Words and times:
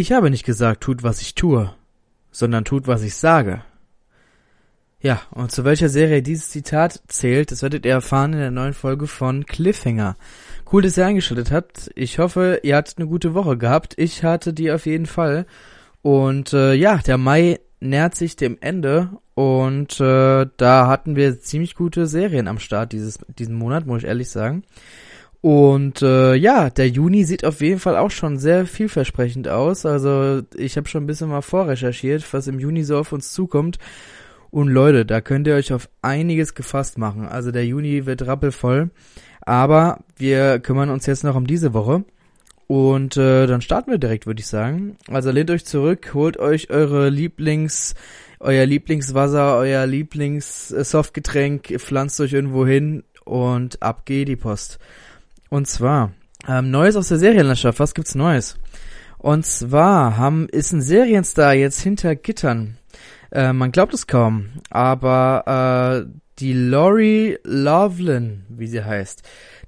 Ich 0.00 0.12
habe 0.12 0.30
nicht 0.30 0.46
gesagt, 0.46 0.82
tut, 0.82 1.02
was 1.02 1.20
ich 1.20 1.34
tue, 1.34 1.74
sondern 2.30 2.64
tut, 2.64 2.86
was 2.86 3.02
ich 3.02 3.16
sage. 3.16 3.62
Ja, 5.02 5.20
und 5.30 5.52
zu 5.52 5.62
welcher 5.66 5.90
Serie 5.90 6.22
dieses 6.22 6.48
Zitat 6.48 7.02
zählt, 7.08 7.52
das 7.52 7.60
werdet 7.60 7.84
ihr 7.84 7.92
erfahren 7.92 8.32
in 8.32 8.38
der 8.38 8.50
neuen 8.50 8.72
Folge 8.72 9.06
von 9.06 9.44
Cliffhanger. 9.44 10.16
Cool, 10.72 10.80
dass 10.80 10.96
ihr 10.96 11.04
eingeschaltet 11.04 11.52
habt. 11.52 11.90
Ich 11.96 12.18
hoffe, 12.18 12.60
ihr 12.62 12.76
hattet 12.76 12.96
eine 12.96 13.08
gute 13.08 13.34
Woche 13.34 13.58
gehabt. 13.58 13.92
Ich 13.98 14.24
hatte 14.24 14.54
die 14.54 14.72
auf 14.72 14.86
jeden 14.86 15.04
Fall. 15.04 15.44
Und 16.00 16.54
äh, 16.54 16.72
ja, 16.72 16.96
der 16.96 17.18
Mai 17.18 17.60
nähert 17.80 18.14
sich 18.14 18.36
dem 18.36 18.56
Ende 18.62 19.10
und 19.34 20.00
äh, 20.00 20.46
da 20.56 20.86
hatten 20.86 21.14
wir 21.14 21.40
ziemlich 21.40 21.74
gute 21.74 22.06
Serien 22.06 22.48
am 22.48 22.58
Start 22.58 22.92
dieses 22.92 23.18
diesen 23.38 23.54
Monat, 23.54 23.84
muss 23.84 23.98
ich 24.02 24.08
ehrlich 24.08 24.30
sagen. 24.30 24.64
Und 25.42 26.02
äh, 26.02 26.34
ja, 26.34 26.68
der 26.68 26.88
Juni 26.88 27.24
sieht 27.24 27.46
auf 27.46 27.62
jeden 27.62 27.80
Fall 27.80 27.96
auch 27.96 28.10
schon 28.10 28.38
sehr 28.38 28.66
vielversprechend 28.66 29.48
aus. 29.48 29.86
Also 29.86 30.42
ich 30.56 30.76
habe 30.76 30.88
schon 30.88 31.04
ein 31.04 31.06
bisschen 31.06 31.30
mal 31.30 31.40
vorrecherchiert, 31.40 32.30
was 32.32 32.46
im 32.46 32.60
Juni 32.60 32.84
so 32.84 32.98
auf 32.98 33.12
uns 33.12 33.32
zukommt. 33.32 33.78
Und 34.50 34.68
Leute, 34.68 35.06
da 35.06 35.20
könnt 35.20 35.46
ihr 35.46 35.54
euch 35.54 35.72
auf 35.72 35.88
einiges 36.02 36.54
gefasst 36.54 36.98
machen. 36.98 37.26
Also 37.26 37.52
der 37.52 37.64
Juni 37.64 38.04
wird 38.04 38.26
rappelvoll. 38.26 38.90
Aber 39.40 40.00
wir 40.16 40.58
kümmern 40.58 40.90
uns 40.90 41.06
jetzt 41.06 41.24
noch 41.24 41.36
um 41.36 41.46
diese 41.46 41.72
Woche. 41.72 42.04
Und 42.66 43.16
äh, 43.16 43.46
dann 43.46 43.62
starten 43.62 43.90
wir 43.90 43.98
direkt, 43.98 44.26
würde 44.26 44.40
ich 44.40 44.46
sagen. 44.46 44.96
Also 45.08 45.30
lehnt 45.30 45.50
euch 45.50 45.64
zurück, 45.64 46.10
holt 46.14 46.36
euch 46.36 46.70
eure 46.70 47.08
Lieblings, 47.08 47.94
euer 48.38 48.66
Lieblingswasser, 48.66 49.56
euer 49.56 49.86
Lieblingssoftgetränk, 49.86 51.80
pflanzt 51.80 52.20
euch 52.20 52.32
irgendwo 52.32 52.66
hin 52.66 53.02
und 53.24 53.82
ab 53.82 54.04
geht 54.04 54.28
die 54.28 54.36
Post. 54.36 54.78
Und 55.50 55.66
zwar, 55.66 56.12
ähm, 56.48 56.70
Neues 56.70 56.96
aus 56.96 57.08
der 57.08 57.18
Serienlandschaft, 57.18 57.80
was 57.80 57.92
gibt's 57.92 58.14
Neues? 58.14 58.56
Und 59.18 59.44
zwar 59.44 60.16
haben, 60.16 60.48
ist 60.48 60.72
ein 60.72 60.80
Serienstar 60.80 61.52
jetzt 61.52 61.80
hinter 61.80 62.16
Gittern. 62.16 62.78
Äh, 63.30 63.52
man 63.52 63.72
glaubt 63.72 63.92
es 63.92 64.06
kaum, 64.06 64.48
aber 64.70 66.06
äh, 66.06 66.18
die 66.38 66.54
Laurie 66.54 67.36
Loveland, 67.44 68.44
wie 68.48 68.66
sie 68.66 68.82
heißt, 68.82 69.22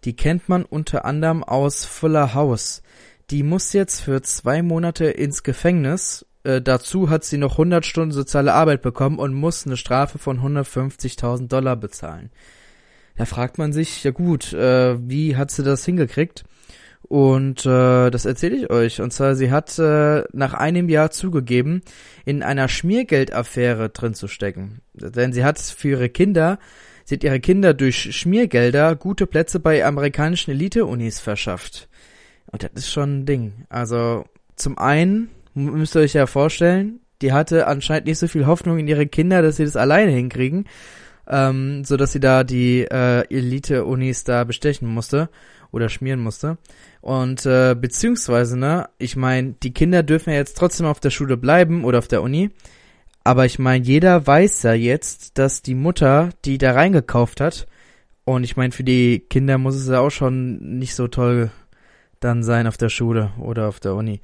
die 0.05 0.17
kennt 0.17 0.49
man 0.49 0.65
unter 0.65 1.05
anderem 1.05 1.45
aus 1.45 1.85
Fuller 1.85 2.33
House. 2.33 2.83
Die 3.31 3.43
muss 3.43 3.73
jetzt 3.73 4.01
für 4.01 4.23
zwei 4.23 4.63
Monate 4.63 5.07
ins 5.07 5.43
Gefängnis. 5.43 6.25
Äh, 6.45 6.63
dazu 6.63 7.11
hat 7.11 7.25
sie 7.25 7.39
noch 7.39 7.53
100 7.53 7.85
Stunden 7.85 8.13
soziale 8.13 8.55
Arbeit 8.55 8.83
bekommen 8.83 9.19
und 9.19 9.35
muss 9.35 9.67
eine 9.67 9.77
Strafe 9.77 10.19
von 10.19 10.41
150.000 10.41 11.49
Dollar 11.49 11.77
bezahlen. 11.77 12.31
Da 13.17 13.25
fragt 13.25 13.59
man 13.59 13.73
sich, 13.73 14.05
ja 14.05 14.11
gut, 14.11 14.53
äh, 14.53 14.97
wie 15.09 15.37
hat 15.37 15.51
sie 15.51 15.63
das 15.63 15.85
hingekriegt? 15.85 16.45
Und 17.03 17.67
äh, 17.67 18.11
das 18.11 18.25
erzähle 18.25 18.57
ich 18.57 18.71
euch. 18.71 19.01
Und 19.03 19.13
zwar, 19.13 19.35
sie 19.35 19.51
hat 19.51 19.79
äh, 19.79 20.25
nach 20.33 20.55
einem 20.55 20.89
Jahr 20.89 21.11
zugegeben, 21.11 21.83
in 22.25 22.43
einer 22.43 22.69
Schmiergeldaffäre 22.69 23.91
drin 23.91 24.15
zu 24.15 24.29
stecken. 24.29 24.81
Denn 24.95 25.33
sie 25.33 25.45
hat 25.45 25.59
für 25.59 25.89
ihre 25.89 26.09
Kinder, 26.09 26.59
sie 27.05 27.17
hat 27.17 27.25
ihre 27.25 27.41
Kinder 27.41 27.75
durch 27.75 28.17
Schmiergelder 28.17 28.97
gute 28.97 29.27
Plätze 29.27 29.61
bei 29.61 29.85
amerikanischen 29.85 30.53
Elite-Unis 30.53 31.21
verschafft. 31.21 31.89
Und 32.47 32.63
das 32.63 32.71
ist 32.75 32.91
schon 32.91 33.21
ein 33.21 33.27
Ding. 33.27 33.67
Also 33.69 34.25
zum 34.57 34.79
einen 34.79 35.29
müsst 35.55 35.97
ihr 35.97 36.01
euch 36.03 36.15
ja 36.15 36.27
vorstellen, 36.27 37.01
die 37.21 37.33
hatte 37.33 37.67
anscheinend 37.67 38.07
nicht 38.07 38.19
so 38.19 38.27
viel 38.27 38.47
Hoffnung 38.47 38.79
in 38.79 38.89
ihre 38.89 39.07
Kinder, 39.07 39.43
dass 39.43 39.57
sie 39.57 39.65
das 39.65 39.77
alleine 39.77 40.13
hinkriegen, 40.13 40.65
ähm, 41.29 41.85
so 41.85 41.97
dass 41.97 42.13
sie 42.13 42.21
da 42.21 42.45
die 42.45 42.83
äh, 42.83 43.25
Elite-Unis 43.29 44.25
da 44.25 44.45
bestechen 44.45 44.89
musste 44.89 45.29
oder 45.71 45.89
schmieren 45.89 46.21
musste. 46.21 46.59
Und 47.01 47.47
äh, 47.47 47.75
beziehungsweise, 47.75 48.59
ne, 48.59 48.89
ich 48.99 49.17
meine, 49.17 49.55
die 49.63 49.73
Kinder 49.73 50.03
dürfen 50.03 50.31
ja 50.31 50.37
jetzt 50.37 50.57
trotzdem 50.57 50.87
auf 50.87 51.01
der 51.01 51.11
Schule 51.11 51.37
bleiben 51.37 51.85
oder 51.85 51.99
auf 51.99 52.09
der 52.09 52.23
Uni. 52.23 52.51
Aber 53.25 53.47
ich 53.47 53.59
meine, 53.59 53.85
jeder 53.85 54.27
weiß 54.27 54.65
ja 54.65 54.75
jetzt, 54.75 55.39
dass 55.39 55.63
die 55.63 55.75
Mutter, 55.75 56.31
die 56.45 56.59
da 56.59 56.73
reingekauft 56.73 57.41
hat, 57.41 57.67
und 58.25 58.45
ich 58.45 58.57
meine, 58.57 58.73
für 58.73 58.85
die 58.85 59.19
Kinder 59.19 59.59
muss 59.59 59.75
es 59.75 59.89
ja 59.89 59.99
auch 59.99 60.11
schon 60.11 60.79
nicht 60.79 60.95
so 60.95 61.09
toll 61.09 61.51
dann 62.21 62.45
sein 62.45 62.69
auf 62.69 62.77
der 62.77 62.89
Schule 62.89 63.33
oder 63.39 63.69
auf 63.69 63.81
der 63.81 63.95
Uni. 63.95 64.21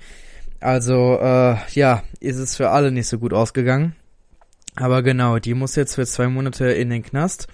Also, 0.60 1.18
äh, 1.20 1.56
ja, 1.72 2.02
ist 2.20 2.38
es 2.38 2.56
für 2.56 2.70
alle 2.70 2.92
nicht 2.92 3.08
so 3.08 3.18
gut 3.18 3.32
ausgegangen. 3.32 3.96
Aber 4.80 5.02
genau, 5.02 5.38
die 5.38 5.54
muss 5.54 5.76
jetzt 5.76 5.96
für 5.96 6.06
zwei 6.06 6.28
Monate 6.28 6.66
in 6.66 6.90
den 6.90 7.02
Knast. 7.02 7.48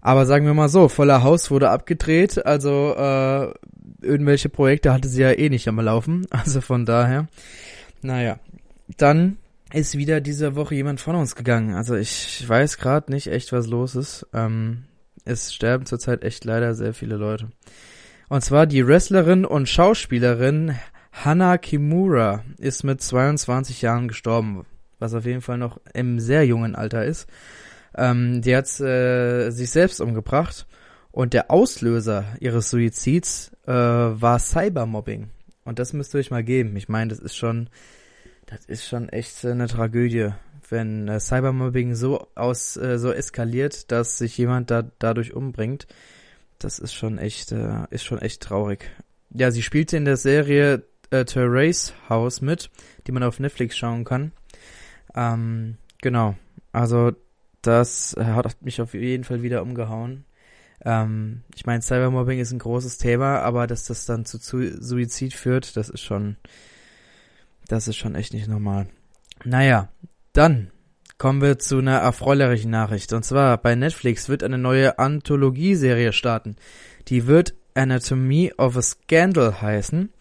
Aber 0.00 0.26
sagen 0.26 0.46
wir 0.46 0.54
mal 0.54 0.68
so, 0.68 0.88
voller 0.88 1.22
Haus 1.22 1.50
wurde 1.50 1.70
abgedreht, 1.70 2.44
also 2.44 2.94
äh, 2.96 3.52
irgendwelche 4.04 4.48
Projekte 4.48 4.92
hatte 4.92 5.08
sie 5.08 5.22
ja 5.22 5.30
eh 5.30 5.48
nicht 5.48 5.68
am 5.68 5.78
Laufen. 5.78 6.26
Also 6.30 6.60
von 6.60 6.84
daher, 6.84 7.28
naja. 8.00 8.38
Dann 8.96 9.38
ist 9.72 9.96
wieder 9.96 10.20
diese 10.20 10.54
Woche 10.54 10.74
jemand 10.74 11.00
von 11.00 11.16
uns 11.16 11.34
gegangen. 11.34 11.74
Also 11.74 11.94
ich 11.94 12.44
weiß 12.46 12.78
gerade 12.78 13.10
nicht 13.12 13.28
echt, 13.28 13.52
was 13.52 13.66
los 13.68 13.94
ist. 13.94 14.26
Ähm, 14.34 14.84
es 15.24 15.54
sterben 15.54 15.86
zurzeit 15.86 16.24
echt 16.24 16.44
leider 16.44 16.74
sehr 16.74 16.94
viele 16.94 17.16
Leute. 17.16 17.48
Und 18.28 18.42
zwar 18.42 18.66
die 18.66 18.86
Wrestlerin 18.86 19.44
und 19.44 19.68
Schauspielerin 19.68 20.76
Hana 21.12 21.58
Kimura 21.58 22.42
ist 22.58 22.82
mit 22.82 23.00
22 23.00 23.82
Jahren 23.82 24.08
gestorben, 24.08 24.64
was 25.02 25.12
auf 25.14 25.26
jeden 25.26 25.42
Fall 25.42 25.58
noch 25.58 25.78
im 25.92 26.18
sehr 26.20 26.46
jungen 26.46 26.74
Alter 26.74 27.04
ist. 27.04 27.28
Ähm, 27.94 28.40
die 28.40 28.56
hat 28.56 28.68
äh, 28.80 29.50
sich 29.50 29.70
selbst 29.70 30.00
umgebracht 30.00 30.66
und 31.10 31.34
der 31.34 31.50
Auslöser 31.50 32.24
ihres 32.40 32.70
Suizids 32.70 33.52
äh, 33.66 33.72
war 33.72 34.38
Cybermobbing. 34.38 35.28
Und 35.64 35.78
das 35.78 35.92
müsst 35.92 36.14
ihr 36.14 36.18
euch 36.18 36.30
mal 36.30 36.42
geben. 36.42 36.76
Ich 36.76 36.88
meine, 36.88 37.10
das 37.10 37.18
ist 37.18 37.36
schon, 37.36 37.68
das 38.46 38.64
ist 38.64 38.86
schon 38.86 39.08
echt 39.10 39.44
eine 39.44 39.68
Tragödie, 39.68 40.30
wenn 40.70 41.08
äh, 41.08 41.20
Cybermobbing 41.20 41.94
so 41.94 42.28
aus, 42.34 42.76
äh, 42.76 42.98
so 42.98 43.12
eskaliert, 43.12 43.92
dass 43.92 44.18
sich 44.18 44.38
jemand 44.38 44.70
da 44.70 44.90
dadurch 44.98 45.34
umbringt. 45.34 45.86
Das 46.58 46.78
ist 46.78 46.94
schon 46.94 47.18
echt, 47.18 47.52
äh, 47.52 47.84
ist 47.90 48.04
schon 48.04 48.20
echt 48.20 48.42
traurig. 48.42 48.90
Ja, 49.34 49.50
sie 49.50 49.62
spielte 49.62 49.96
in 49.96 50.04
der 50.04 50.16
Serie 50.16 50.84
äh, 51.10 51.24
Terrace 51.24 51.92
House 52.08 52.40
mit, 52.40 52.70
die 53.06 53.12
man 53.12 53.22
auf 53.22 53.38
Netflix 53.38 53.76
schauen 53.76 54.04
kann. 54.04 54.32
Ähm, 55.14 55.76
genau. 56.00 56.36
Also 56.72 57.12
das 57.62 58.16
hat 58.18 58.62
mich 58.62 58.80
auf 58.80 58.94
jeden 58.94 59.24
Fall 59.24 59.42
wieder 59.42 59.62
umgehauen. 59.62 60.24
Ähm, 60.84 61.42
ich 61.54 61.64
meine, 61.66 61.82
Cybermobbing 61.82 62.40
ist 62.40 62.52
ein 62.52 62.58
großes 62.58 62.98
Thema, 62.98 63.40
aber 63.40 63.66
dass 63.66 63.84
das 63.84 64.04
dann 64.04 64.24
zu, 64.24 64.38
Suizid 64.38 65.34
führt, 65.34 65.76
das 65.76 65.88
ist 65.88 66.00
schon, 66.00 66.36
das 67.68 67.88
ist 67.88 67.96
schon 67.96 68.14
echt 68.14 68.34
nicht 68.34 68.48
normal. 68.48 68.88
Naja, 69.44 69.88
dann 70.32 70.70
kommen 71.18 71.40
wir 71.40 71.58
zu 71.58 71.78
einer 71.78 71.98
erfreulichen 71.98 72.70
Nachricht. 72.70 73.12
Und 73.12 73.24
zwar 73.24 73.58
bei 73.58 73.74
Netflix 73.76 74.28
wird 74.28 74.42
eine 74.42 74.58
neue 74.58 74.98
Anthologieserie 74.98 76.12
starten. 76.12 76.56
Die 77.08 77.26
wird 77.26 77.54
Anatomy 77.74 78.52
of 78.58 78.76
a 78.76 78.82
Scandal 78.82 79.62
heißen. 79.62 80.12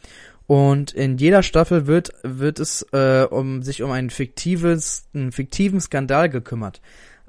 Und 0.52 0.92
in 0.92 1.18
jeder 1.18 1.44
Staffel 1.44 1.88
wird, 1.88 2.12
wird 2.24 2.60
es 2.60 2.86
äh, 2.92 3.24
um 3.24 3.64
sich 3.64 3.84
um 3.84 3.92
einen 3.92 4.10
fiktives, 4.10 5.06
einen 5.14 5.32
fiktiven 5.32 5.80
Skandal 5.80 6.28
gekümmert. 6.28 6.82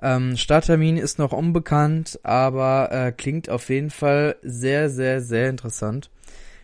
Ähm, 0.03 0.37
Starttermin 0.37 0.97
ist 0.97 1.21
noch 1.21 1.31
unbekannt, 1.31 2.19
aber 2.25 2.91
äh, 2.91 3.13
klingt 3.13 3.49
auf 3.49 3.69
jeden 3.69 3.91
Fall 3.91 4.35
sehr, 4.43 4.91
sehr, 4.91 5.21
sehr 5.21 5.51
interessant. 5.51 6.11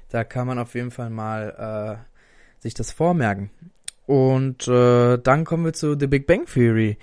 Da 0.08 0.24
kann 0.24 0.48
man 0.48 0.58
auf 0.58 0.74
jeden 0.74 0.90
Fall 0.90 1.10
mal 1.10 2.00
äh, 2.00 2.60
sich 2.60 2.74
das 2.74 2.90
vormerken. 2.90 3.50
Und 4.06 4.66
äh, 4.66 5.16
dann 5.16 5.44
kommen 5.44 5.64
wir 5.64 5.74
zu 5.74 5.96
The 5.96 6.08
Big 6.08 6.26
Bang 6.26 6.46
Theory. 6.46 6.98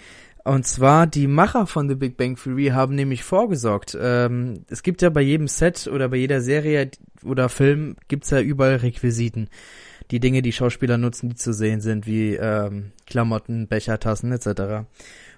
Und 0.45 0.67
zwar 0.67 1.07
die 1.07 1.25
Macher 1.25 1.65
von 1.65 1.89
The 1.89 1.95
Big 1.95 2.17
Bang 2.17 2.35
Theory 2.35 2.67
haben 2.67 2.93
nämlich 2.93 3.23
vorgesorgt. 3.23 3.97
Ähm, 3.99 4.63
es 4.69 4.83
gibt 4.83 5.01
ja 5.01 5.09
bei 5.09 5.21
jedem 5.21 5.47
Set 5.47 5.87
oder 5.91 6.07
bei 6.07 6.17
jeder 6.17 6.39
Serie 6.39 6.91
oder 7.23 7.49
Film 7.49 7.95
gibt's 8.07 8.29
ja 8.29 8.39
überall 8.41 8.75
Requisiten. 8.75 9.49
Die 10.11 10.19
Dinge, 10.19 10.43
die 10.43 10.51
Schauspieler 10.51 10.99
nutzen, 10.99 11.29
die 11.29 11.35
zu 11.35 11.51
sehen 11.51 11.81
sind, 11.81 12.05
wie 12.05 12.35
ähm, 12.35 12.91
Klamotten, 13.07 13.67
Becher, 13.67 13.99
Tassen 13.99 14.31
etc. 14.31 14.85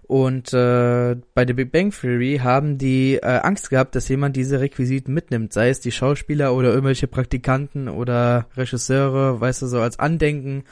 Und 0.08 0.52
äh, 0.52 1.16
bei 1.34 1.48
The 1.48 1.54
Big 1.54 1.72
Bang 1.72 1.92
Theory 1.92 2.42
haben 2.44 2.78
die 2.78 3.16
äh, 3.16 3.40
Angst 3.44 3.70
gehabt, 3.70 3.96
dass 3.96 4.10
jemand 4.10 4.36
diese 4.36 4.60
Requisiten 4.60 5.14
mitnimmt, 5.14 5.54
sei 5.54 5.70
es 5.70 5.80
die 5.80 5.94
Schauspieler 5.94 6.54
oder 6.54 6.70
irgendwelche 6.70 7.08
Praktikanten 7.08 7.88
oder 7.88 8.48
Regisseure, 8.58 9.40
weißt 9.40 9.62
du, 9.62 9.68
so 9.68 9.80
als 9.80 10.00
Andenken 10.00 10.66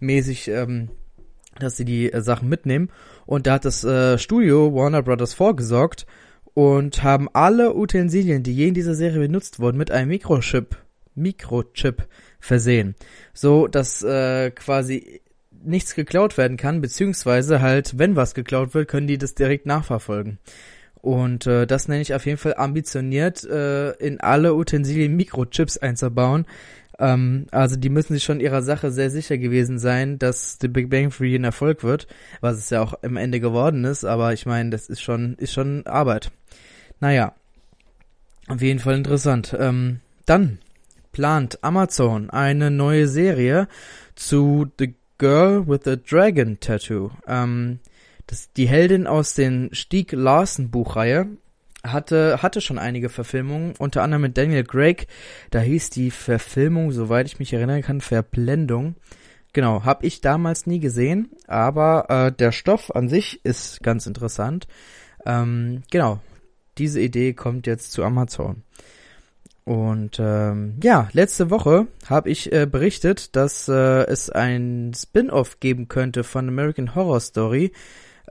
mäßig, 0.00 0.48
ähm, 0.48 0.88
dass 1.58 1.76
sie 1.76 1.84
die 1.84 2.10
äh, 2.10 2.22
Sachen 2.22 2.48
mitnehmen. 2.48 2.88
Und 3.26 3.46
da 3.46 3.54
hat 3.54 3.64
das 3.64 3.84
äh, 3.84 4.18
Studio 4.18 4.74
Warner 4.74 5.02
Brothers 5.02 5.34
vorgesorgt 5.34 6.06
und 6.54 7.02
haben 7.02 7.28
alle 7.32 7.74
Utensilien, 7.74 8.42
die 8.42 8.54
je 8.54 8.68
in 8.68 8.74
dieser 8.74 8.94
Serie 8.94 9.20
benutzt 9.20 9.60
wurden, 9.60 9.78
mit 9.78 9.90
einem 9.90 10.08
Mikrochip, 10.08 10.76
Mikrochip 11.14 12.06
versehen. 12.40 12.94
So, 13.32 13.68
dass 13.68 14.02
äh, 14.02 14.50
quasi 14.50 15.20
nichts 15.64 15.94
geklaut 15.94 16.36
werden 16.38 16.56
kann, 16.56 16.80
beziehungsweise 16.80 17.60
halt, 17.60 17.98
wenn 17.98 18.16
was 18.16 18.34
geklaut 18.34 18.74
wird, 18.74 18.88
können 18.88 19.06
die 19.06 19.18
das 19.18 19.34
direkt 19.34 19.66
nachverfolgen. 19.66 20.38
Und 21.00 21.46
äh, 21.46 21.66
das 21.66 21.88
nenne 21.88 22.00
ich 22.00 22.14
auf 22.14 22.26
jeden 22.26 22.38
Fall 22.38 22.54
ambitioniert, 22.56 23.44
äh, 23.44 23.90
in 23.92 24.20
alle 24.20 24.54
Utensilien 24.54 25.16
Mikrochips 25.16 25.78
einzubauen. 25.78 26.46
Ähm, 27.02 27.46
also 27.50 27.74
die 27.74 27.88
müssen 27.88 28.14
sich 28.14 28.22
schon 28.22 28.38
ihrer 28.38 28.62
Sache 28.62 28.92
sehr 28.92 29.10
sicher 29.10 29.36
gewesen 29.36 29.80
sein, 29.80 30.20
dass 30.20 30.58
The 30.60 30.68
Big 30.68 30.88
Bang 30.88 31.10
Theory 31.10 31.34
ein 31.34 31.42
Erfolg 31.42 31.82
wird, 31.82 32.06
was 32.40 32.58
es 32.58 32.70
ja 32.70 32.80
auch 32.80 32.94
im 33.02 33.16
Ende 33.16 33.40
geworden 33.40 33.84
ist, 33.84 34.04
aber 34.04 34.32
ich 34.32 34.46
meine, 34.46 34.70
das 34.70 34.88
ist 34.88 35.02
schon, 35.02 35.34
ist 35.34 35.52
schon 35.52 35.84
Arbeit. 35.84 36.30
Naja, 37.00 37.34
auf 38.46 38.62
jeden 38.62 38.78
Fall 38.78 38.94
interessant. 38.94 39.54
Ähm, 39.58 39.98
dann 40.26 40.58
plant 41.10 41.58
Amazon 41.64 42.30
eine 42.30 42.70
neue 42.70 43.08
Serie 43.08 43.66
zu 44.14 44.70
The 44.78 44.94
Girl 45.18 45.66
with 45.66 45.80
the 45.84 45.96
Dragon 46.00 46.60
Tattoo. 46.60 47.10
Ähm, 47.26 47.80
das, 48.28 48.52
die 48.52 48.68
Heldin 48.68 49.08
aus 49.08 49.34
den 49.34 49.70
Stieg 49.72 50.12
Larsen 50.12 50.70
Buchreihe 50.70 51.26
hatte, 51.84 52.42
hatte 52.42 52.60
schon 52.60 52.78
einige 52.78 53.08
Verfilmungen, 53.08 53.74
unter 53.78 54.02
anderem 54.02 54.22
mit 54.22 54.38
Daniel 54.38 54.64
Craig. 54.64 55.06
Da 55.50 55.60
hieß 55.60 55.90
die 55.90 56.10
Verfilmung, 56.10 56.92
soweit 56.92 57.26
ich 57.26 57.38
mich 57.38 57.52
erinnern 57.52 57.82
kann, 57.82 58.00
Verblendung. 58.00 58.96
Genau, 59.52 59.84
habe 59.84 60.06
ich 60.06 60.20
damals 60.20 60.66
nie 60.66 60.80
gesehen, 60.80 61.30
aber 61.46 62.06
äh, 62.08 62.32
der 62.32 62.52
Stoff 62.52 62.90
an 62.94 63.08
sich 63.08 63.44
ist 63.44 63.82
ganz 63.82 64.06
interessant. 64.06 64.66
Ähm, 65.26 65.82
genau, 65.90 66.20
diese 66.78 67.00
Idee 67.00 67.34
kommt 67.34 67.66
jetzt 67.66 67.92
zu 67.92 68.02
Amazon. 68.02 68.62
Und 69.64 70.18
ähm, 70.18 70.78
ja, 70.82 71.08
letzte 71.12 71.50
Woche 71.50 71.86
habe 72.06 72.30
ich 72.30 72.50
äh, 72.52 72.66
berichtet, 72.66 73.36
dass 73.36 73.68
äh, 73.68 74.04
es 74.06 74.28
ein 74.28 74.92
Spin-off 74.96 75.60
geben 75.60 75.86
könnte 75.86 76.24
von 76.24 76.48
American 76.48 76.94
Horror 76.94 77.20
Story 77.20 77.72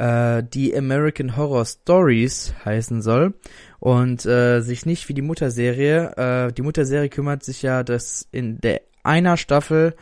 äh, 0.01 0.43
die 0.43 0.75
American 0.75 1.37
Horror 1.37 1.63
Stories 1.63 2.55
heißen 2.65 3.03
soll 3.03 3.35
und 3.79 4.25
äh, 4.25 4.61
sich 4.61 4.87
nicht 4.87 5.07
wie 5.09 5.13
die 5.13 5.21
Mutterserie. 5.21 6.47
Äh, 6.47 6.53
die 6.53 6.63
Mutterserie 6.63 7.09
kümmert 7.09 7.43
sich 7.43 7.61
ja, 7.61 7.83
dass 7.83 8.27
in 8.31 8.59
der 8.59 8.81
einer 9.03 9.37
Staffel 9.37 9.95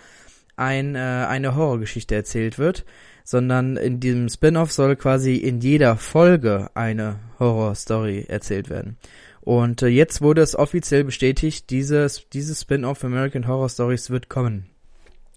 ein, 0.55 0.95
äh, 0.95 0.99
eine 0.99 1.55
Horrorgeschichte 1.55 2.15
erzählt 2.15 2.57
wird, 2.57 2.85
sondern 3.25 3.75
in 3.75 3.99
diesem 3.99 4.29
Spin-off 4.29 4.71
soll 4.71 4.95
quasi 4.95 5.35
in 5.35 5.59
jeder 5.59 5.97
Folge 5.97 6.69
eine 6.75 7.19
Horror-Story 7.37 8.25
erzählt 8.29 8.69
werden. 8.69 8.97
Und 9.41 9.81
äh, 9.81 9.87
jetzt 9.87 10.21
wurde 10.21 10.41
es 10.41 10.55
offiziell 10.55 11.03
bestätigt, 11.03 11.69
dieses, 11.69 12.29
dieses 12.29 12.61
Spin-off 12.61 13.03
American 13.03 13.47
Horror 13.47 13.69
Stories 13.69 14.09
wird 14.09 14.29
kommen. 14.29 14.68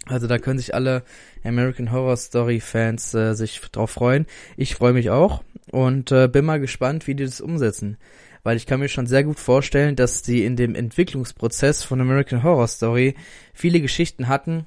Also 0.06 0.26
da 0.26 0.38
können 0.38 0.58
sich 0.58 0.74
alle 0.74 1.04
American 1.44 1.92
Horror 1.92 2.16
Story 2.16 2.60
Fans 2.60 3.14
äh, 3.14 3.34
sich 3.34 3.60
drauf 3.60 3.90
freuen. 3.90 4.26
Ich 4.56 4.74
freue 4.74 4.92
mich 4.92 5.10
auch 5.10 5.44
und 5.70 6.10
äh, 6.10 6.28
bin 6.28 6.44
mal 6.44 6.60
gespannt, 6.60 7.06
wie 7.06 7.14
die 7.14 7.24
das 7.24 7.40
umsetzen. 7.40 7.98
Weil 8.42 8.56
ich 8.56 8.66
kann 8.66 8.80
mir 8.80 8.88
schon 8.88 9.06
sehr 9.06 9.22
gut 9.22 9.38
vorstellen, 9.38 9.94
dass 9.94 10.22
die 10.22 10.44
in 10.44 10.56
dem 10.56 10.74
Entwicklungsprozess 10.74 11.84
von 11.84 12.00
American 12.00 12.42
Horror 12.42 12.66
Story 12.66 13.14
viele 13.54 13.80
Geschichten 13.80 14.26
hatten, 14.26 14.66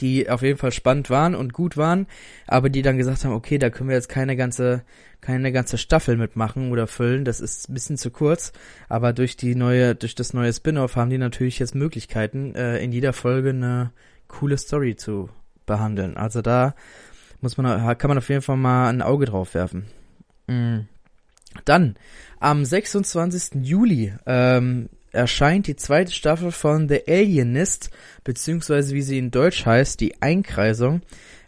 die 0.00 0.28
auf 0.28 0.42
jeden 0.42 0.58
Fall 0.58 0.72
spannend 0.72 1.08
waren 1.08 1.34
und 1.34 1.54
gut 1.54 1.78
waren, 1.78 2.06
aber 2.46 2.68
die 2.68 2.82
dann 2.82 2.98
gesagt 2.98 3.24
haben, 3.24 3.32
okay, 3.32 3.56
da 3.56 3.70
können 3.70 3.88
wir 3.88 3.96
jetzt 3.96 4.10
keine 4.10 4.36
ganze, 4.36 4.82
keine 5.22 5.52
ganze 5.52 5.78
Staffel 5.78 6.18
mitmachen 6.18 6.70
oder 6.70 6.86
füllen, 6.86 7.24
das 7.24 7.40
ist 7.40 7.70
ein 7.70 7.74
bisschen 7.74 7.96
zu 7.96 8.10
kurz, 8.10 8.52
aber 8.90 9.14
durch 9.14 9.36
die 9.36 9.54
neue, 9.54 9.94
durch 9.94 10.14
das 10.14 10.34
neue 10.34 10.52
Spin-off 10.52 10.96
haben 10.96 11.08
die 11.08 11.18
natürlich 11.18 11.58
jetzt 11.58 11.74
Möglichkeiten, 11.74 12.54
äh, 12.54 12.78
in 12.84 12.92
jeder 12.92 13.14
Folge 13.14 13.50
eine 13.50 13.92
coole 14.28 14.58
Story 14.58 14.96
zu 14.96 15.28
behandeln. 15.66 16.16
Also 16.16 16.42
da 16.42 16.74
muss 17.40 17.56
man, 17.56 17.98
kann 17.98 18.08
man 18.08 18.18
auf 18.18 18.28
jeden 18.28 18.42
Fall 18.42 18.56
mal 18.56 18.88
ein 18.88 19.02
Auge 19.02 19.26
drauf 19.26 19.54
werfen. 19.54 19.86
Mhm. 20.46 20.88
Dann, 21.64 21.96
am 22.38 22.64
26. 22.64 23.62
Juli 23.62 24.12
ähm, 24.26 24.88
erscheint 25.12 25.66
die 25.66 25.76
zweite 25.76 26.12
Staffel 26.12 26.52
von 26.52 26.88
The 26.88 27.02
Alienist, 27.08 27.90
beziehungsweise 28.24 28.94
wie 28.94 29.02
sie 29.02 29.18
in 29.18 29.30
Deutsch 29.30 29.64
heißt, 29.64 30.00
die 30.00 30.20
Einkreisung 30.20 31.00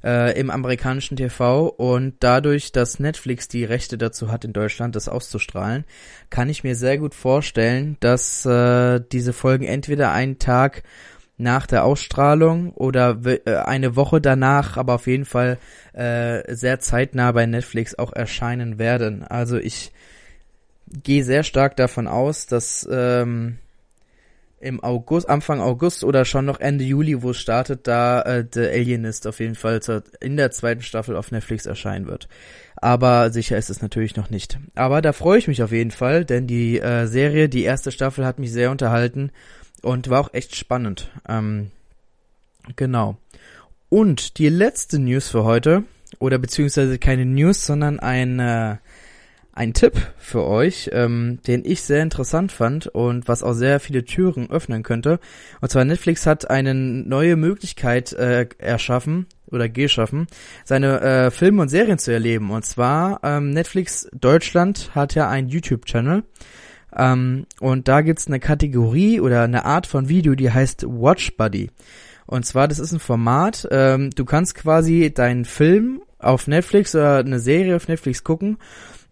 äh, 0.02 0.38
im 0.38 0.50
amerikanischen 0.50 1.16
TV 1.16 1.68
und 1.68 2.14
dadurch, 2.20 2.72
dass 2.72 2.98
Netflix 2.98 3.48
die 3.48 3.64
Rechte 3.64 3.98
dazu 3.98 4.32
hat, 4.32 4.44
in 4.44 4.52
Deutschland 4.52 4.96
das 4.96 5.08
auszustrahlen, 5.08 5.84
kann 6.30 6.48
ich 6.48 6.64
mir 6.64 6.74
sehr 6.74 6.98
gut 6.98 7.14
vorstellen, 7.14 7.96
dass 8.00 8.46
äh, 8.46 9.00
diese 9.12 9.32
Folgen 9.32 9.64
entweder 9.64 10.12
einen 10.12 10.38
Tag 10.38 10.82
nach 11.38 11.66
der 11.66 11.84
Ausstrahlung 11.84 12.72
oder 12.72 13.18
äh, 13.24 13.54
eine 13.56 13.96
Woche 13.96 14.20
danach, 14.20 14.76
aber 14.76 14.94
auf 14.94 15.06
jeden 15.06 15.24
Fall 15.24 15.58
äh, 15.92 16.54
sehr 16.54 16.80
zeitnah 16.80 17.32
bei 17.32 17.46
Netflix 17.46 17.94
auch 17.96 18.12
erscheinen 18.12 18.78
werden. 18.78 19.22
Also 19.22 19.56
ich 19.56 19.92
gehe 21.04 21.24
sehr 21.24 21.44
stark 21.44 21.76
davon 21.76 22.08
aus, 22.08 22.46
dass 22.46 22.88
ähm, 22.90 23.58
im 24.60 24.82
August, 24.82 25.28
Anfang 25.28 25.60
August 25.60 26.02
oder 26.02 26.24
schon 26.24 26.44
noch 26.44 26.58
Ende 26.58 26.84
Juli, 26.84 27.22
wo 27.22 27.30
es 27.30 27.38
startet, 27.38 27.86
da 27.86 28.22
äh, 28.22 28.44
The 28.52 28.66
Alienist 28.66 29.26
auf 29.28 29.38
jeden 29.38 29.54
Fall 29.54 29.80
in 30.20 30.36
der 30.36 30.50
zweiten 30.50 30.82
Staffel 30.82 31.16
auf 31.16 31.30
Netflix 31.30 31.66
erscheinen 31.66 32.06
wird. 32.06 32.28
Aber 32.74 33.30
sicher 33.30 33.56
ist 33.56 33.70
es 33.70 33.82
natürlich 33.82 34.16
noch 34.16 34.30
nicht. 34.30 34.58
Aber 34.74 35.02
da 35.02 35.12
freue 35.12 35.38
ich 35.38 35.48
mich 35.48 35.62
auf 35.62 35.70
jeden 35.70 35.92
Fall, 35.92 36.24
denn 36.24 36.48
die 36.48 36.80
äh, 36.80 37.06
Serie, 37.06 37.48
die 37.48 37.62
erste 37.62 37.92
Staffel 37.92 38.24
hat 38.24 38.40
mich 38.40 38.52
sehr 38.52 38.72
unterhalten 38.72 39.30
und 39.82 40.10
war 40.10 40.20
auch 40.20 40.34
echt 40.34 40.56
spannend. 40.56 41.10
Ähm, 41.28 41.70
genau. 42.76 43.16
Und 43.88 44.38
die 44.38 44.48
letzte 44.48 44.98
News 44.98 45.28
für 45.28 45.44
heute, 45.44 45.84
oder 46.18 46.38
beziehungsweise 46.38 46.98
keine 46.98 47.24
News, 47.24 47.66
sondern 47.66 48.00
ein, 48.00 48.38
äh, 48.38 48.76
ein 49.52 49.72
Tipp 49.72 49.94
für 50.18 50.44
euch, 50.44 50.90
ähm, 50.92 51.40
den 51.46 51.64
ich 51.64 51.82
sehr 51.82 52.02
interessant 52.02 52.52
fand 52.52 52.86
und 52.86 53.28
was 53.28 53.42
auch 53.42 53.54
sehr 53.54 53.80
viele 53.80 54.04
Türen 54.04 54.50
öffnen 54.50 54.82
könnte. 54.82 55.18
Und 55.60 55.70
zwar 55.70 55.84
Netflix 55.84 56.26
hat 56.26 56.48
eine 56.48 56.74
neue 56.74 57.36
Möglichkeit 57.36 58.12
äh, 58.12 58.46
erschaffen 58.58 59.26
oder 59.46 59.68
geschaffen, 59.68 60.26
seine 60.64 61.00
äh, 61.00 61.30
Filme 61.30 61.62
und 61.62 61.68
Serien 61.70 61.98
zu 61.98 62.12
erleben. 62.12 62.50
Und 62.50 62.64
zwar 62.64 63.20
ähm, 63.24 63.50
Netflix 63.50 64.08
Deutschland 64.12 64.94
hat 64.94 65.14
ja 65.14 65.28
einen 65.28 65.48
YouTube-Channel 65.48 66.22
ähm, 66.96 67.46
und 67.60 67.88
da 67.88 68.00
gibt's 68.00 68.26
eine 68.26 68.40
Kategorie 68.40 69.20
oder 69.20 69.42
eine 69.42 69.64
Art 69.64 69.86
von 69.86 70.08
Video, 70.08 70.34
die 70.34 70.50
heißt 70.50 70.84
Watch 70.88 71.36
Buddy. 71.36 71.70
Und 72.26 72.44
zwar, 72.44 72.68
das 72.68 72.78
ist 72.78 72.92
ein 72.92 73.00
Format, 73.00 73.66
ähm, 73.70 74.10
du 74.10 74.24
kannst 74.24 74.54
quasi 74.54 75.12
deinen 75.12 75.44
Film 75.44 76.02
auf 76.18 76.46
Netflix 76.46 76.94
oder 76.94 77.18
eine 77.18 77.38
Serie 77.38 77.76
auf 77.76 77.88
Netflix 77.88 78.24
gucken 78.24 78.58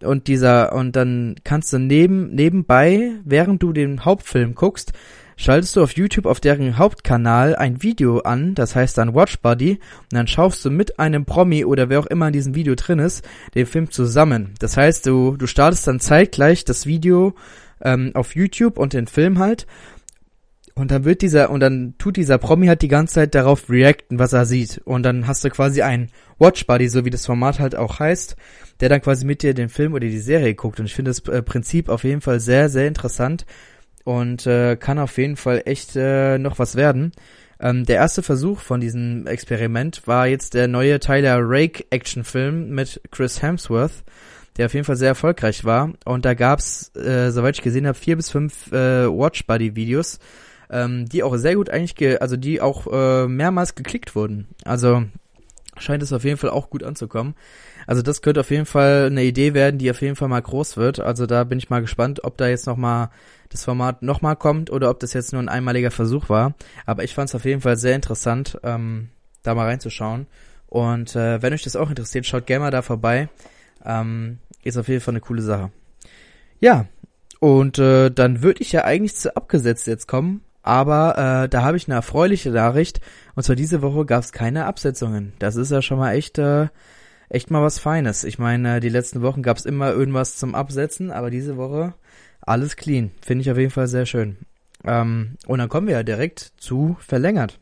und 0.03 0.27
dieser 0.27 0.73
und 0.73 0.95
dann 0.95 1.35
kannst 1.43 1.73
du 1.73 1.79
neben 1.79 2.33
nebenbei, 2.35 3.13
während 3.23 3.63
du 3.63 3.73
den 3.73 4.05
Hauptfilm 4.05 4.53
guckst, 4.53 4.93
schaltest 5.37 5.75
du 5.75 5.83
auf 5.83 5.93
YouTube 5.93 6.25
auf 6.25 6.39
deren 6.39 6.77
Hauptkanal 6.77 7.55
ein 7.55 7.81
Video 7.81 8.19
an, 8.19 8.55
das 8.55 8.75
heißt 8.75 8.97
dann 8.97 9.15
Watch 9.15 9.39
Buddy, 9.39 9.73
und 9.73 10.13
dann 10.13 10.27
schaust 10.27 10.65
du 10.65 10.69
mit 10.69 10.99
einem 10.99 11.25
Promi 11.25 11.63
oder 11.63 11.89
wer 11.89 11.99
auch 11.99 12.07
immer 12.07 12.27
in 12.27 12.33
diesem 12.33 12.55
Video 12.55 12.75
drin 12.75 12.99
ist, 12.99 13.27
den 13.55 13.65
Film 13.65 13.89
zusammen. 13.89 14.53
Das 14.59 14.77
heißt, 14.77 15.05
du, 15.05 15.37
du 15.37 15.47
startest 15.47 15.87
dann 15.87 15.99
zeitgleich 15.99 16.65
das 16.65 16.85
Video 16.85 17.35
ähm, 17.81 18.11
auf 18.13 18.35
YouTube 18.35 18.77
und 18.77 18.93
den 18.93 19.07
Film 19.07 19.39
halt. 19.39 19.67
Und 20.77 20.91
dann 20.91 21.05
wird 21.05 21.23
dieser, 21.23 21.49
und 21.49 21.59
dann 21.59 21.95
tut 21.97 22.17
dieser 22.17 22.37
Promi 22.37 22.67
halt 22.67 22.83
die 22.83 22.87
ganze 22.87 23.15
Zeit 23.15 23.33
darauf 23.33 23.67
reacten, 23.67 24.19
was 24.19 24.33
er 24.33 24.45
sieht. 24.45 24.79
Und 24.85 25.01
dann 25.01 25.25
hast 25.25 25.43
du 25.43 25.49
quasi 25.49 25.81
einen 25.81 26.09
Watch 26.37 26.67
Buddy, 26.67 26.87
so 26.87 27.03
wie 27.03 27.09
das 27.09 27.25
Format 27.25 27.59
halt 27.59 27.75
auch 27.75 27.99
heißt, 27.99 28.35
der 28.79 28.89
dann 28.89 29.01
quasi 29.01 29.25
mit 29.25 29.41
dir 29.41 29.55
den 29.55 29.69
Film 29.69 29.93
oder 29.93 30.07
die 30.07 30.19
Serie 30.19 30.53
guckt. 30.53 30.79
Und 30.79 30.85
ich 30.85 30.93
finde 30.93 31.09
das 31.09 31.19
äh, 31.27 31.41
Prinzip 31.41 31.89
auf 31.89 32.03
jeden 32.03 32.21
Fall 32.21 32.39
sehr, 32.39 32.69
sehr 32.69 32.87
interessant 32.87 33.47
und 34.03 34.45
äh, 34.45 34.75
kann 34.75 34.99
auf 34.99 35.17
jeden 35.17 35.35
Fall 35.35 35.63
echt 35.65 35.95
äh, 35.95 36.37
noch 36.37 36.59
was 36.59 36.75
werden. 36.75 37.11
Ähm, 37.59 37.85
der 37.85 37.95
erste 37.95 38.21
Versuch 38.21 38.59
von 38.59 38.79
diesem 38.79 39.25
Experiment 39.25 40.05
war 40.05 40.27
jetzt 40.27 40.53
der 40.53 40.67
neue 40.67 40.99
Tyler 40.99 41.39
Rake 41.41 41.85
Actionfilm 41.89 42.69
mit 42.69 43.01
Chris 43.09 43.41
Hemsworth 43.41 44.03
der 44.57 44.67
auf 44.67 44.73
jeden 44.73 44.85
Fall 44.85 44.95
sehr 44.95 45.09
erfolgreich 45.09 45.65
war. 45.65 45.93
Und 46.05 46.25
da 46.25 46.33
gab's, 46.33 46.95
äh, 46.95 47.31
soweit 47.31 47.55
ich 47.55 47.63
gesehen 47.63 47.87
habe, 47.87 47.97
vier 47.97 48.15
bis 48.15 48.29
fünf 48.29 48.71
äh, 48.71 49.07
Watch 49.07 49.45
Buddy 49.45 49.75
Videos, 49.75 50.19
ähm, 50.69 51.07
die 51.07 51.23
auch 51.23 51.35
sehr 51.37 51.55
gut 51.55 51.69
eigentlich, 51.69 51.95
ge 51.95 52.17
also 52.17 52.37
die 52.37 52.61
auch 52.61 52.87
äh, 52.91 53.27
mehrmals 53.27 53.75
geklickt 53.75 54.15
wurden. 54.15 54.47
Also 54.65 55.03
scheint 55.77 56.03
es 56.03 56.13
auf 56.13 56.23
jeden 56.23 56.37
Fall 56.37 56.49
auch 56.49 56.69
gut 56.69 56.83
anzukommen. 56.83 57.35
Also 57.85 58.01
das 58.01 58.21
könnte 58.21 58.41
auf 58.41 58.51
jeden 58.51 58.65
Fall 58.65 59.05
eine 59.05 59.23
Idee 59.23 59.53
werden, 59.53 59.77
die 59.77 59.89
auf 59.89 60.01
jeden 60.01 60.15
Fall 60.15 60.27
mal 60.27 60.41
groß 60.41 60.75
wird. 60.75 60.99
Also 60.99 61.25
da 61.25 61.43
bin 61.45 61.57
ich 61.57 61.69
mal 61.69 61.81
gespannt, 61.81 62.23
ob 62.23 62.37
da 62.37 62.47
jetzt 62.47 62.67
noch 62.67 62.75
mal 62.75 63.11
das 63.49 63.63
Format 63.63 64.01
noch 64.01 64.21
mal 64.21 64.35
kommt 64.35 64.69
oder 64.69 64.89
ob 64.89 64.99
das 64.99 65.13
jetzt 65.13 65.31
nur 65.31 65.41
ein 65.41 65.47
einmaliger 65.49 65.91
Versuch 65.91 66.27
war. 66.27 66.53
Aber 66.85 67.03
ich 67.03 67.13
fand 67.13 67.29
es 67.29 67.35
auf 67.35 67.45
jeden 67.45 67.61
Fall 67.61 67.77
sehr 67.77 67.95
interessant, 67.95 68.59
ähm, 68.63 69.09
da 69.43 69.55
mal 69.55 69.67
reinzuschauen. 69.67 70.27
Und 70.67 71.15
äh, 71.15 71.41
wenn 71.41 71.53
euch 71.53 71.63
das 71.63 71.77
auch 71.77 71.89
interessiert, 71.89 72.25
schaut 72.25 72.45
gerne 72.45 72.65
mal 72.65 72.71
da 72.71 72.81
vorbei. 72.81 73.29
Ähm, 73.85 74.39
ist 74.67 74.77
auf 74.77 74.87
jeden 74.87 75.01
Fall 75.01 75.13
eine 75.13 75.21
coole 75.21 75.41
Sache. 75.41 75.71
Ja, 76.59 76.85
und 77.39 77.77
äh, 77.79 78.09
dann 78.09 78.41
würde 78.41 78.61
ich 78.61 78.71
ja 78.71 78.83
eigentlich 78.83 79.15
zu 79.15 79.35
abgesetzt 79.35 79.87
jetzt 79.87 80.07
kommen, 80.07 80.41
aber 80.63 81.43
äh, 81.45 81.49
da 81.49 81.61
habe 81.63 81.77
ich 81.77 81.87
eine 81.87 81.95
erfreuliche 81.95 82.49
Nachricht. 82.49 82.99
Und 83.35 83.43
zwar 83.43 83.55
diese 83.55 83.81
Woche 83.81 84.05
gab 84.05 84.23
es 84.23 84.31
keine 84.31 84.65
Absetzungen. 84.65 85.33
Das 85.39 85.55
ist 85.55 85.71
ja 85.71 85.81
schon 85.81 85.99
mal 85.99 86.13
echt, 86.13 86.39
äh, 86.39 86.67
echt 87.29 87.51
mal 87.51 87.63
was 87.63 87.79
Feines. 87.79 88.23
Ich 88.23 88.39
meine, 88.39 88.79
die 88.79 88.89
letzten 88.89 89.21
Wochen 89.21 89.43
gab 89.43 89.57
es 89.57 89.65
immer 89.65 89.91
irgendwas 89.91 90.35
zum 90.35 90.55
Absetzen, 90.55 91.11
aber 91.11 91.29
diese 91.29 91.57
Woche 91.57 91.93
alles 92.41 92.75
clean. 92.75 93.11
Finde 93.21 93.43
ich 93.43 93.51
auf 93.51 93.57
jeden 93.57 93.71
Fall 93.71 93.87
sehr 93.87 94.05
schön. 94.05 94.37
Ähm, 94.83 95.35
und 95.45 95.59
dann 95.59 95.69
kommen 95.69 95.87
wir 95.87 95.95
ja 95.95 96.03
direkt 96.03 96.53
zu 96.57 96.97
verlängert. 96.99 97.59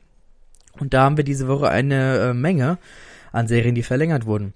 Und 0.79 0.93
da 0.93 1.03
haben 1.03 1.17
wir 1.17 1.23
diese 1.23 1.47
Woche 1.47 1.69
eine 1.69 2.19
äh, 2.19 2.33
Menge 2.33 2.77
an 3.31 3.47
Serien, 3.47 3.75
die 3.75 3.83
verlängert 3.83 4.25
wurden. 4.25 4.53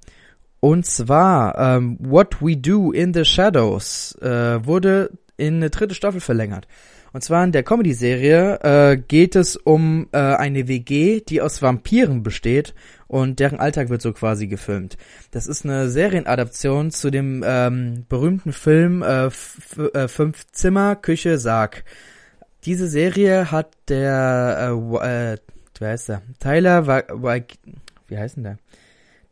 Und 0.59 0.85
zwar 0.85 1.57
ähm, 1.57 1.97
What 1.99 2.41
We 2.41 2.57
Do 2.57 2.91
in 2.91 3.13
the 3.13 3.25
Shadows 3.25 4.17
äh, 4.21 4.65
wurde 4.65 5.11
in 5.37 5.55
eine 5.55 5.69
dritte 5.69 5.95
Staffel 5.95 6.19
verlängert. 6.19 6.67
Und 7.11 7.23
zwar 7.23 7.43
in 7.43 7.51
der 7.51 7.63
Comedy-Serie 7.63 8.59
äh, 8.61 8.97
geht 8.97 9.35
es 9.35 9.55
um 9.55 10.07
äh, 10.11 10.17
eine 10.17 10.67
WG, 10.67 11.21
die 11.21 11.41
aus 11.41 11.61
Vampiren 11.61 12.21
besteht 12.21 12.75
und 13.07 13.39
deren 13.39 13.59
Alltag 13.59 13.89
wird 13.89 14.01
so 14.01 14.13
quasi 14.13 14.47
gefilmt. 14.47 14.97
Das 15.31 15.47
ist 15.47 15.65
eine 15.65 15.89
Serienadaption 15.89 16.91
zu 16.91 17.09
dem 17.09 17.43
ähm, 17.45 18.05
berühmten 18.09 18.53
Film 18.53 19.01
äh, 19.01 19.25
äh, 19.25 20.07
Fünf 20.07 20.45
Zimmer, 20.51 20.95
Küche, 20.95 21.39
Sarg. 21.39 21.83
Diese 22.65 22.87
Serie 22.87 23.51
hat 23.51 23.71
der, 23.87 24.77
äh, 25.01 25.33
äh, 25.33 25.37
wie 25.79 25.85
heißt 25.85 26.09
der? 26.09 26.21
Tyler, 26.39 26.85
Wa 26.85 27.03
Wa 27.09 27.39
wie 28.07 28.17
heißt 28.17 28.37
denn 28.37 28.43
der? 28.43 28.57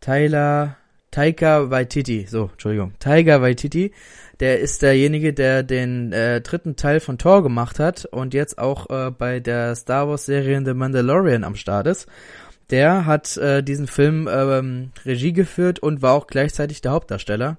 Tyler, 0.01 0.77
Taika 1.12 1.70
Waititi, 1.70 2.26
so, 2.28 2.50
Entschuldigung, 2.54 2.94
Tiger 3.00 3.42
Waititi 3.42 3.92
der 4.40 4.60
ist 4.60 4.82
derjenige, 4.82 5.34
der 5.34 5.64
den 5.64 6.12
äh, 6.12 6.42
dritten 6.42 6.76
Teil 6.76 7.00
von 7.00 7.18
Thor 7.18 7.42
gemacht 7.42 7.80
hat 7.80 8.06
und 8.06 8.34
jetzt 8.34 8.58
auch 8.60 8.90
äh, 8.90 9.12
bei 9.12 9.40
der 9.40 9.76
Star 9.76 10.08
Wars 10.08 10.26
Serie 10.26 10.62
The 10.64 10.74
Mandalorian 10.74 11.44
am 11.44 11.56
Start 11.56 11.88
ist. 11.88 12.08
Der 12.70 13.06
hat 13.06 13.38
äh, 13.38 13.64
diesen 13.64 13.88
Film 13.88 14.28
ähm, 14.30 14.92
Regie 15.06 15.34
geführt 15.34 15.80
und 15.80 16.02
war 16.02 16.14
auch 16.14 16.28
gleichzeitig 16.28 16.82
der 16.82 16.92
Hauptdarsteller. 16.92 17.58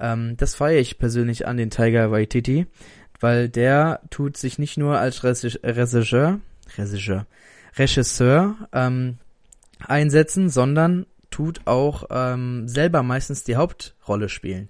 Ähm, 0.00 0.36
das 0.38 0.54
feiere 0.54 0.80
ich 0.80 0.98
persönlich 0.98 1.46
an 1.46 1.56
den 1.56 1.70
Tiger 1.70 2.10
Waititi, 2.10 2.66
weil 3.20 3.48
der 3.48 4.00
tut 4.10 4.36
sich 4.36 4.58
nicht 4.58 4.78
nur 4.78 4.98
als 4.98 5.22
Regisseur, 5.22 6.40
Regisseur, 6.76 7.26
Regisseur 7.76 8.56
ähm, 8.72 9.18
einsetzen, 9.86 10.48
sondern 10.48 11.06
tut 11.30 11.60
auch 11.66 12.04
ähm, 12.10 12.68
selber 12.68 13.02
meistens 13.02 13.44
die 13.44 13.56
Hauptrolle 13.56 14.28
spielen. 14.28 14.68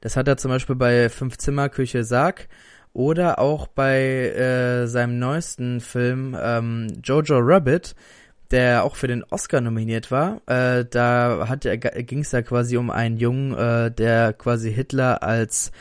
Das 0.00 0.16
hat 0.16 0.28
er 0.28 0.36
zum 0.36 0.50
Beispiel 0.50 0.76
bei 0.76 1.08
Fünf 1.08 1.38
Zimmer 1.38 1.68
Küche 1.68 2.04
Sarg 2.04 2.48
oder 2.92 3.38
auch 3.38 3.66
bei 3.66 4.00
äh, 4.00 4.86
seinem 4.86 5.18
neuesten 5.18 5.80
Film 5.80 6.36
ähm, 6.40 7.00
Jojo 7.02 7.38
Rabbit, 7.40 7.94
der 8.50 8.84
auch 8.84 8.96
für 8.96 9.08
den 9.08 9.24
Oscar 9.24 9.60
nominiert 9.60 10.10
war. 10.10 10.40
Äh, 10.46 10.84
da 10.88 11.46
hat 11.48 11.66
ging 12.06 12.20
es 12.20 12.30
da 12.30 12.42
quasi 12.42 12.76
um 12.76 12.90
einen 12.90 13.16
Jungen, 13.16 13.54
äh, 13.54 13.90
der 13.90 14.32
quasi 14.32 14.72
Hitler 14.72 15.22
als 15.22 15.72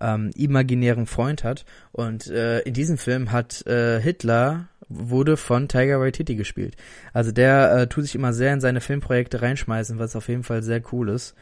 ähm, 0.00 0.30
imaginären 0.36 1.06
Freund 1.06 1.44
hat. 1.44 1.64
Und 1.92 2.28
äh, 2.28 2.60
in 2.60 2.74
diesem 2.74 2.98
Film 2.98 3.32
hat 3.32 3.66
äh, 3.66 4.00
Hitler 4.00 4.68
wurde 4.88 5.36
von 5.36 5.68
Tiger 5.68 6.00
Waititi 6.00 6.34
gespielt. 6.34 6.76
Also 7.12 7.32
der 7.32 7.72
äh, 7.72 7.86
tut 7.86 8.04
sich 8.04 8.14
immer 8.14 8.32
sehr 8.32 8.52
in 8.52 8.60
seine 8.60 8.80
Filmprojekte 8.80 9.42
reinschmeißen, 9.42 9.98
was 9.98 10.16
auf 10.16 10.28
jeden 10.28 10.44
Fall 10.44 10.62
sehr 10.62 10.82
cool 10.92 11.08
ist. 11.10 11.34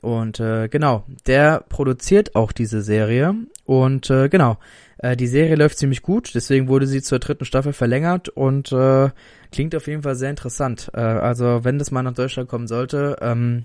Und 0.00 0.38
äh, 0.40 0.68
genau, 0.68 1.04
der 1.26 1.64
produziert 1.68 2.34
auch 2.34 2.52
diese 2.52 2.82
Serie. 2.82 3.34
Und 3.64 4.10
äh, 4.10 4.28
genau, 4.28 4.58
äh, 4.98 5.16
die 5.16 5.26
Serie 5.26 5.56
läuft 5.56 5.78
ziemlich 5.78 6.02
gut, 6.02 6.34
deswegen 6.34 6.68
wurde 6.68 6.86
sie 6.86 7.02
zur 7.02 7.18
dritten 7.18 7.44
Staffel 7.44 7.72
verlängert 7.72 8.28
und 8.28 8.72
äh, 8.72 9.10
klingt 9.52 9.74
auf 9.74 9.86
jeden 9.86 10.02
Fall 10.02 10.14
sehr 10.14 10.30
interessant. 10.30 10.90
Äh, 10.94 11.00
also 11.00 11.64
wenn 11.64 11.78
das 11.78 11.90
mal 11.90 12.02
nach 12.02 12.14
Deutschland 12.14 12.48
kommen 12.48 12.66
sollte, 12.66 13.16
ähm, 13.20 13.64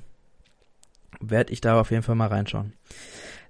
werde 1.20 1.54
ich 1.54 1.62
da 1.62 1.80
auf 1.80 1.92
jeden 1.92 2.04
Fall 2.04 2.16
mal 2.16 2.28
reinschauen. 2.28 2.74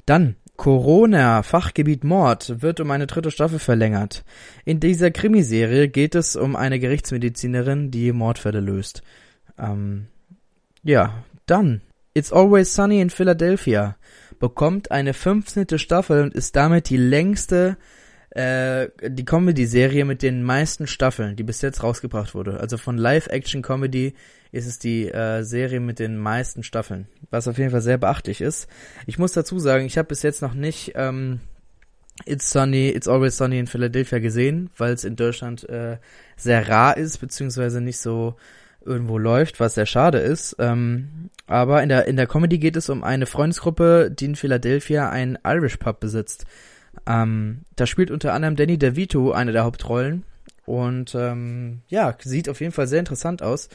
Dann 0.05 0.35
Corona, 0.63 1.43
Fachgebiet 1.43 2.05
Mord, 2.05 2.61
wird 2.61 2.79
um 2.79 2.89
eine 2.89 3.05
dritte 3.05 3.31
Staffel 3.31 3.59
verlängert. 3.59 4.23
In 4.63 4.79
dieser 4.79 5.11
Krimiserie 5.11 5.89
geht 5.89 6.15
es 6.15 6.37
um 6.37 6.55
eine 6.55 6.79
Gerichtsmedizinerin, 6.79 7.91
die 7.91 8.13
Mordfälle 8.13 8.61
löst. 8.61 9.03
Ähm, 9.59 10.07
ja, 10.81 11.25
dann 11.47 11.81
It's 12.13 12.31
Always 12.31 12.73
Sunny 12.73 13.01
in 13.01 13.09
Philadelphia 13.09 13.97
bekommt 14.39 14.89
eine 14.89 15.13
15. 15.13 15.77
Staffel 15.77 16.23
und 16.23 16.33
ist 16.33 16.55
damit 16.55 16.87
die 16.89 16.95
längste 16.95 17.75
äh, 18.29 18.87
die 19.05 19.25
Comedy-Serie 19.25 20.05
mit 20.05 20.21
den 20.21 20.43
meisten 20.43 20.87
Staffeln, 20.87 21.35
die 21.35 21.43
bis 21.43 21.61
jetzt 21.61 21.83
rausgebracht 21.83 22.35
wurde. 22.35 22.61
Also 22.61 22.77
von 22.77 22.97
Live-Action-Comedy 22.97 24.13
ist 24.53 24.67
es 24.67 24.79
die 24.79 25.09
äh, 25.09 25.43
Serie 25.43 25.79
mit 25.79 25.99
den 25.99 26.15
meisten 26.15 26.63
Staffeln, 26.63 27.07
was 27.31 27.47
auf 27.47 27.57
jeden 27.57 27.71
Fall 27.71 27.81
sehr 27.81 27.97
beachtlich 27.97 28.39
ist. 28.39 28.67
Ich 29.07 29.17
muss 29.17 29.33
dazu 29.33 29.57
sagen, 29.57 29.85
ich 29.85 29.97
habe 29.97 30.07
bis 30.07 30.21
jetzt 30.21 30.43
noch 30.43 30.53
nicht 30.53 30.93
ähm, 30.95 31.39
It's 32.25 32.51
Sunny, 32.51 32.89
It's 32.89 33.07
Always 33.07 33.35
Sunny 33.35 33.57
in 33.57 33.65
Philadelphia 33.65 34.19
gesehen, 34.19 34.69
weil 34.77 34.93
es 34.93 35.03
in 35.03 35.15
Deutschland 35.15 35.67
äh, 35.67 35.97
sehr 36.37 36.69
rar 36.69 36.95
ist, 36.97 37.17
beziehungsweise 37.17 37.81
nicht 37.81 37.97
so 37.97 38.35
irgendwo 38.85 39.17
läuft, 39.17 39.59
was 39.59 39.73
sehr 39.73 39.87
schade 39.87 40.19
ist. 40.19 40.55
Ähm, 40.59 41.31
aber 41.47 41.81
in 41.81 41.89
der, 41.89 42.05
in 42.05 42.15
der 42.15 42.27
Comedy 42.27 42.59
geht 42.59 42.75
es 42.75 42.89
um 42.89 43.03
eine 43.03 43.25
Freundesgruppe, 43.25 44.11
die 44.11 44.25
in 44.25 44.35
Philadelphia 44.35 45.09
einen 45.09 45.39
Irish 45.43 45.77
Pub 45.77 45.99
besitzt. 45.99 46.45
Ähm, 47.07 47.61
da 47.75 47.87
spielt 47.87 48.11
unter 48.11 48.33
anderem 48.33 48.55
Danny 48.55 48.77
DeVito 48.77 49.31
eine 49.31 49.51
der 49.51 49.63
Hauptrollen. 49.63 50.25
Und 50.65 51.15
ähm, 51.15 51.81
ja, 51.87 52.15
sieht 52.19 52.47
auf 52.49 52.61
jeden 52.61 52.71
Fall 52.71 52.87
sehr 52.87 52.99
interessant 52.99 53.41
aus. 53.41 53.69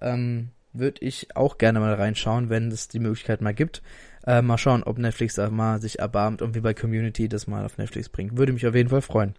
Ähm, 0.00 0.50
Würde 0.72 1.04
ich 1.04 1.34
auch 1.36 1.58
gerne 1.58 1.80
mal 1.80 1.94
reinschauen, 1.94 2.50
wenn 2.50 2.70
es 2.70 2.88
die 2.88 3.00
Möglichkeit 3.00 3.40
mal 3.40 3.54
gibt. 3.54 3.82
Äh, 4.26 4.42
mal 4.42 4.58
schauen, 4.58 4.82
ob 4.82 4.98
Netflix 4.98 5.34
da 5.34 5.48
mal 5.50 5.80
sich 5.80 6.00
erbarmt 6.00 6.42
und 6.42 6.54
wie 6.54 6.60
bei 6.60 6.74
Community 6.74 7.28
das 7.28 7.46
mal 7.46 7.64
auf 7.64 7.78
Netflix 7.78 8.08
bringt. 8.08 8.36
Würde 8.36 8.52
mich 8.52 8.66
auf 8.66 8.74
jeden 8.74 8.88
Fall 8.88 9.02
freuen. 9.02 9.34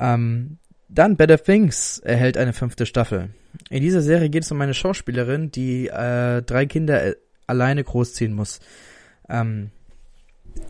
Ähm, 0.00 0.58
dann 0.88 1.16
Better 1.16 1.42
Things 1.42 1.98
erhält 1.98 2.38
eine 2.38 2.54
fünfte 2.54 2.86
Staffel. 2.86 3.30
In 3.68 3.82
dieser 3.82 4.00
Serie 4.00 4.30
geht 4.30 4.44
es 4.44 4.50
um 4.52 4.60
eine 4.60 4.74
Schauspielerin, 4.74 5.50
die 5.50 5.88
äh, 5.88 6.42
drei 6.42 6.66
Kinder 6.66 7.04
äh, 7.04 7.16
alleine 7.46 7.84
großziehen 7.84 8.32
muss. 8.32 8.60
Ähm, 9.28 9.70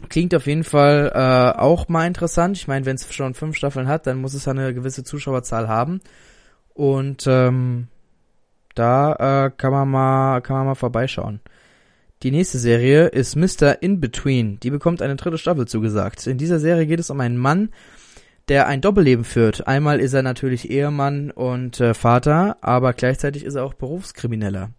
klingt 0.09 0.35
auf 0.35 0.47
jeden 0.47 0.65
Fall 0.65 1.13
äh, 1.15 1.59
auch 1.59 1.89
mal 1.89 2.07
interessant. 2.07 2.57
Ich 2.57 2.67
meine, 2.67 2.87
wenn 2.87 2.97
es 2.97 3.13
schon 3.15 3.35
fünf 3.35 3.57
Staffeln 3.57 3.87
hat, 3.87 4.07
dann 4.07 4.21
muss 4.21 4.35
es 4.35 4.49
eine 4.49 4.75
gewisse 4.75 5.05
Zuschauerzahl 5.05 5.69
haben. 5.69 6.01
Und 6.75 7.25
ähm, 7.29 7.89
da 8.79 9.47
äh, 9.47 9.51
kann 9.57 9.73
man 9.73 9.89
mal 9.91 10.41
kann 10.41 10.57
man 10.57 10.67
mal 10.67 10.75
vorbeischauen. 10.75 11.41
Die 12.23 12.33
nächste 12.33 12.59
Serie 12.59 13.07
ist 13.07 13.37
Mr. 13.37 13.81
In 13.81 14.01
Between. 14.01 14.59
Die 14.61 14.71
bekommt 14.71 15.03
eine 15.03 15.15
dritte 15.15 15.39
Staffel 15.39 15.69
zugesagt. 15.69 16.27
In 16.27 16.37
dieser 16.37 16.59
Serie 16.59 16.87
geht 16.87 16.99
es 16.99 17.11
um 17.11 17.21
einen 17.21 17.37
Mann, 17.37 17.71
der 18.49 18.67
ein 18.67 18.81
Doppelleben 18.81 19.25
führt. 19.25 19.69
Einmal 19.69 20.01
ist 20.01 20.15
er 20.15 20.23
natürlich 20.23 20.69
Ehemann 20.69 21.31
und 21.31 21.79
äh, 21.81 21.95
Vater, 21.95 22.57
aber 22.61 22.93
gleichzeitig 22.93 23.45
ist 23.45 23.55
er 23.55 23.65
auch 23.65 23.75
Berufskrimineller. 23.75 24.71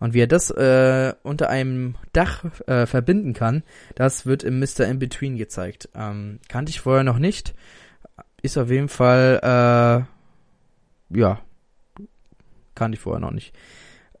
Und 0.00 0.12
wie 0.12 0.20
er 0.20 0.26
das 0.26 0.50
äh, 0.50 1.14
unter 1.22 1.48
einem 1.48 1.94
Dach 2.12 2.44
äh, 2.66 2.86
verbinden 2.86 3.32
kann, 3.32 3.62
das 3.94 4.26
wird 4.26 4.42
im 4.42 4.58
Mr. 4.58 4.86
In 4.86 4.98
Between 4.98 5.36
gezeigt. 5.36 5.88
Ähm, 5.94 6.40
kannte 6.48 6.70
ich 6.70 6.80
vorher 6.80 7.04
noch 7.04 7.18
nicht. 7.18 7.54
Ist 8.42 8.58
auf 8.58 8.68
jeden 8.68 8.88
Fall, 8.88 9.38
äh, 11.10 11.18
ja, 11.18 11.40
kannte 12.82 12.96
ich 12.96 13.00
vorher 13.00 13.20
noch 13.20 13.30
nicht. 13.30 13.54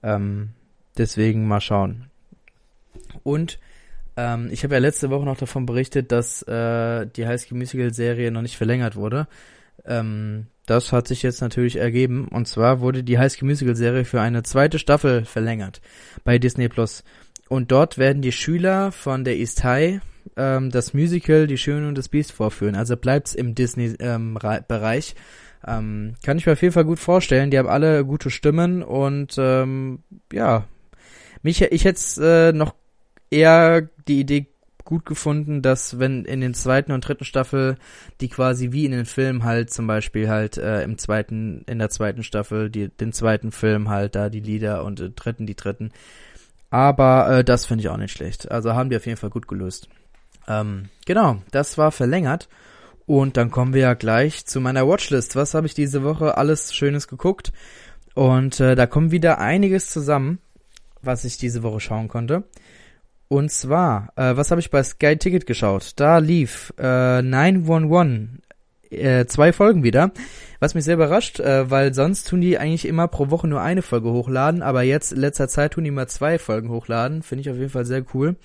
Ähm, 0.04 0.50
deswegen 0.96 1.48
mal 1.48 1.60
schauen. 1.60 2.06
Und 3.24 3.58
ähm, 4.16 4.50
ich 4.52 4.62
habe 4.62 4.74
ja 4.74 4.80
letzte 4.80 5.10
Woche 5.10 5.24
noch 5.24 5.36
davon 5.36 5.66
berichtet, 5.66 6.12
dass 6.12 6.42
äh, 6.42 7.06
die 7.06 7.26
High 7.26 7.40
School 7.40 7.58
Musical 7.58 7.92
Serie 7.92 8.30
noch 8.30 8.42
nicht 8.42 8.56
verlängert 8.56 8.94
wurde. 8.94 9.26
Ähm, 9.84 10.46
das 10.66 10.92
hat 10.92 11.08
sich 11.08 11.24
jetzt 11.24 11.40
natürlich 11.40 11.76
ergeben. 11.76 12.28
Und 12.28 12.46
zwar 12.46 12.80
wurde 12.80 13.02
die 13.02 13.18
High 13.18 13.32
School 13.32 13.48
Musical 13.48 13.74
Serie 13.74 14.04
für 14.04 14.20
eine 14.20 14.44
zweite 14.44 14.78
Staffel 14.78 15.24
verlängert 15.24 15.80
bei 16.22 16.38
Disney 16.38 16.68
Plus. 16.68 17.02
Und 17.48 17.72
dort 17.72 17.98
werden 17.98 18.22
die 18.22 18.32
Schüler 18.32 18.92
von 18.92 19.24
der 19.24 19.36
East 19.36 19.64
High 19.64 20.00
ähm, 20.36 20.70
das 20.70 20.94
Musical 20.94 21.48
Die 21.48 21.58
Schöne 21.58 21.88
und 21.88 21.98
das 21.98 22.08
Biest 22.08 22.30
vorführen. 22.30 22.76
Also 22.76 22.96
bleibt's 22.96 23.34
im 23.34 23.56
Disney-Bereich. 23.56 25.14
Ähm, 25.14 25.20
ähm, 25.66 26.14
kann 26.22 26.38
ich 26.38 26.46
mir 26.46 26.52
auf 26.52 26.62
jeden 26.62 26.74
Fall 26.74 26.84
gut 26.84 26.98
vorstellen. 26.98 27.50
Die 27.50 27.58
haben 27.58 27.68
alle 27.68 28.04
gute 28.04 28.30
Stimmen 28.30 28.82
und 28.82 29.36
ähm, 29.38 30.00
ja, 30.32 30.64
mich, 31.42 31.62
ich 31.62 31.84
hätte 31.84 32.50
äh, 32.50 32.56
noch 32.56 32.74
eher 33.30 33.88
die 34.06 34.20
Idee 34.20 34.46
gut 34.84 35.06
gefunden, 35.06 35.62
dass 35.62 35.98
wenn 35.98 36.24
in 36.24 36.40
den 36.40 36.54
zweiten 36.54 36.92
und 36.92 37.06
dritten 37.06 37.24
Staffel 37.24 37.76
die 38.20 38.28
quasi 38.28 38.72
wie 38.72 38.84
in 38.84 38.92
den 38.92 39.06
Filmen 39.06 39.44
halt 39.44 39.70
zum 39.70 39.86
Beispiel 39.86 40.28
halt 40.28 40.58
äh, 40.58 40.82
im 40.82 40.98
zweiten, 40.98 41.64
in 41.66 41.78
der 41.78 41.88
zweiten 41.88 42.22
Staffel 42.22 42.68
die, 42.68 42.88
den 42.88 43.12
zweiten 43.12 43.52
Film 43.52 43.88
halt 43.88 44.16
da 44.16 44.28
die 44.28 44.40
Lieder 44.40 44.84
und 44.84 45.00
äh, 45.00 45.10
dritten 45.10 45.46
die 45.46 45.54
dritten. 45.54 45.92
Aber 46.70 47.38
äh, 47.38 47.44
das 47.44 47.66
finde 47.66 47.82
ich 47.82 47.88
auch 47.88 47.96
nicht 47.96 48.12
schlecht. 48.12 48.50
Also 48.50 48.74
haben 48.74 48.90
die 48.90 48.96
auf 48.96 49.06
jeden 49.06 49.18
Fall 49.18 49.30
gut 49.30 49.46
gelöst. 49.46 49.88
Ähm, 50.48 50.88
genau, 51.06 51.36
das 51.50 51.78
war 51.78 51.92
verlängert. 51.92 52.48
Und 53.12 53.36
dann 53.36 53.50
kommen 53.50 53.74
wir 53.74 53.82
ja 53.82 53.92
gleich 53.92 54.46
zu 54.46 54.58
meiner 54.58 54.88
Watchlist. 54.88 55.36
Was 55.36 55.52
habe 55.52 55.66
ich 55.66 55.74
diese 55.74 56.02
Woche 56.02 56.38
alles 56.38 56.72
Schönes 56.72 57.08
geguckt? 57.08 57.52
Und 58.14 58.58
äh, 58.58 58.74
da 58.74 58.86
kommen 58.86 59.10
wieder 59.10 59.38
einiges 59.38 59.90
zusammen, 59.90 60.38
was 61.02 61.26
ich 61.26 61.36
diese 61.36 61.62
Woche 61.62 61.80
schauen 61.80 62.08
konnte. 62.08 62.44
Und 63.28 63.50
zwar, 63.50 64.14
äh, 64.16 64.34
was 64.34 64.50
habe 64.50 64.62
ich 64.62 64.70
bei 64.70 64.82
Sky 64.82 65.18
Ticket 65.18 65.44
geschaut? 65.44 65.92
Da 65.96 66.16
lief 66.16 66.72
äh, 66.78 67.20
911 67.20 68.28
äh, 68.88 69.26
zwei 69.26 69.52
Folgen 69.52 69.82
wieder. 69.82 70.12
Was 70.58 70.74
mich 70.74 70.84
sehr 70.84 70.94
überrascht, 70.94 71.38
äh, 71.38 71.70
weil 71.70 71.92
sonst 71.92 72.28
tun 72.28 72.40
die 72.40 72.56
eigentlich 72.56 72.88
immer 72.88 73.08
pro 73.08 73.28
Woche 73.28 73.46
nur 73.46 73.60
eine 73.60 73.82
Folge 73.82 74.10
hochladen, 74.10 74.62
aber 74.62 74.84
jetzt 74.84 75.12
in 75.12 75.20
letzter 75.20 75.48
Zeit 75.48 75.74
tun 75.74 75.84
die 75.84 75.90
mal 75.90 76.08
zwei 76.08 76.38
Folgen 76.38 76.70
hochladen. 76.70 77.22
Finde 77.22 77.42
ich 77.42 77.50
auf 77.50 77.58
jeden 77.58 77.68
Fall 77.68 77.84
sehr 77.84 78.06
cool. 78.14 78.36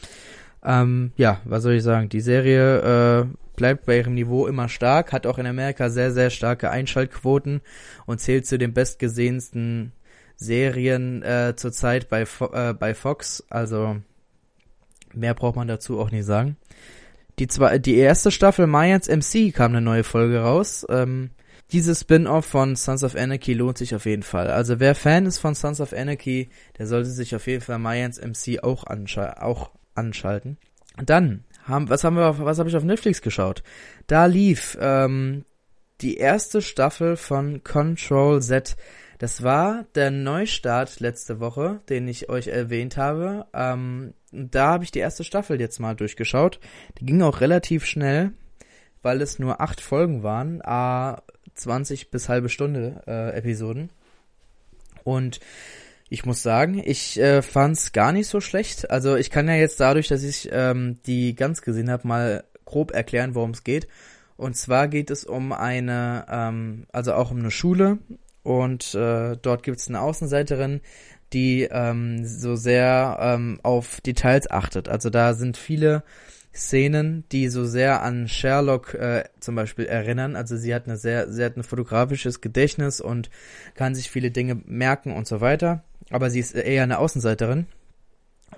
Ähm, 0.61 1.13
ja, 1.15 1.39
was 1.45 1.63
soll 1.63 1.75
ich 1.75 1.83
sagen? 1.83 2.09
Die 2.09 2.19
Serie 2.19 3.21
äh, 3.21 3.25
bleibt 3.57 3.85
bei 3.85 3.97
ihrem 3.97 4.13
Niveau 4.13 4.47
immer 4.47 4.69
stark, 4.69 5.11
hat 5.11 5.27
auch 5.27 5.37
in 5.37 5.45
Amerika 5.45 5.89
sehr, 5.89 6.13
sehr 6.13 6.29
starke 6.29 6.71
Einschaltquoten 6.71 7.59
und 8.05 8.21
zählt 8.21 8.47
zu 8.47 8.57
den 8.57 8.73
bestgesehensten 8.73 9.91
Serien 10.37 11.23
äh, 11.23 11.55
zurzeit 11.57 12.07
bei, 12.07 12.25
Fo 12.25 12.53
äh, 12.53 12.73
bei 12.73 12.93
Fox. 12.93 13.43
Also 13.49 13.97
mehr 15.13 15.33
braucht 15.33 15.57
man 15.57 15.67
dazu 15.67 15.99
auch 15.99 16.11
nicht 16.11 16.25
sagen. 16.25 16.55
Die, 17.39 17.47
zwei, 17.47 17.77
die 17.79 17.97
erste 17.97 18.31
Staffel 18.31 18.67
Mayans 18.67 19.09
MC 19.09 19.53
kam 19.53 19.71
eine 19.71 19.81
neue 19.81 20.03
Folge 20.03 20.39
raus. 20.39 20.85
Ähm, 20.89 21.31
dieses 21.71 22.01
Spin-off 22.01 22.45
von 22.45 22.75
Sons 22.75 23.03
of 23.03 23.15
Anarchy 23.15 23.53
lohnt 23.53 23.77
sich 23.77 23.93
auf 23.93 24.05
jeden 24.05 24.23
Fall. 24.23 24.49
Also 24.49 24.79
wer 24.79 24.95
Fan 24.95 25.25
ist 25.25 25.39
von 25.39 25.53
Sons 25.53 25.81
of 25.81 25.91
Anarchy, 25.91 26.49
der 26.77 26.87
sollte 26.87 27.09
sich 27.09 27.35
auf 27.35 27.45
jeden 27.47 27.61
Fall 27.61 27.77
Mayans 27.77 28.21
MC 28.21 28.63
auch, 28.63 28.85
anscha 28.85 29.41
auch 29.41 29.71
anschalten. 29.93 30.57
Dann 31.05 31.43
haben, 31.67 31.89
was 31.89 32.03
haben 32.03 32.15
wir, 32.15 32.27
auf, 32.27 32.39
was 32.39 32.59
habe 32.59 32.69
ich 32.69 32.75
auf 32.75 32.83
Netflix 32.83 33.21
geschaut? 33.21 33.63
Da 34.07 34.25
lief 34.25 34.77
ähm, 34.79 35.45
die 36.01 36.17
erste 36.17 36.61
Staffel 36.61 37.15
von 37.17 37.63
Control 37.63 38.41
Z. 38.41 38.77
Das 39.17 39.41
war 39.41 39.85
der 39.95 40.11
Neustart 40.11 40.99
letzte 40.99 41.39
Woche, 41.39 41.81
den 41.89 42.07
ich 42.07 42.29
euch 42.29 42.47
erwähnt 42.47 42.97
habe. 42.97 43.47
Ähm, 43.53 44.13
da 44.31 44.67
habe 44.67 44.83
ich 44.83 44.91
die 44.91 44.99
erste 44.99 45.23
Staffel 45.23 45.59
jetzt 45.59 45.79
mal 45.79 45.95
durchgeschaut. 45.95 46.59
Die 46.99 47.05
ging 47.05 47.21
auch 47.23 47.41
relativ 47.41 47.85
schnell, 47.85 48.31
weil 49.01 49.21
es 49.21 49.39
nur 49.39 49.59
acht 49.59 49.81
Folgen 49.81 50.21
waren, 50.21 50.61
a 50.63 51.23
20 51.55 52.11
bis 52.11 52.29
halbe 52.29 52.49
Stunde 52.49 53.01
äh, 53.07 53.35
Episoden. 53.35 53.89
Und 55.03 55.39
ich 56.09 56.25
muss 56.25 56.41
sagen, 56.41 56.81
ich 56.83 57.19
äh, 57.19 57.41
fand's 57.41 57.91
gar 57.91 58.11
nicht 58.11 58.27
so 58.27 58.39
schlecht. 58.39 58.89
Also 58.89 59.15
ich 59.15 59.29
kann 59.29 59.47
ja 59.47 59.55
jetzt 59.55 59.79
dadurch, 59.79 60.07
dass 60.07 60.23
ich 60.23 60.49
ähm, 60.51 60.99
die 61.05 61.35
ganz 61.35 61.61
gesehen 61.61 61.91
habe, 61.91 62.07
mal 62.07 62.43
grob 62.65 62.91
erklären, 62.91 63.35
worum 63.35 63.51
es 63.51 63.63
geht. 63.63 63.87
Und 64.37 64.55
zwar 64.55 64.87
geht 64.87 65.09
es 65.09 65.25
um 65.25 65.51
eine, 65.51 66.25
ähm, 66.29 66.85
also 66.91 67.13
auch 67.13 67.31
um 67.31 67.39
eine 67.39 67.51
Schule 67.51 67.97
und 68.43 68.93
äh, 68.93 69.35
dort 69.35 69.63
gibt 69.63 69.79
es 69.79 69.87
eine 69.89 69.99
Außenseiterin, 69.99 70.81
die 71.33 71.67
ähm, 71.69 72.25
so 72.25 72.55
sehr 72.55 73.17
ähm, 73.19 73.59
auf 73.63 73.99
Details 74.01 74.49
achtet. 74.49 74.87
Also 74.87 75.09
da 75.09 75.33
sind 75.33 75.57
viele 75.57 76.03
Szenen, 76.53 77.25
die 77.31 77.49
so 77.49 77.65
sehr 77.65 78.01
an 78.01 78.27
Sherlock 78.27 78.93
äh, 78.93 79.25
zum 79.39 79.55
Beispiel 79.55 79.85
erinnern. 79.85 80.35
Also 80.35 80.55
sie 80.55 80.73
hat 80.73 80.85
eine 80.85 80.97
sehr, 80.97 81.31
sie 81.31 81.43
hat 81.43 81.57
ein 81.57 81.63
fotografisches 81.63 82.41
Gedächtnis 82.41 83.01
und 83.01 83.29
kann 83.75 83.95
sich 83.95 84.09
viele 84.09 84.31
Dinge 84.31 84.61
merken 84.65 85.13
und 85.13 85.27
so 85.27 85.41
weiter. 85.41 85.83
Aber 86.09 86.29
sie 86.29 86.39
ist 86.39 86.55
eher 86.55 86.83
eine 86.83 86.99
Außenseiterin. 86.99 87.67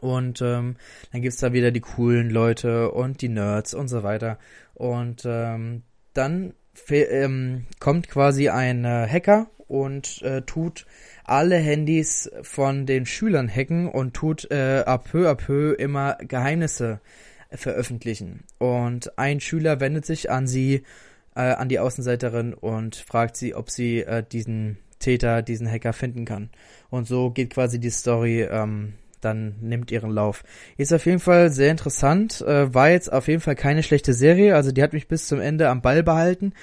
Und 0.02 0.42
ähm, 0.42 0.76
dann 1.12 1.22
gibt's 1.22 1.40
da 1.40 1.52
wieder 1.52 1.72
die 1.72 1.82
coolen 1.82 2.30
Leute 2.30 2.92
und 2.92 3.22
die 3.22 3.30
Nerds 3.30 3.74
und 3.74 3.88
so 3.88 4.04
weiter. 4.04 4.38
Und 4.76 5.24
ähm, 5.26 5.84
dann 6.14 6.54
ähm, 6.90 7.66
kommt 7.80 8.08
quasi 8.08 8.50
ein 8.50 8.86
äh, 8.86 9.08
Hacker 9.10 9.48
und 9.68 10.22
äh, 10.22 10.42
tut 10.44 10.86
alle 11.24 11.58
Handys 11.58 12.30
von 12.42 12.86
den 12.86 13.06
Schülern 13.06 13.48
hacken 13.48 13.88
und 13.90 14.14
tut 14.14 14.50
äh, 14.52 14.84
à 14.86 14.98
peu 14.98 15.30
à 15.30 15.36
peu 15.36 15.74
immer 15.74 16.18
Geheimnisse 16.22 17.02
veröffentlichen. 17.52 18.44
Und 18.58 19.18
ein 19.18 19.40
Schüler 19.40 19.80
wendet 19.80 20.06
sich 20.06 20.32
an 20.32 20.48
sie, 20.48 20.84
äh, 21.36 21.42
an 21.42 21.70
die 21.70 21.80
Außenseiterin 21.80 22.54
und 22.54 22.96
fragt 22.96 23.38
sie, 23.38 23.54
ob 23.54 23.70
sie 23.70 24.02
äh, 24.02 24.24
diesen 24.24 24.78
Täter, 25.00 25.42
diesen 25.42 25.70
Hacker 25.70 25.94
finden 25.94 26.26
kann. 26.26 26.50
Und 26.90 27.08
so 27.08 27.30
geht 27.30 27.52
quasi 27.52 27.80
die 27.80 27.90
Story 27.90 28.42
ähm, 28.44 28.94
dann 29.22 29.56
nimmt 29.62 29.92
ihren 29.92 30.12
Lauf. 30.12 30.44
Ist 30.78 30.94
auf 30.94 31.06
jeden 31.06 31.20
Fall 31.20 31.50
sehr 31.52 31.72
interessant. 31.72 32.42
Äh, 32.42 32.74
war 32.74 32.90
jetzt 32.90 33.12
auf 33.12 33.28
jeden 33.28 33.42
Fall 33.42 33.56
keine 33.56 33.84
schlechte 33.84 34.14
Serie. 34.14 34.56
Also 34.56 34.72
die 34.72 34.82
hat 34.82 34.94
mich 34.94 35.08
bis 35.08 35.28
zum 35.28 35.40
Ende 35.40 35.70
am 35.70 35.82
Ball 35.82 36.04
behalten. 36.04 36.54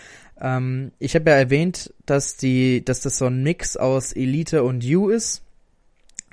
Ähm, 0.41 0.93
ich 0.99 1.15
habe 1.15 1.31
ja 1.31 1.37
erwähnt, 1.37 1.93
dass 2.07 2.37
die, 2.37 2.85
dass 2.85 3.01
das 3.01 3.19
so 3.19 3.27
ein 3.27 3.43
Mix 3.43 3.77
aus 3.77 4.13
Elite 4.13 4.63
und 4.63 4.85
You 4.85 5.09
ist. 5.09 5.43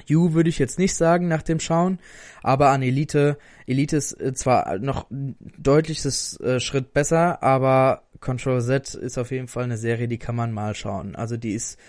You 0.06 0.34
würde 0.34 0.50
ich 0.50 0.60
jetzt 0.60 0.80
nicht 0.80 0.96
sagen 0.96 1.28
nach 1.28 1.44
dem 1.44 1.62
Schauen, 1.62 2.00
aber 2.42 2.72
an 2.72 2.82
Elite, 2.82 3.38
Elite 3.68 3.96
ist 3.96 4.20
äh, 4.20 4.34
zwar 4.34 4.78
noch 4.80 5.10
ein 5.10 5.38
deutliches 5.58 6.38
äh, 6.42 6.60
Schritt 6.60 6.94
besser, 6.94 7.42
aber 7.42 8.04
Control 8.20 8.62
Z 8.62 8.96
ist 8.96 9.18
auf 9.18 9.32
jeden 9.32 9.48
Fall 9.48 9.64
eine 9.64 9.78
Serie, 9.78 10.10
die 10.10 10.18
kann 10.18 10.36
man 10.36 10.52
mal 10.52 10.76
schauen. 10.76 11.16
Also 11.16 11.38
die 11.38 11.54
ist, 11.54 11.80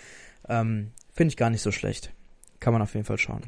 ähm, 0.47 0.91
finde 1.15 1.29
ich 1.31 1.37
gar 1.37 1.49
nicht 1.49 1.61
so 1.61 1.71
schlecht. 1.71 2.11
Kann 2.59 2.73
man 2.73 2.81
auf 2.81 2.93
jeden 2.93 3.05
Fall 3.05 3.17
schauen. 3.17 3.41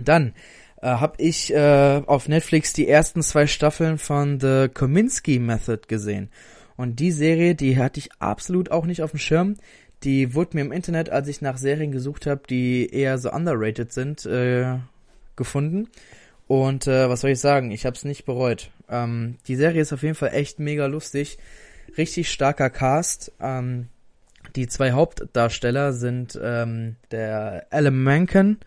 Dann 0.00 0.34
äh, 0.80 0.86
habe 0.86 1.22
ich 1.22 1.52
äh, 1.52 2.02
auf 2.06 2.28
Netflix 2.28 2.72
die 2.72 2.88
ersten 2.88 3.22
zwei 3.22 3.46
Staffeln 3.46 3.98
von 3.98 4.40
The 4.40 4.68
Kominsky 4.72 5.38
Method 5.38 5.82
gesehen. 5.86 6.30
Und 6.76 6.98
die 6.98 7.12
Serie, 7.12 7.54
die 7.54 7.78
hatte 7.78 8.00
ich 8.00 8.10
absolut 8.18 8.70
auch 8.70 8.86
nicht 8.86 9.02
auf 9.02 9.10
dem 9.10 9.18
Schirm. 9.18 9.56
Die 10.02 10.34
wurde 10.34 10.56
mir 10.56 10.62
im 10.62 10.72
Internet, 10.72 11.10
als 11.10 11.28
ich 11.28 11.40
nach 11.40 11.58
Serien 11.58 11.92
gesucht 11.92 12.26
habe, 12.26 12.42
die 12.48 12.92
eher 12.92 13.18
so 13.18 13.30
underrated 13.30 13.92
sind, 13.92 14.26
äh, 14.26 14.78
gefunden. 15.36 15.88
Und 16.48 16.86
äh, 16.86 17.08
was 17.08 17.20
soll 17.20 17.30
ich 17.30 17.40
sagen? 17.40 17.70
Ich 17.70 17.86
habe 17.86 17.96
es 17.96 18.04
nicht 18.04 18.24
bereut. 18.24 18.70
Ähm, 18.88 19.36
die 19.46 19.56
Serie 19.56 19.82
ist 19.82 19.92
auf 19.92 20.02
jeden 20.02 20.16
Fall 20.16 20.34
echt 20.34 20.58
mega 20.58 20.86
lustig. 20.86 21.38
Richtig 21.96 22.30
starker 22.30 22.70
Cast. 22.70 23.32
Ähm, 23.40 23.88
die 24.56 24.68
zwei 24.68 24.92
Hauptdarsteller 24.92 25.92
sind 25.92 26.38
ähm, 26.42 26.96
der 27.10 27.66
Alan 27.70 28.02
Menken 28.02 28.58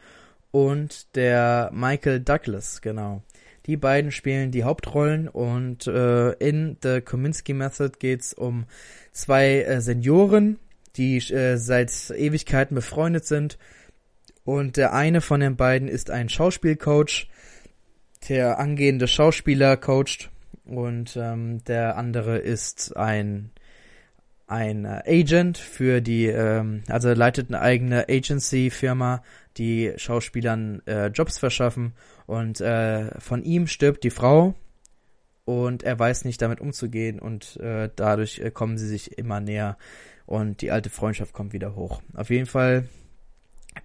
und 0.52 1.15
der 1.15 1.69
Michael 1.74 2.19
Douglas, 2.21 2.82
genau. 2.82 3.21
Die 3.65 3.78
beiden 3.78 4.12
spielen 4.12 4.52
die 4.52 4.63
Hauptrollen 4.63 5.28
und 5.28 5.88
äh, 5.88 6.32
in 6.34 6.78
The 6.84 7.02
Kominsky 7.02 7.54
Method 7.54 7.98
geht's 8.00 8.34
um 8.34 8.65
zwei 9.12 9.62
äh, 9.62 9.82
Senioren, 9.82 10.60
die 10.98 11.17
äh, 11.17 11.58
seit 11.58 11.91
Ewigkeiten 12.12 12.76
befreundet 12.76 13.26
sind. 13.26 13.58
Und 14.43 14.78
der 14.78 14.93
eine 14.93 15.21
von 15.21 15.39
den 15.39 15.56
beiden 15.56 15.88
ist 15.88 16.12
ein 16.12 16.30
Schauspielcoach, 16.30 17.28
der 18.30 18.60
angehende 18.60 19.08
Schauspieler 19.08 19.78
coacht. 19.78 20.30
Und 20.65 21.17
ähm, 21.17 21.63
der 21.63 21.98
andere 21.98 22.38
ist 22.38 22.95
ein 22.95 23.52
ein 24.48 24.86
Agent 24.86 25.58
für 25.58 26.02
die, 26.02 26.28
ähm, 26.28 26.84
also 26.88 27.12
leitet 27.14 27.50
eine 27.50 27.62
eigene 27.62 28.08
Agency-Firma, 28.10 29.24
die 29.58 29.94
Schauspielern 29.98 30.82
äh, 30.86 31.08
Jobs 31.08 31.40
verschaffen 31.40 31.94
und 32.26 32.62
äh, 32.62 33.20
von 33.20 33.44
ihm 33.44 33.68
stirbt 33.68 34.04
die 34.04 34.10
Frau 34.10 34.54
und 35.46 35.84
er 35.84 35.98
weiß 35.98 36.26
nicht 36.26 36.42
damit 36.42 36.60
umzugehen 36.60 37.20
und 37.20 37.58
äh, 37.58 37.90
dadurch 37.96 38.40
äh, 38.40 38.52
kommen 38.52 38.78
sie 38.78 38.88
sich 38.88 39.18
immer 39.18 39.40
näher 39.40 39.78
und 40.26 40.62
die 40.62 40.72
alte 40.72 40.90
Freundschaft 40.90 41.34
kommt 41.34 41.54
wieder 41.54 41.76
hoch. 41.76 42.02
Auf 42.14 42.30
jeden 42.30 42.48
Fall, 42.48 42.88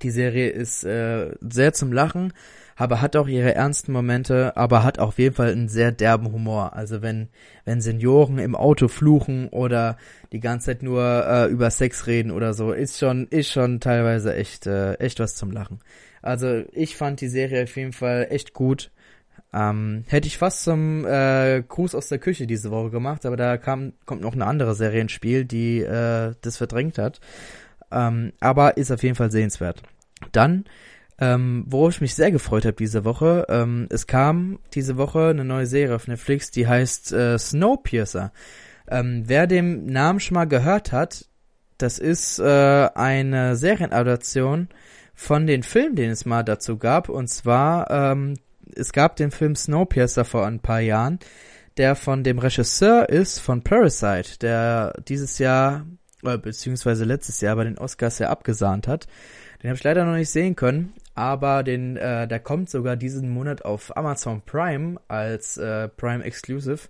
die 0.02 0.10
Serie 0.10 0.50
ist 0.50 0.84
äh, 0.84 1.34
sehr 1.40 1.72
zum 1.72 1.92
Lachen, 1.92 2.32
aber 2.76 3.00
hat 3.00 3.16
auch 3.16 3.28
ihre 3.28 3.54
ernsten 3.54 3.92
Momente, 3.92 4.56
aber 4.56 4.82
hat 4.82 4.98
auf 4.98 5.18
jeden 5.18 5.34
Fall 5.34 5.52
einen 5.52 5.68
sehr 5.68 5.92
derben 5.92 6.32
Humor. 6.32 6.74
Also 6.74 7.02
wenn, 7.02 7.28
wenn 7.64 7.80
Senioren 7.80 8.38
im 8.38 8.54
Auto 8.54 8.88
fluchen 8.88 9.48
oder 9.48 9.96
die 10.32 10.40
ganze 10.40 10.66
Zeit 10.66 10.82
nur 10.82 11.26
äh, 11.26 11.46
über 11.46 11.70
Sex 11.70 12.06
reden 12.06 12.30
oder 12.30 12.54
so, 12.54 12.72
ist 12.72 12.98
schon, 12.98 13.26
ist 13.28 13.50
schon 13.50 13.80
teilweise 13.80 14.34
echt, 14.34 14.66
äh, 14.66 14.94
echt 14.94 15.20
was 15.20 15.34
zum 15.36 15.50
Lachen. 15.50 15.80
Also 16.22 16.64
ich 16.72 16.96
fand 16.96 17.20
die 17.20 17.28
Serie 17.28 17.64
auf 17.64 17.76
jeden 17.76 17.92
Fall 17.92 18.26
echt 18.30 18.52
gut. 18.52 18.90
Ähm, 19.52 20.04
hätte 20.06 20.28
ich 20.28 20.38
fast 20.38 20.62
zum 20.62 21.04
äh, 21.04 21.62
Gruß 21.66 21.94
aus 21.94 22.08
der 22.08 22.18
Küche 22.18 22.46
diese 22.46 22.70
Woche 22.70 22.90
gemacht, 22.90 23.26
aber 23.26 23.36
da 23.36 23.56
kam, 23.56 23.94
kommt 24.06 24.20
noch 24.20 24.34
eine 24.34 24.46
andere 24.46 24.74
Serie 24.74 25.00
ins 25.00 25.12
Spiel, 25.12 25.44
die 25.44 25.80
äh, 25.80 26.34
das 26.40 26.56
verdrängt 26.56 26.98
hat. 26.98 27.20
Ähm, 27.90 28.32
aber 28.38 28.76
ist 28.76 28.92
auf 28.92 29.02
jeden 29.02 29.16
Fall 29.16 29.32
sehenswert. 29.32 29.82
Dann 30.32 30.64
ähm, 31.20 31.64
worauf 31.66 31.94
ich 31.94 32.00
mich 32.00 32.14
sehr 32.14 32.30
gefreut 32.30 32.64
habe 32.64 32.76
diese 32.76 33.04
Woche, 33.04 33.46
ähm, 33.48 33.86
es 33.90 34.06
kam 34.06 34.58
diese 34.74 34.96
Woche 34.96 35.28
eine 35.28 35.44
neue 35.44 35.66
Serie 35.66 35.94
auf 35.94 36.08
Netflix, 36.08 36.50
die 36.50 36.66
heißt 36.66 37.12
äh, 37.12 37.38
Snowpiercer. 37.38 38.32
Ähm, 38.88 39.24
wer 39.26 39.46
dem 39.46 39.86
Namen 39.86 40.20
schon 40.20 40.34
mal 40.34 40.46
gehört 40.46 40.92
hat, 40.92 41.26
das 41.76 41.98
ist 41.98 42.38
äh, 42.38 42.88
eine 42.94 43.56
Serienadaption 43.56 44.68
von 45.14 45.46
den 45.46 45.62
Filmen, 45.62 45.96
den 45.96 46.10
es 46.10 46.24
mal 46.24 46.42
dazu 46.42 46.78
gab. 46.78 47.08
Und 47.08 47.28
zwar, 47.28 47.90
ähm, 47.90 48.34
es 48.74 48.92
gab 48.92 49.16
den 49.16 49.30
Film 49.30 49.54
Snowpiercer 49.54 50.24
vor 50.24 50.46
ein 50.46 50.60
paar 50.60 50.80
Jahren, 50.80 51.18
der 51.76 51.94
von 51.94 52.24
dem 52.24 52.38
Regisseur 52.38 53.08
ist 53.08 53.38
von 53.38 53.62
Parasite, 53.62 54.38
der 54.40 54.94
dieses 55.06 55.38
Jahr, 55.38 55.86
äh, 56.24 56.38
beziehungsweise 56.38 57.04
letztes 57.04 57.40
Jahr 57.40 57.56
bei 57.56 57.64
den 57.64 57.78
Oscars 57.78 58.18
ja 58.18 58.30
abgesahnt 58.30 58.88
hat. 58.88 59.06
Den 59.62 59.68
habe 59.68 59.76
ich 59.76 59.84
leider 59.84 60.04
noch 60.04 60.14
nicht 60.14 60.30
sehen 60.30 60.56
können, 60.56 60.94
aber 61.20 61.62
den, 61.62 61.98
äh, 61.98 62.26
der 62.26 62.40
kommt 62.40 62.70
sogar 62.70 62.96
diesen 62.96 63.28
Monat 63.28 63.62
auf 63.62 63.94
Amazon 63.94 64.40
Prime 64.40 64.98
als 65.06 65.58
äh, 65.58 65.88
Prime 65.88 66.24
Exclusive. 66.24 66.88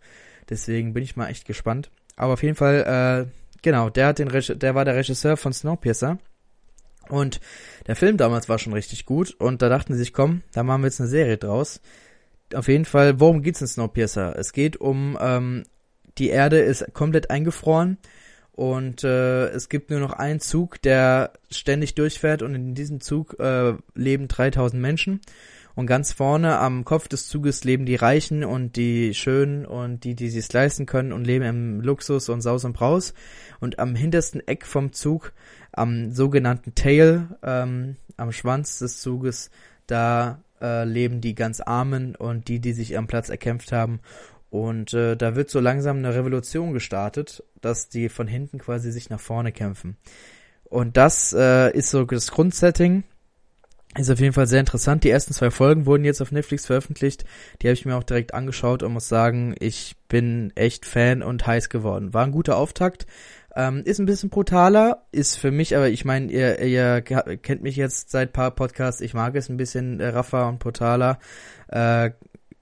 Deswegen 0.48 0.94
bin 0.94 1.02
ich 1.02 1.16
mal 1.16 1.26
echt 1.26 1.48
gespannt. 1.48 1.90
Aber 2.14 2.34
auf 2.34 2.42
jeden 2.44 2.54
Fall, 2.54 3.26
äh, 3.26 3.58
genau, 3.62 3.90
der 3.90 4.06
hat 4.06 4.20
den 4.20 4.28
Reg 4.28 4.56
der 4.60 4.74
war 4.76 4.84
der 4.84 4.94
Regisseur 4.94 5.36
von 5.36 5.52
Snowpiercer. 5.52 6.18
Und 7.08 7.40
der 7.88 7.96
Film 7.96 8.18
damals 8.18 8.48
war 8.48 8.60
schon 8.60 8.72
richtig 8.72 9.04
gut 9.04 9.34
und 9.40 9.62
da 9.62 9.68
dachten 9.68 9.94
sie 9.94 9.98
sich, 9.98 10.12
komm, 10.12 10.42
da 10.52 10.62
machen 10.62 10.82
wir 10.82 10.86
jetzt 10.86 11.00
eine 11.00 11.10
Serie 11.10 11.36
draus. 11.36 11.80
Auf 12.54 12.68
jeden 12.68 12.84
Fall, 12.84 13.18
worum 13.18 13.42
geht's 13.42 13.60
in 13.60 13.66
Snowpiercer? 13.66 14.36
Es 14.38 14.52
geht 14.52 14.76
um 14.76 15.18
ähm, 15.20 15.64
die 16.18 16.28
Erde 16.28 16.60
ist 16.60 16.94
komplett 16.94 17.30
eingefroren 17.30 17.98
und 18.60 19.04
äh, 19.04 19.48
es 19.48 19.70
gibt 19.70 19.88
nur 19.88 20.00
noch 20.00 20.12
einen 20.12 20.38
Zug, 20.38 20.82
der 20.82 21.32
ständig 21.50 21.94
durchfährt 21.94 22.42
und 22.42 22.54
in 22.54 22.74
diesem 22.74 23.00
Zug 23.00 23.40
äh, 23.40 23.72
leben 23.94 24.28
3000 24.28 24.82
Menschen 24.82 25.22
und 25.74 25.86
ganz 25.86 26.12
vorne 26.12 26.58
am 26.58 26.84
Kopf 26.84 27.08
des 27.08 27.26
Zuges 27.26 27.64
leben 27.64 27.86
die 27.86 27.94
Reichen 27.94 28.44
und 28.44 28.76
die 28.76 29.14
Schönen 29.14 29.64
und 29.64 30.04
die, 30.04 30.14
die 30.14 30.28
sich's 30.28 30.52
leisten 30.52 30.84
können 30.84 31.14
und 31.14 31.26
leben 31.26 31.46
im 31.46 31.80
Luxus 31.80 32.28
und 32.28 32.42
Saus 32.42 32.66
und 32.66 32.74
Braus. 32.74 33.14
Und 33.60 33.78
am 33.78 33.94
hintersten 33.94 34.46
Eck 34.46 34.66
vom 34.66 34.92
Zug, 34.92 35.32
am 35.72 36.12
sogenannten 36.12 36.74
Tail, 36.74 37.28
ähm, 37.42 37.96
am 38.18 38.30
Schwanz 38.30 38.78
des 38.78 39.00
Zuges, 39.00 39.50
da 39.86 40.42
äh, 40.60 40.84
leben 40.84 41.22
die 41.22 41.34
ganz 41.34 41.62
Armen 41.62 42.14
und 42.14 42.48
die, 42.48 42.60
die 42.60 42.74
sich 42.74 42.90
ihren 42.90 43.06
Platz 43.06 43.30
erkämpft 43.30 43.72
haben. 43.72 44.00
Und 44.50 44.92
äh, 44.94 45.16
da 45.16 45.36
wird 45.36 45.48
so 45.48 45.60
langsam 45.60 45.98
eine 45.98 46.14
Revolution 46.14 46.72
gestartet, 46.72 47.44
dass 47.60 47.88
die 47.88 48.08
von 48.08 48.26
hinten 48.26 48.58
quasi 48.58 48.90
sich 48.90 49.08
nach 49.08 49.20
vorne 49.20 49.52
kämpfen. 49.52 49.96
Und 50.64 50.96
das 50.96 51.32
äh, 51.32 51.70
ist 51.76 51.90
so 51.90 52.04
das 52.04 52.30
Grundsetting. 52.30 53.04
Ist 53.96 54.10
auf 54.10 54.20
jeden 54.20 54.32
Fall 54.32 54.46
sehr 54.46 54.60
interessant. 54.60 55.02
Die 55.02 55.10
ersten 55.10 55.34
zwei 55.34 55.50
Folgen 55.50 55.84
wurden 55.84 56.04
jetzt 56.04 56.22
auf 56.22 56.30
Netflix 56.30 56.66
veröffentlicht. 56.66 57.24
Die 57.60 57.66
habe 57.66 57.74
ich 57.74 57.84
mir 57.84 57.96
auch 57.96 58.04
direkt 58.04 58.34
angeschaut 58.34 58.84
und 58.84 58.92
muss 58.92 59.08
sagen, 59.08 59.54
ich 59.58 59.96
bin 60.08 60.52
echt 60.54 60.86
Fan 60.86 61.22
und 61.22 61.44
heiß 61.44 61.70
geworden. 61.70 62.14
War 62.14 62.24
ein 62.24 62.30
guter 62.30 62.56
Auftakt. 62.56 63.06
Ähm, 63.56 63.82
ist 63.84 63.98
ein 63.98 64.06
bisschen 64.06 64.30
brutaler, 64.30 65.06
ist 65.10 65.36
für 65.36 65.50
mich, 65.50 65.76
aber 65.76 65.88
ich 65.88 66.04
meine, 66.04 66.30
ihr, 66.30 66.60
ihr 66.60 67.02
kennt 67.02 67.62
mich 67.62 67.74
jetzt 67.74 68.10
seit 68.12 68.32
paar 68.32 68.52
Podcasts, 68.52 69.00
ich 69.00 69.12
mag 69.12 69.34
es 69.34 69.48
ein 69.48 69.56
bisschen 69.56 69.98
äh, 69.98 70.06
raffer 70.06 70.46
und 70.46 70.60
brutaler. 70.60 71.18
Äh, 71.66 72.12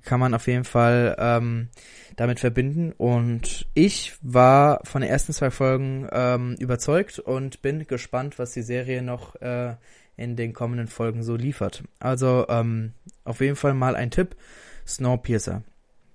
kann 0.02 0.20
man 0.20 0.34
auf 0.34 0.46
jeden 0.46 0.64
Fall 0.64 1.16
ähm, 1.18 1.68
damit 2.16 2.40
verbinden. 2.40 2.92
Und 2.92 3.66
ich 3.74 4.14
war 4.22 4.80
von 4.84 5.02
den 5.02 5.10
ersten 5.10 5.32
zwei 5.32 5.50
Folgen 5.50 6.08
ähm, 6.12 6.56
überzeugt 6.58 7.18
und 7.18 7.62
bin 7.62 7.86
gespannt, 7.86 8.38
was 8.38 8.52
die 8.52 8.62
Serie 8.62 9.02
noch 9.02 9.36
äh, 9.40 9.74
in 10.16 10.36
den 10.36 10.52
kommenden 10.52 10.88
Folgen 10.88 11.22
so 11.22 11.36
liefert. 11.36 11.84
Also 12.00 12.46
ähm, 12.48 12.92
auf 13.24 13.40
jeden 13.40 13.56
Fall 13.56 13.74
mal 13.74 13.96
ein 13.96 14.10
Tipp. 14.10 14.36
Snowpiercer. 14.88 15.62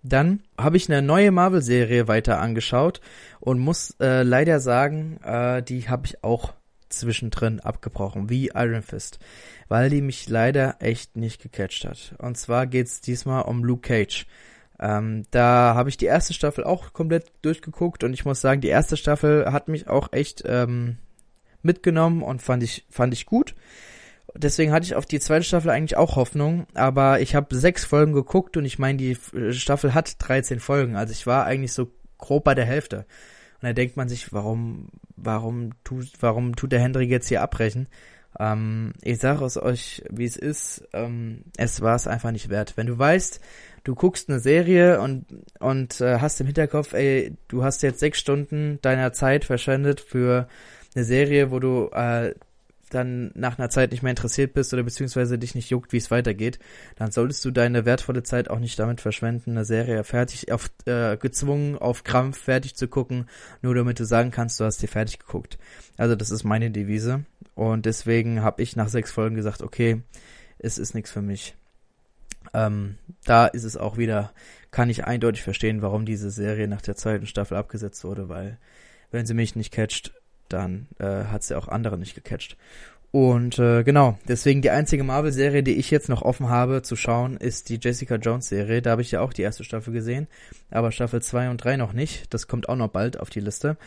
Dann 0.02 0.42
habe 0.58 0.76
ich 0.76 0.90
eine 0.90 1.02
neue 1.02 1.32
Marvel-Serie 1.32 2.08
weiter 2.10 2.42
angeschaut 2.42 3.00
und 3.40 3.60
muss 3.60 3.96
äh, 4.02 4.24
leider 4.24 4.60
sagen, 4.60 5.20
äh, 5.24 5.64
die 5.64 5.88
habe 5.88 6.08
ich 6.08 6.24
auch 6.24 6.54
zwischendrin 6.98 7.60
abgebrochen, 7.60 8.30
wie 8.30 8.52
Iron 8.54 8.82
Fist, 8.82 9.20
weil 9.68 9.90
die 9.90 10.02
mich 10.02 10.30
leider 10.30 10.78
echt 10.80 11.16
nicht 11.16 11.42
gecatcht 11.42 11.86
hat. 11.86 12.16
Und 12.18 12.38
zwar 12.38 12.68
geht's 12.68 13.02
diesmal 13.02 13.44
um 13.44 13.64
Luke 13.64 13.88
Cage. 13.88 14.26
Ähm, 14.80 15.24
da 15.32 15.76
habe 15.76 15.90
ich 15.90 15.98
die 15.98 16.06
erste 16.06 16.34
Staffel 16.34 16.64
auch 16.64 16.94
komplett 16.94 17.32
durchgeguckt 17.42 18.04
und 18.04 18.14
ich 18.14 18.26
muss 18.26 18.42
sagen, 18.42 18.62
die 18.62 18.70
erste 18.70 18.98
Staffel 18.98 19.52
hat 19.52 19.68
mich 19.68 19.88
auch 19.88 20.12
echt 20.12 20.44
ähm, 20.46 20.98
mitgenommen 21.62 22.24
und 22.24 22.42
fand 22.42 22.64
ich 22.64 22.86
fand 22.90 23.14
ich 23.14 23.26
gut. 23.26 23.56
Deswegen 24.36 24.72
hatte 24.72 24.86
ich 24.86 24.96
auf 24.96 25.06
die 25.06 25.20
zweite 25.20 25.44
Staffel 25.44 25.70
eigentlich 25.70 25.96
auch 25.96 26.16
Hoffnung, 26.16 26.66
aber 26.74 27.22
ich 27.22 27.36
habe 27.36 27.56
sechs 27.56 27.86
Folgen 27.86 28.14
geguckt 28.14 28.58
und 28.58 28.66
ich 28.66 28.80
meine, 28.80 28.98
die 28.98 29.18
Staffel 29.52 29.94
hat 29.94 30.16
13 30.20 30.60
Folgen, 30.60 30.96
also 30.96 31.12
ich 31.12 31.28
war 31.28 31.46
eigentlich 31.46 31.74
so 31.74 31.92
grob 32.18 32.44
bei 32.44 32.56
der 32.56 32.66
Hälfte. 32.66 33.06
Und 33.64 33.70
da 33.70 33.74
denkt 33.74 33.96
man 33.96 34.10
sich, 34.10 34.34
warum, 34.34 34.90
warum 35.16 35.70
tut, 35.86 36.12
warum 36.20 36.58
tut 36.58 36.74
der 36.74 36.82
Hendrik 36.82 37.10
jetzt 37.10 37.30
hier 37.30 37.42
abbrechen? 37.42 37.88
Ähm, 38.38 38.92
ich 39.02 39.20
sage 39.20 39.46
es 39.46 39.56
euch, 39.56 40.04
wie 40.10 40.26
es 40.26 40.36
ist, 40.36 40.86
ähm, 40.92 41.46
es 41.56 41.80
war 41.80 41.96
es 41.96 42.06
einfach 42.06 42.32
nicht 42.32 42.50
wert. 42.50 42.74
Wenn 42.76 42.88
du 42.88 43.00
weißt, 43.00 43.40
du 43.86 43.96
guckst 43.96 44.30
eine 44.30 44.42
Serie 44.42 45.00
und, 45.00 45.28
und 45.62 46.02
äh, 46.02 46.20
hast 46.20 46.42
im 46.42 46.48
Hinterkopf, 46.48 46.92
ey, 46.92 47.38
du 47.48 47.64
hast 47.64 47.84
jetzt 47.84 48.02
sechs 48.02 48.20
Stunden 48.20 48.80
deiner 48.82 49.14
Zeit 49.14 49.46
verschwendet 49.46 50.02
für 50.02 50.50
eine 50.94 51.06
Serie, 51.06 51.50
wo 51.50 51.60
du 51.60 51.90
äh, 51.94 52.36
dann 52.94 53.32
nach 53.36 53.58
einer 53.58 53.70
Zeit 53.70 53.92
nicht 53.92 54.04
mehr 54.04 54.12
interessiert 54.12 54.54
bist 54.54 54.74
oder 54.74 54.84
beziehungsweise 54.84 55.38
dich 55.38 55.56
nicht 55.56 55.70
juckt, 55.70 55.94
wie 55.94 55.98
es 55.98 56.12
weitergeht, 56.12 56.60
dann 56.96 57.12
solltest 57.12 57.44
du 57.46 57.52
deine 57.52 57.86
wertvolle 57.86 58.24
Zeit 58.24 58.50
auch 58.50 58.60
nicht 58.60 58.78
damit 58.80 59.02
verschwenden, 59.02 59.52
eine 59.52 59.66
Serie 59.66 60.04
fertig 60.04 60.52
auf 60.52 60.70
äh, 60.86 61.18
gezwungen 61.18 61.78
auf 61.78 62.04
Krampf 62.04 62.38
fertig 62.38 62.76
zu 62.76 62.88
gucken, 62.88 63.28
nur 63.62 63.76
damit 63.76 64.00
du 64.00 64.06
sagen 64.06 64.32
kannst, 64.32 64.60
du 64.60 64.66
hast 64.66 64.82
dir 64.82 64.88
fertig 64.88 65.20
geguckt. 65.20 65.58
Also 65.98 66.16
das 66.16 66.32
ist 66.32 66.44
meine 66.44 66.72
Devise 66.72 67.26
und 67.56 67.86
deswegen 67.86 68.42
habe 68.42 68.62
ich 68.62 68.76
nach 68.76 68.90
sechs 68.90 69.12
Folgen 69.12 69.36
gesagt, 69.36 69.62
okay, 69.62 70.02
es 70.60 70.78
ist 70.78 70.94
nichts 70.94 71.12
für 71.12 71.22
mich. 71.22 71.56
Ähm, 72.54 72.98
da 73.26 73.48
ist 73.48 73.64
es 73.64 73.78
auch 73.78 73.98
wieder, 73.98 74.34
kann 74.72 74.90
ich 74.90 75.06
eindeutig 75.06 75.44
verstehen, 75.44 75.82
warum 75.82 76.06
diese 76.06 76.30
Serie 76.30 76.68
nach 76.68 76.82
der 76.82 76.96
zweiten 76.96 77.26
Staffel 77.26 77.58
abgesetzt 77.58 78.04
wurde, 78.04 78.30
weil 78.30 78.58
wenn 79.12 79.26
sie 79.26 79.34
mich 79.34 79.56
nicht 79.56 79.72
catcht, 79.72 80.14
dann 80.54 80.88
äh, 81.00 81.26
hat 81.26 81.44
sie 81.44 81.58
auch 81.58 81.68
andere 81.68 81.98
nicht 81.98 82.16
gecatcht. 82.16 82.56
Und 83.12 83.60
äh, 83.60 83.84
genau, 83.84 84.18
deswegen 84.28 84.64
die 84.64 84.72
einzige 84.72 85.04
Marvel-Serie, 85.04 85.62
die 85.62 85.76
ich 85.76 85.92
jetzt 85.92 86.10
noch 86.10 86.24
offen 86.24 86.50
habe 86.50 86.82
zu 86.82 86.96
schauen, 86.96 87.38
ist 87.38 87.70
die 87.70 87.78
Jessica 87.80 88.16
Jones-Serie. 88.16 88.82
Da 88.82 88.92
habe 88.92 89.04
ich 89.04 89.12
ja 89.12 89.22
auch 89.22 89.34
die 89.34 89.44
erste 89.44 89.64
Staffel 89.64 89.94
gesehen, 89.94 90.28
aber 90.72 90.92
Staffel 90.92 91.22
2 91.22 91.52
und 91.52 91.58
3 91.58 91.78
noch 91.78 91.94
nicht. 91.94 92.34
Das 92.34 92.48
kommt 92.48 92.70
auch 92.70 92.76
noch 92.76 92.88
bald 92.88 93.20
auf 93.20 93.30
die 93.30 93.40
Liste. 93.40 93.78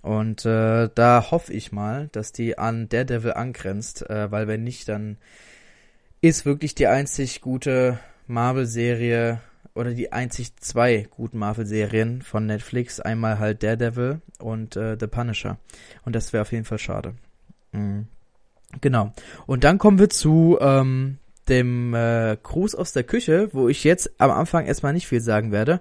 Und 0.00 0.46
äh, 0.46 0.88
da 0.94 1.30
hoffe 1.30 1.52
ich 1.52 1.72
mal, 1.72 2.08
dass 2.12 2.32
die 2.32 2.56
an 2.56 2.88
Daredevil 2.88 3.32
angrenzt, 3.32 4.08
äh, 4.08 4.30
weil 4.30 4.48
wenn 4.48 4.64
nicht, 4.64 4.88
dann 4.88 5.18
ist 6.22 6.46
wirklich 6.46 6.74
die 6.74 6.86
einzig 6.86 7.42
gute 7.42 7.98
Marvel-Serie 8.26 9.40
oder 9.74 9.92
die 9.92 10.12
einzig 10.12 10.56
zwei 10.56 11.08
guten 11.10 11.38
Marvel-Serien 11.38 12.22
von 12.22 12.46
Netflix. 12.46 13.00
Einmal 13.00 13.38
halt 13.38 13.62
Daredevil 13.62 14.20
und 14.38 14.76
äh, 14.76 14.96
The 14.98 15.06
Punisher. 15.06 15.58
Und 16.04 16.14
das 16.14 16.32
wäre 16.32 16.42
auf 16.42 16.52
jeden 16.52 16.64
Fall 16.64 16.78
schade. 16.78 17.14
Mhm. 17.72 18.06
Genau. 18.80 19.12
Und 19.46 19.64
dann 19.64 19.78
kommen 19.78 19.98
wir 19.98 20.10
zu 20.10 20.58
ähm, 20.60 21.18
dem 21.48 21.94
äh, 21.94 22.36
Gruß 22.42 22.74
aus 22.74 22.92
der 22.92 23.04
Küche, 23.04 23.48
wo 23.52 23.68
ich 23.68 23.84
jetzt 23.84 24.10
am 24.18 24.30
Anfang 24.30 24.66
erstmal 24.66 24.92
nicht 24.92 25.06
viel 25.06 25.20
sagen 25.20 25.52
werde, 25.52 25.80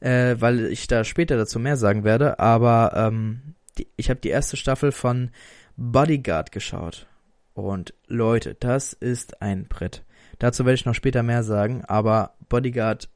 äh, 0.00 0.36
weil 0.38 0.66
ich 0.66 0.86
da 0.86 1.04
später 1.04 1.36
dazu 1.36 1.58
mehr 1.58 1.76
sagen 1.76 2.04
werde. 2.04 2.38
Aber 2.38 2.92
ähm, 2.96 3.54
die, 3.78 3.86
ich 3.96 4.10
habe 4.10 4.20
die 4.20 4.30
erste 4.30 4.56
Staffel 4.56 4.92
von 4.92 5.30
Bodyguard 5.76 6.52
geschaut. 6.52 7.06
Und 7.54 7.94
Leute, 8.08 8.56
das 8.58 8.92
ist 8.92 9.40
ein 9.42 9.66
Brett. 9.66 10.02
Dazu 10.38 10.64
werde 10.64 10.74
ich 10.74 10.86
noch 10.86 10.94
später 10.94 11.22
mehr 11.22 11.44
sagen, 11.44 11.84
aber 11.84 12.34
Bodyguard 12.48 13.08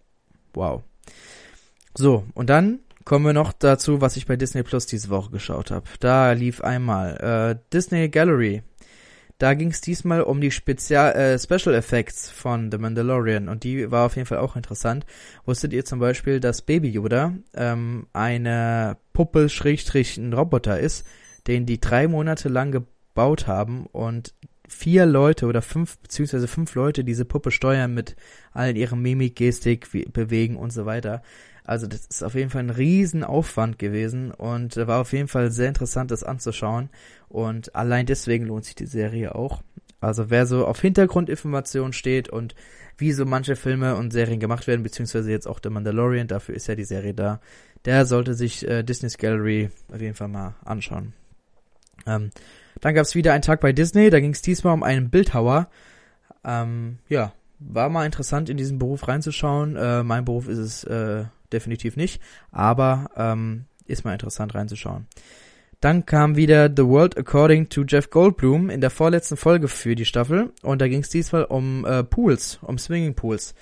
Wow. 0.54 0.82
So, 1.94 2.24
und 2.34 2.50
dann 2.50 2.80
kommen 3.04 3.24
wir 3.24 3.32
noch 3.32 3.52
dazu, 3.52 4.00
was 4.00 4.16
ich 4.16 4.26
bei 4.26 4.36
Disney 4.36 4.62
Plus 4.62 4.86
diese 4.86 5.08
Woche 5.08 5.30
geschaut 5.30 5.70
habe. 5.70 5.88
Da 5.98 6.32
lief 6.32 6.60
einmal 6.60 7.16
äh, 7.56 7.58
Disney 7.72 8.08
Gallery. 8.08 8.62
Da 9.38 9.54
ging 9.54 9.70
es 9.70 9.80
diesmal 9.80 10.22
um 10.22 10.40
die 10.40 10.50
Spezial 10.50 11.12
äh, 11.12 11.38
Special 11.38 11.74
Effects 11.74 12.28
von 12.28 12.72
The 12.72 12.78
Mandalorian 12.78 13.48
und 13.48 13.62
die 13.62 13.90
war 13.90 14.06
auf 14.06 14.16
jeden 14.16 14.26
Fall 14.26 14.38
auch 14.38 14.56
interessant. 14.56 15.06
Wusstet 15.46 15.72
ihr 15.72 15.84
zum 15.84 16.00
Beispiel, 16.00 16.40
dass 16.40 16.62
Baby 16.62 16.88
Yoda 16.88 17.34
ähm, 17.54 18.08
eine 18.12 18.96
Puppe 19.12 19.48
Schrägstrich 19.48 20.16
ein 20.18 20.32
Roboter 20.32 20.80
ist, 20.80 21.06
den 21.46 21.66
die 21.66 21.80
drei 21.80 22.08
Monate 22.08 22.48
lang 22.48 22.72
gebaut 22.72 23.46
haben 23.46 23.86
und 23.86 24.34
vier 24.68 25.06
Leute 25.06 25.46
oder 25.46 25.62
fünf, 25.62 25.98
beziehungsweise 25.98 26.46
fünf 26.46 26.74
Leute 26.74 27.04
diese 27.04 27.24
Puppe 27.24 27.50
steuern 27.50 27.94
mit 27.94 28.16
allen 28.52 28.76
ihren 28.76 29.00
Mimik, 29.00 29.36
Gestik, 29.36 29.88
Bewegen 30.12 30.56
und 30.56 30.72
so 30.72 30.86
weiter. 30.86 31.22
Also 31.64 31.86
das 31.86 32.06
ist 32.06 32.22
auf 32.22 32.34
jeden 32.34 32.48
Fall 32.48 32.62
ein 32.62 32.70
Riesenaufwand 32.70 33.78
gewesen 33.78 34.30
und 34.30 34.76
war 34.76 35.00
auf 35.00 35.12
jeden 35.12 35.28
Fall 35.28 35.50
sehr 35.50 35.68
interessant, 35.68 36.10
das 36.10 36.24
anzuschauen. 36.24 36.88
Und 37.28 37.74
allein 37.74 38.06
deswegen 38.06 38.46
lohnt 38.46 38.64
sich 38.64 38.74
die 38.74 38.86
Serie 38.86 39.34
auch. 39.34 39.62
Also 40.00 40.30
wer 40.30 40.46
so 40.46 40.66
auf 40.66 40.80
Hintergrundinformationen 40.80 41.92
steht 41.92 42.28
und 42.28 42.54
wie 42.96 43.12
so 43.12 43.26
manche 43.26 43.54
Filme 43.54 43.96
und 43.96 44.12
Serien 44.12 44.40
gemacht 44.40 44.66
werden, 44.66 44.82
beziehungsweise 44.82 45.30
jetzt 45.30 45.46
auch 45.46 45.60
The 45.62 45.70
Mandalorian, 45.70 46.26
dafür 46.26 46.54
ist 46.54 46.68
ja 46.68 46.74
die 46.74 46.84
Serie 46.84 47.14
da, 47.14 47.40
der 47.84 48.06
sollte 48.06 48.34
sich 48.34 48.66
äh, 48.66 48.82
Disney's 48.82 49.18
Gallery 49.18 49.70
auf 49.92 50.00
jeden 50.00 50.14
Fall 50.14 50.28
mal 50.28 50.54
anschauen. 50.64 51.12
Ähm, 52.06 52.30
dann 52.80 52.94
gab 52.94 53.04
es 53.04 53.14
wieder 53.14 53.32
einen 53.32 53.42
Tag 53.42 53.60
bei 53.60 53.72
Disney, 53.72 54.10
da 54.10 54.20
ging 54.20 54.32
es 54.32 54.42
diesmal 54.42 54.74
um 54.74 54.82
einen 54.82 55.10
Bildhauer. 55.10 55.68
Ähm, 56.44 56.98
ja, 57.08 57.32
war 57.58 57.88
mal 57.88 58.06
interessant 58.06 58.48
in 58.48 58.56
diesen 58.56 58.78
Beruf 58.78 59.08
reinzuschauen. 59.08 59.76
Äh, 59.76 60.02
mein 60.02 60.24
Beruf 60.24 60.48
ist 60.48 60.58
es 60.58 60.84
äh, 60.84 61.24
definitiv 61.52 61.96
nicht, 61.96 62.22
aber 62.50 63.10
ähm, 63.16 63.64
ist 63.86 64.04
mal 64.04 64.12
interessant 64.12 64.54
reinzuschauen. 64.54 65.06
Dann 65.80 66.06
kam 66.06 66.36
wieder 66.36 66.68
The 66.74 66.84
World 66.84 67.16
According 67.16 67.68
to 67.68 67.84
Jeff 67.86 68.10
Goldblum 68.10 68.68
in 68.68 68.80
der 68.80 68.90
vorletzten 68.90 69.36
Folge 69.36 69.68
für 69.68 69.94
die 69.94 70.04
Staffel 70.04 70.52
und 70.62 70.80
da 70.80 70.88
ging 70.88 71.02
es 71.02 71.08
diesmal 71.08 71.44
um 71.44 71.84
äh, 71.84 72.02
Pools, 72.02 72.58
um 72.62 72.78
Swinging 72.78 73.14
Pools. 73.14 73.54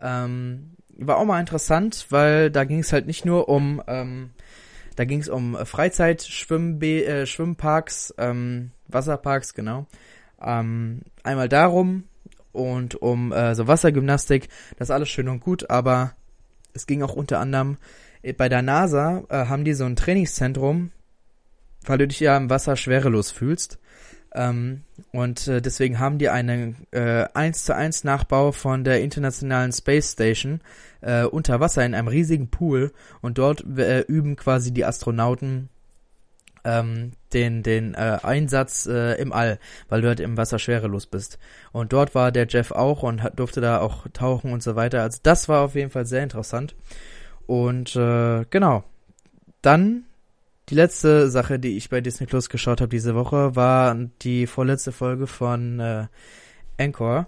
Ähm, 0.00 0.72
war 0.96 1.18
auch 1.18 1.24
mal 1.24 1.40
interessant, 1.40 2.06
weil 2.10 2.50
da 2.50 2.64
ging 2.64 2.80
es 2.80 2.92
halt 2.92 3.06
nicht 3.06 3.24
nur 3.24 3.48
um 3.48 3.80
ähm, 3.86 4.30
Da 4.96 5.04
ging 5.04 5.20
es 5.20 5.28
um 5.28 5.56
Freizeitschwimmbe 5.64 7.04
äh, 7.04 7.26
Schwimmparks, 7.26 8.14
ähm, 8.18 8.72
Wasserparks, 8.88 9.54
genau. 9.54 9.86
Ähm, 10.40 11.02
einmal 11.22 11.48
darum 11.48 12.04
und 12.52 12.96
um 12.96 13.32
äh, 13.32 13.54
so 13.54 13.66
Wassergymnastik. 13.66 14.48
Das 14.76 14.86
ist 14.88 14.92
alles 14.92 15.08
schön 15.08 15.28
und 15.28 15.40
gut, 15.40 15.70
aber 15.70 16.14
es 16.74 16.86
ging 16.86 17.02
auch 17.02 17.14
unter 17.14 17.38
anderem 17.38 17.78
äh, 18.22 18.32
bei 18.32 18.48
der 18.48 18.62
NASA 18.62 19.24
äh, 19.28 19.46
haben 19.46 19.64
die 19.64 19.74
so 19.74 19.84
ein 19.84 19.96
Trainingszentrum, 19.96 20.90
weil 21.84 21.98
du 21.98 22.08
dich 22.08 22.20
ja 22.20 22.36
im 22.36 22.50
Wasser 22.50 22.76
schwerelos 22.76 23.30
fühlst. 23.30 23.78
Ähm, 24.34 24.82
und 25.12 25.46
äh, 25.48 25.60
deswegen 25.60 25.98
haben 25.98 26.18
die 26.18 26.30
einen 26.30 26.86
äh, 26.90 27.26
1 27.34 27.64
zu 27.64 27.74
1 27.74 28.04
Nachbau 28.04 28.52
von 28.52 28.82
der 28.84 29.02
Internationalen 29.02 29.72
Space 29.72 30.12
Station 30.12 30.60
äh, 31.02 31.24
unter 31.24 31.60
Wasser 31.60 31.84
in 31.84 31.94
einem 31.94 32.08
riesigen 32.08 32.48
Pool 32.48 32.92
und 33.20 33.38
dort 33.38 33.64
äh, 33.76 34.00
üben 34.00 34.36
quasi 34.36 34.72
die 34.72 34.84
Astronauten 34.84 35.68
ähm, 36.64 37.12
den, 37.32 37.62
den 37.62 37.94
äh, 37.94 38.18
Einsatz 38.22 38.86
äh, 38.86 39.20
im 39.20 39.32
All, 39.32 39.58
weil 39.88 40.02
du 40.02 40.08
halt 40.08 40.20
im 40.20 40.36
Wasser 40.36 40.58
schwerelos 40.58 41.06
bist. 41.06 41.38
Und 41.72 41.92
dort 41.92 42.14
war 42.14 42.30
der 42.32 42.46
Jeff 42.48 42.70
auch 42.70 43.02
und 43.02 43.22
hat, 43.22 43.38
durfte 43.38 43.60
da 43.60 43.80
auch 43.80 44.06
tauchen 44.12 44.52
und 44.52 44.62
so 44.62 44.76
weiter. 44.76 45.02
Also 45.02 45.18
das 45.22 45.48
war 45.48 45.62
auf 45.62 45.74
jeden 45.74 45.90
Fall 45.90 46.06
sehr 46.06 46.22
interessant. 46.22 46.74
Und 47.46 47.96
äh, 47.96 48.44
genau. 48.50 48.84
Dann 49.60 50.04
die 50.68 50.74
letzte 50.74 51.28
Sache, 51.28 51.58
die 51.58 51.76
ich 51.76 51.90
bei 51.90 52.00
Disney 52.00 52.26
Plus 52.26 52.48
geschaut 52.48 52.80
habe 52.80 52.88
diese 52.88 53.14
Woche, 53.14 53.56
war 53.56 53.94
die 54.22 54.46
vorletzte 54.46 54.92
Folge 54.92 55.26
von 55.26 55.80
äh, 55.80 56.06
Anchor. 56.78 57.26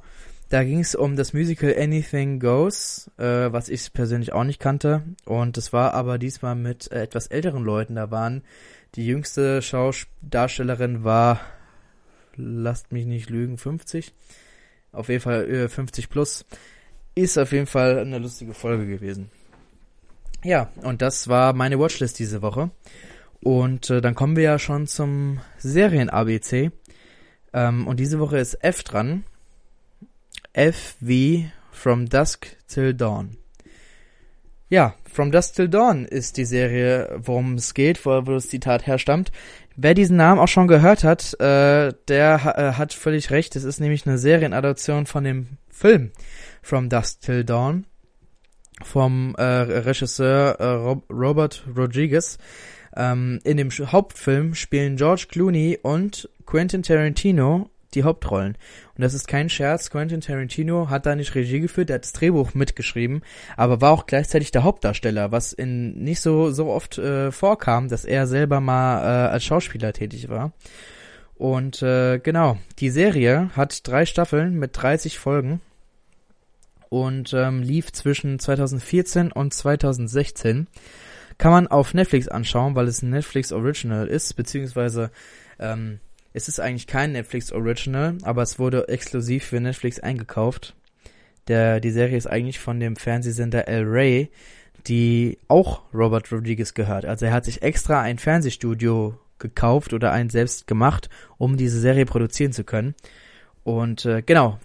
Da 0.55 0.63
ging 0.63 0.79
es 0.79 0.95
um 0.95 1.17
das 1.17 1.33
Musical 1.33 1.75
Anything 1.77 2.39
Goes, 2.39 3.11
äh, 3.19 3.51
was 3.51 3.69
ich 3.69 3.93
persönlich 3.93 4.33
auch 4.33 4.45
nicht 4.45 4.61
kannte. 4.61 5.03
Und 5.25 5.59
es 5.59 5.73
war 5.73 5.95
aber 5.95 6.17
diesmal 6.17 6.55
mit 6.55 6.93
äh, 6.93 7.03
etwas 7.03 7.27
älteren 7.27 7.65
Leuten. 7.65 7.97
Da 7.97 8.13
waren 8.13 8.45
die 8.95 9.05
jüngste 9.05 9.63
Schaudarstellerin 9.63 11.03
war, 11.03 11.41
lasst 12.37 12.93
mich 12.93 13.05
nicht 13.05 13.31
lügen, 13.31 13.59
50. 13.59 14.15
Auf 14.93 15.09
jeden 15.09 15.23
Fall 15.23 15.51
äh, 15.51 15.69
50 15.69 16.09
plus. 16.09 16.45
Ist 17.17 17.37
auf 17.37 17.51
jeden 17.51 17.67
Fall 17.67 17.99
eine 17.99 18.21
lustige 18.21 18.55
Folge 18.55 18.87
gewesen. 18.87 19.33
Ja, 20.45 20.71
und 20.85 21.03
das 21.03 21.27
war 21.27 21.53
meine 21.53 21.81
Watchlist 21.81 22.21
diese 22.21 22.43
Woche. 22.43 22.71
Und 23.43 23.91
äh, 23.91 24.01
dann 24.01 24.15
kommen 24.15 24.37
wir 24.37 24.45
ja 24.45 24.61
schon 24.61 24.87
zum 24.87 25.41
Serien-ABC. 25.59 26.71
Ähm, 27.53 27.89
und 27.89 27.99
diese 27.99 28.21
Woche 28.21 28.39
ist 28.39 28.63
F 28.63 28.85
dran. 28.85 29.25
F 30.55 30.95
From 31.73 32.09
Dusk 32.09 32.57
Till 32.69 32.95
Dawn. 32.95 33.37
Ja, 34.69 34.95
From 35.13 35.33
Dusk 35.33 35.57
Till 35.57 35.69
Dawn 35.69 36.05
ist 36.05 36.37
die 36.37 36.45
Serie, 36.45 37.17
worum 37.19 37.55
es 37.55 37.75
geht, 37.75 38.07
wo, 38.07 38.11
wo 38.25 38.33
das 38.33 38.49
Zitat 38.49 38.87
herstammt. 38.87 39.33
Wer 39.77 39.95
diesen 39.95 40.17
Namen 40.17 40.41
auch 40.41 40.49
schon 40.49 40.69
gehört 40.69 41.03
hat, 41.03 41.35
äh, 41.41 41.93
der 42.07 42.55
äh, 42.57 42.73
hat 42.79 42.93
völlig 42.93 43.33
recht. 43.33 43.57
Es 43.57 43.65
ist 43.65 43.81
nämlich 43.81 44.07
eine 44.07 44.17
Serienadaption 44.17 45.07
von 45.07 45.25
dem 45.25 45.59
Film 45.69 46.13
From 46.63 46.89
Dusk 46.89 47.23
Till 47.23 47.45
Dawn 47.45 47.87
vom 48.83 49.35
äh, 49.37 49.43
Regisseur 49.43 50.61
äh, 50.61 50.65
Rob 50.67 51.05
Robert 51.11 51.65
Rodriguez. 51.77 52.39
Ähm, 52.97 53.41
in 53.43 53.57
dem 53.57 53.71
Hauptfilm 53.71 54.55
spielen 54.55 54.97
George 54.97 55.27
Clooney 55.29 55.81
und 55.83 56.29
Quentin 56.47 56.85
Tarantino 56.85 57.71
die 57.95 58.05
Hauptrollen. 58.05 58.57
Und 58.97 59.03
das 59.03 59.15
ist 59.15 59.29
kein 59.29 59.49
Scherz, 59.49 59.91
Quentin 59.91 60.21
Tarantino 60.21 60.89
hat 60.91 61.07
da 61.07 61.15
nicht 61.17 61.35
Regie 61.35 61.61
geführt, 61.61 61.89
der 61.89 61.97
hat 61.97 62.05
das 62.05 62.13
Drehbuch 62.13 62.55
mitgeschrieben, 62.55 63.23
aber 63.57 63.81
war 63.81 63.93
auch 63.93 64.07
gleichzeitig 64.07 64.51
der 64.51 64.65
Hauptdarsteller, 64.65 65.33
was 65.33 65.53
in 65.53 66.03
nicht 66.03 66.21
so 66.21 66.51
so 66.51 66.69
oft 66.69 66.99
äh, 66.99 67.33
vorkam, 67.33 67.89
dass 67.89 68.05
er 68.05 68.27
selber 68.27 68.61
mal 68.61 69.01
äh, 69.01 69.29
als 69.31 69.45
Schauspieler 69.45 69.93
tätig 69.93 70.29
war. 70.29 70.53
Und 71.37 71.83
äh, 71.83 72.19
genau, 72.19 72.59
die 72.79 72.91
Serie 72.91 73.51
hat 73.57 73.87
drei 73.87 74.07
Staffeln 74.07 74.55
mit 74.55 74.71
30 74.75 75.19
Folgen 75.19 75.61
und 76.89 77.35
ähm, 77.35 77.61
lief 77.61 77.93
zwischen 77.93 78.39
2014 78.39 79.33
und 79.33 79.53
2016. 79.53 80.69
Kann 81.39 81.51
man 81.51 81.67
auf 81.67 81.93
Netflix 81.93 82.29
anschauen, 82.29 82.77
weil 82.77 82.87
es 82.87 83.03
ein 83.03 83.11
Netflix 83.11 83.51
Original 83.51 84.07
ist, 84.07 84.35
beziehungsweise 84.35 85.11
ähm, 85.59 85.99
es 86.35 86.49
ist 86.49 86.61
eigentlich 86.61 86.89
kein 86.89 87.13
Netflix 87.13 87.53
Original, 87.53 88.19
aber 88.23 88.43
es 88.43 88.59
wurde 88.59 88.89
exklusiv 88.89 89.45
für 89.45 89.61
Netflix 89.61 90.01
eingekauft. 90.01 90.75
Der, 91.47 91.79
die 91.79 91.93
Serie 91.93 92.19
ist 92.19 92.27
eigentlich 92.27 92.59
von 92.59 92.81
dem 92.81 92.97
Fernsehsender 92.97 93.69
El 93.69 93.85
Rey, 93.85 94.31
die 94.89 95.39
auch 95.47 95.83
Robert 95.95 96.31
Rodriguez 96.33 96.75
gehört. 96.75 97.05
Also 97.07 97.27
er 97.27 97.33
hat 97.33 97.45
sich 97.45 97.63
extra 97.63 98.01
ein 98.01 98.19
Fernsehstudio 98.19 99.17
gekauft 99.39 99.93
oder 99.93 100.11
einen 100.11 100.29
selbst 100.29 100.67
gemacht, 100.67 101.09
um 101.39 101.57
diese 101.57 101.79
Serie 101.79 102.05
produzieren 102.05 102.53
zu 102.53 102.65
können. 102.65 102.97
Und 103.63 104.05
äh, 104.05 104.23
genau, 104.23 104.59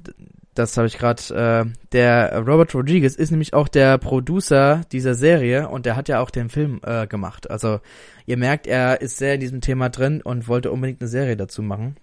das 0.60 0.78
habe 0.78 0.88
ich 0.88 0.98
gerade. 0.98 1.66
Äh, 1.66 1.80
der 1.94 2.38
Robert 2.38 2.76
Rodriguez 2.76 3.16
ist 3.16 3.32
nämlich 3.32 3.54
auch 3.54 3.68
der 3.68 3.98
Producer 3.98 4.82
dieser 4.92 5.16
Serie 5.16 5.70
und 5.70 5.86
der 5.86 5.96
hat 5.96 6.10
ja 6.10 6.20
auch 6.20 6.30
den 6.30 6.50
Film 6.50 6.82
äh, 6.84 7.08
gemacht. 7.08 7.50
Also 7.50 7.80
ihr 8.26 8.38
merkt, 8.38 8.68
er 8.68 9.02
ist 9.02 9.18
sehr 9.18 9.36
in 9.36 9.40
diesem 9.40 9.62
Thema 9.62 9.90
drin 9.90 10.22
und 10.22 10.48
wollte 10.48 10.72
unbedingt 10.72 11.02
eine 11.02 11.08
Serie 11.08 11.38
dazu 11.38 11.62
machen. 11.62 11.96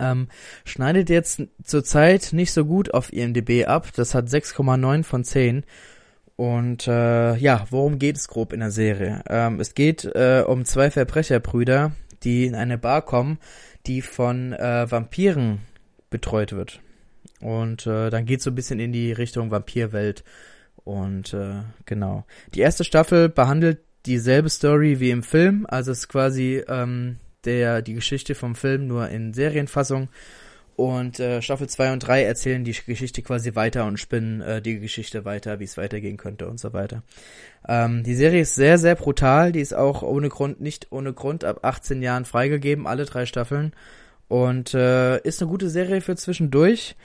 Ähm, 0.00 0.28
schneidet 0.64 1.10
jetzt 1.10 1.42
zurzeit 1.62 2.30
nicht 2.32 2.52
so 2.52 2.64
gut 2.64 2.92
auf 2.94 3.12
IMDb 3.12 3.66
ab. 3.66 3.88
Das 3.94 4.14
hat 4.14 4.26
6,9 4.26 5.04
von 5.04 5.22
10. 5.22 5.64
Und 6.36 6.88
äh, 6.88 7.36
ja, 7.36 7.66
worum 7.70 7.98
geht 7.98 8.16
es 8.16 8.26
grob 8.28 8.52
in 8.52 8.60
der 8.60 8.70
Serie? 8.70 9.22
Ähm, 9.28 9.60
es 9.60 9.74
geht 9.74 10.04
äh, 10.04 10.42
um 10.46 10.64
zwei 10.64 10.90
Verbrecherbrüder, 10.90 11.92
die 12.24 12.46
in 12.46 12.54
eine 12.54 12.78
Bar 12.78 13.02
kommen, 13.02 13.38
die 13.86 14.00
von 14.00 14.54
äh, 14.54 14.90
Vampiren 14.90 15.60
betreut 16.10 16.52
wird. 16.52 16.80
Und 17.42 17.86
äh, 17.86 18.10
dann 18.10 18.24
geht 18.24 18.40
so 18.40 18.50
ein 18.50 18.54
bisschen 18.54 18.80
in 18.80 18.92
die 18.92 19.12
Richtung 19.12 19.50
Vampirwelt. 19.50 20.24
Und 20.84 21.34
äh, 21.34 21.62
genau. 21.86 22.24
Die 22.54 22.60
erste 22.60 22.84
Staffel 22.84 23.28
behandelt 23.28 23.80
dieselbe 24.06 24.48
Story 24.48 25.00
wie 25.00 25.10
im 25.10 25.22
Film. 25.22 25.66
Also 25.68 25.92
es 25.92 26.00
ist 26.00 26.08
quasi 26.08 26.62
ähm, 26.68 27.18
der, 27.44 27.82
die 27.82 27.94
Geschichte 27.94 28.34
vom 28.34 28.54
Film 28.54 28.86
nur 28.86 29.08
in 29.08 29.32
Serienfassung. 29.32 30.08
Und 30.74 31.20
äh, 31.20 31.42
Staffel 31.42 31.68
2 31.68 31.92
und 31.92 31.98
3 32.00 32.24
erzählen 32.24 32.64
die 32.64 32.72
Geschichte 32.72 33.22
quasi 33.22 33.54
weiter 33.54 33.84
und 33.84 33.98
spinnen 33.98 34.40
äh, 34.40 34.62
die 34.62 34.80
Geschichte 34.80 35.24
weiter, 35.24 35.60
wie 35.60 35.64
es 35.64 35.76
weitergehen 35.76 36.16
könnte 36.16 36.48
und 36.48 36.58
so 36.58 36.72
weiter. 36.72 37.02
Ähm, 37.68 38.02
die 38.02 38.14
Serie 38.14 38.40
ist 38.40 38.54
sehr, 38.54 38.78
sehr 38.78 38.94
brutal. 38.94 39.52
Die 39.52 39.60
ist 39.60 39.74
auch 39.74 40.02
ohne 40.02 40.28
Grund, 40.28 40.60
nicht 40.60 40.90
ohne 40.90 41.12
Grund 41.12 41.44
ab 41.44 41.60
18 41.62 42.00
Jahren 42.02 42.24
freigegeben, 42.24 42.86
alle 42.86 43.04
drei 43.04 43.26
Staffeln. 43.26 43.74
Und 44.28 44.72
äh, 44.72 45.20
ist 45.20 45.42
eine 45.42 45.50
gute 45.50 45.68
Serie 45.68 46.00
für 46.00 46.16
zwischendurch 46.16 46.96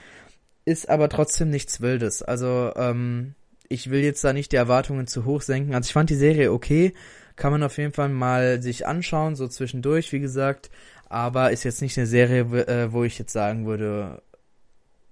ist 0.68 0.88
aber 0.88 1.08
trotzdem 1.08 1.50
nichts 1.50 1.80
Wildes. 1.80 2.22
Also, 2.22 2.72
ähm, 2.76 3.34
ich 3.68 3.90
will 3.90 4.00
jetzt 4.00 4.24
da 4.24 4.32
nicht 4.32 4.52
die 4.52 4.56
Erwartungen 4.56 5.06
zu 5.06 5.24
hoch 5.24 5.42
senken. 5.42 5.74
Also 5.74 5.88
ich 5.88 5.92
fand 5.92 6.10
die 6.10 6.14
Serie 6.14 6.52
okay. 6.52 6.94
Kann 7.36 7.52
man 7.52 7.62
auf 7.62 7.78
jeden 7.78 7.92
Fall 7.92 8.08
mal 8.08 8.62
sich 8.62 8.86
anschauen, 8.86 9.36
so 9.36 9.46
zwischendurch, 9.46 10.12
wie 10.12 10.20
gesagt. 10.20 10.70
Aber 11.08 11.52
ist 11.52 11.64
jetzt 11.64 11.82
nicht 11.82 11.96
eine 11.96 12.06
Serie, 12.06 12.40
äh, 12.66 12.92
wo 12.92 13.04
ich 13.04 13.18
jetzt 13.18 13.32
sagen 13.32 13.66
würde, 13.66 14.22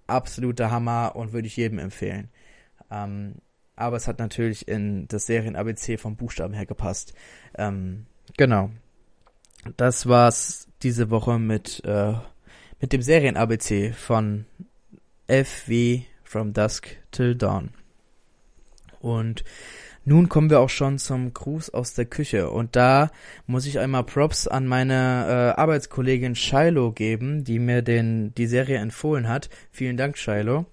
absoluter 0.07 0.71
Hammer 0.71 1.15
und 1.15 1.33
würde 1.33 1.47
ich 1.47 1.57
jedem 1.57 1.79
empfehlen. 1.79 2.31
Ähm, 2.91 3.37
aber 3.77 3.97
es 3.97 4.09
hat 4.09 4.19
natürlich 4.19 4.67
in 4.69 5.07
das 5.09 5.27
Serien-ABC 5.27 5.99
vom 5.99 6.17
Buchstaben 6.17 6.55
her 6.55 6.67
gepasst. 6.67 7.13
Ähm, 7.57 8.07
genau. 8.37 8.71
Das 9.77 10.07
war's 10.09 10.69
diese 10.83 11.11
Woche 11.11 11.39
mit, 11.39 11.85
äh, 11.85 12.15
mit 12.81 12.93
dem 12.93 13.03
Serien-ABC 13.03 13.93
von 13.93 14.47
F 15.27 15.65
wie 15.67 16.07
From 16.25 16.53
Dusk 16.53 16.89
Till 17.11 17.35
Dawn. 17.35 17.71
Und 19.01 19.45
nun 20.05 20.29
kommen 20.29 20.51
wir 20.51 20.61
auch 20.61 20.71
schon 20.71 20.99
zum 20.99 21.35
Gruß 21.35 21.71
aus 21.71 21.95
der 21.95 22.05
Küche. 22.05 22.51
Und 22.51 22.77
da 22.77 23.11
muss 23.47 23.67
ich 23.67 23.81
einmal 23.81 24.05
Props 24.05 24.47
an 24.47 24.67
meine 24.67 25.55
äh, 25.55 25.61
Arbeitskollegin 25.61 26.37
Shiloh 26.37 26.93
geben, 26.93 27.43
die 27.43 27.59
mir 27.59 27.83
den, 27.83 28.33
die 28.37 28.47
Serie 28.47 28.79
empfohlen 28.79 29.29
hat. 29.29 29.51
Vielen 29.73 29.97
Dank, 29.97 30.17
Shiloh. 30.17 30.67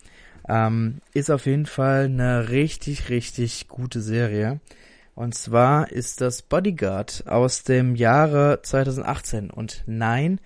Ähm, 0.47 1.01
ist 1.13 1.31
auf 1.31 1.47
jeden 1.47 1.65
Fall 1.65 2.05
eine 2.05 2.49
richtig, 2.49 3.09
richtig 3.09 3.67
gute 3.67 4.01
Serie. 4.01 4.59
Und 5.15 5.35
zwar 5.35 5.91
ist 5.91 6.21
das 6.21 6.43
Bodyguard 6.43 7.23
aus 7.27 7.63
dem 7.63 7.95
Jahre 7.95 8.59
2018. 8.61 9.49
Und 9.49 9.83
nein, 9.87 10.39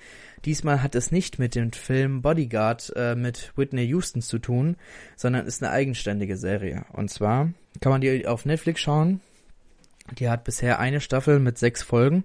Diesmal 0.48 0.82
hat 0.82 0.96
es 0.96 1.12
nicht 1.12 1.40
mit 1.40 1.56
dem 1.56 1.74
Film 1.74 2.22
Bodyguard 2.22 2.94
äh, 2.96 3.16
mit 3.16 3.52
Whitney 3.58 3.84
Houston 3.88 4.22
zu 4.22 4.40
tun, 4.40 4.78
sondern 5.18 5.46
ist 5.46 5.62
eine 5.62 5.74
eigenständige 5.74 6.38
Serie. 6.38 6.86
Und 6.94 7.10
zwar 7.10 7.52
kann 7.82 7.92
man 7.92 8.00
die 8.00 8.26
auf 8.26 8.46
Netflix 8.46 8.80
schauen. 8.80 9.20
Die 10.18 10.30
hat 10.30 10.46
bisher 10.46 10.80
eine 10.80 11.02
Staffel 11.02 11.40
mit 11.40 11.58
sechs 11.58 11.84
Folgen, 11.84 12.24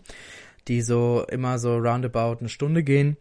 die 0.69 0.83
so 0.83 1.27
immer 1.33 1.59
so 1.59 1.77
roundabout 1.79 2.37
eine 2.39 2.49
Stunde 2.49 2.85
gehen. 2.85 3.17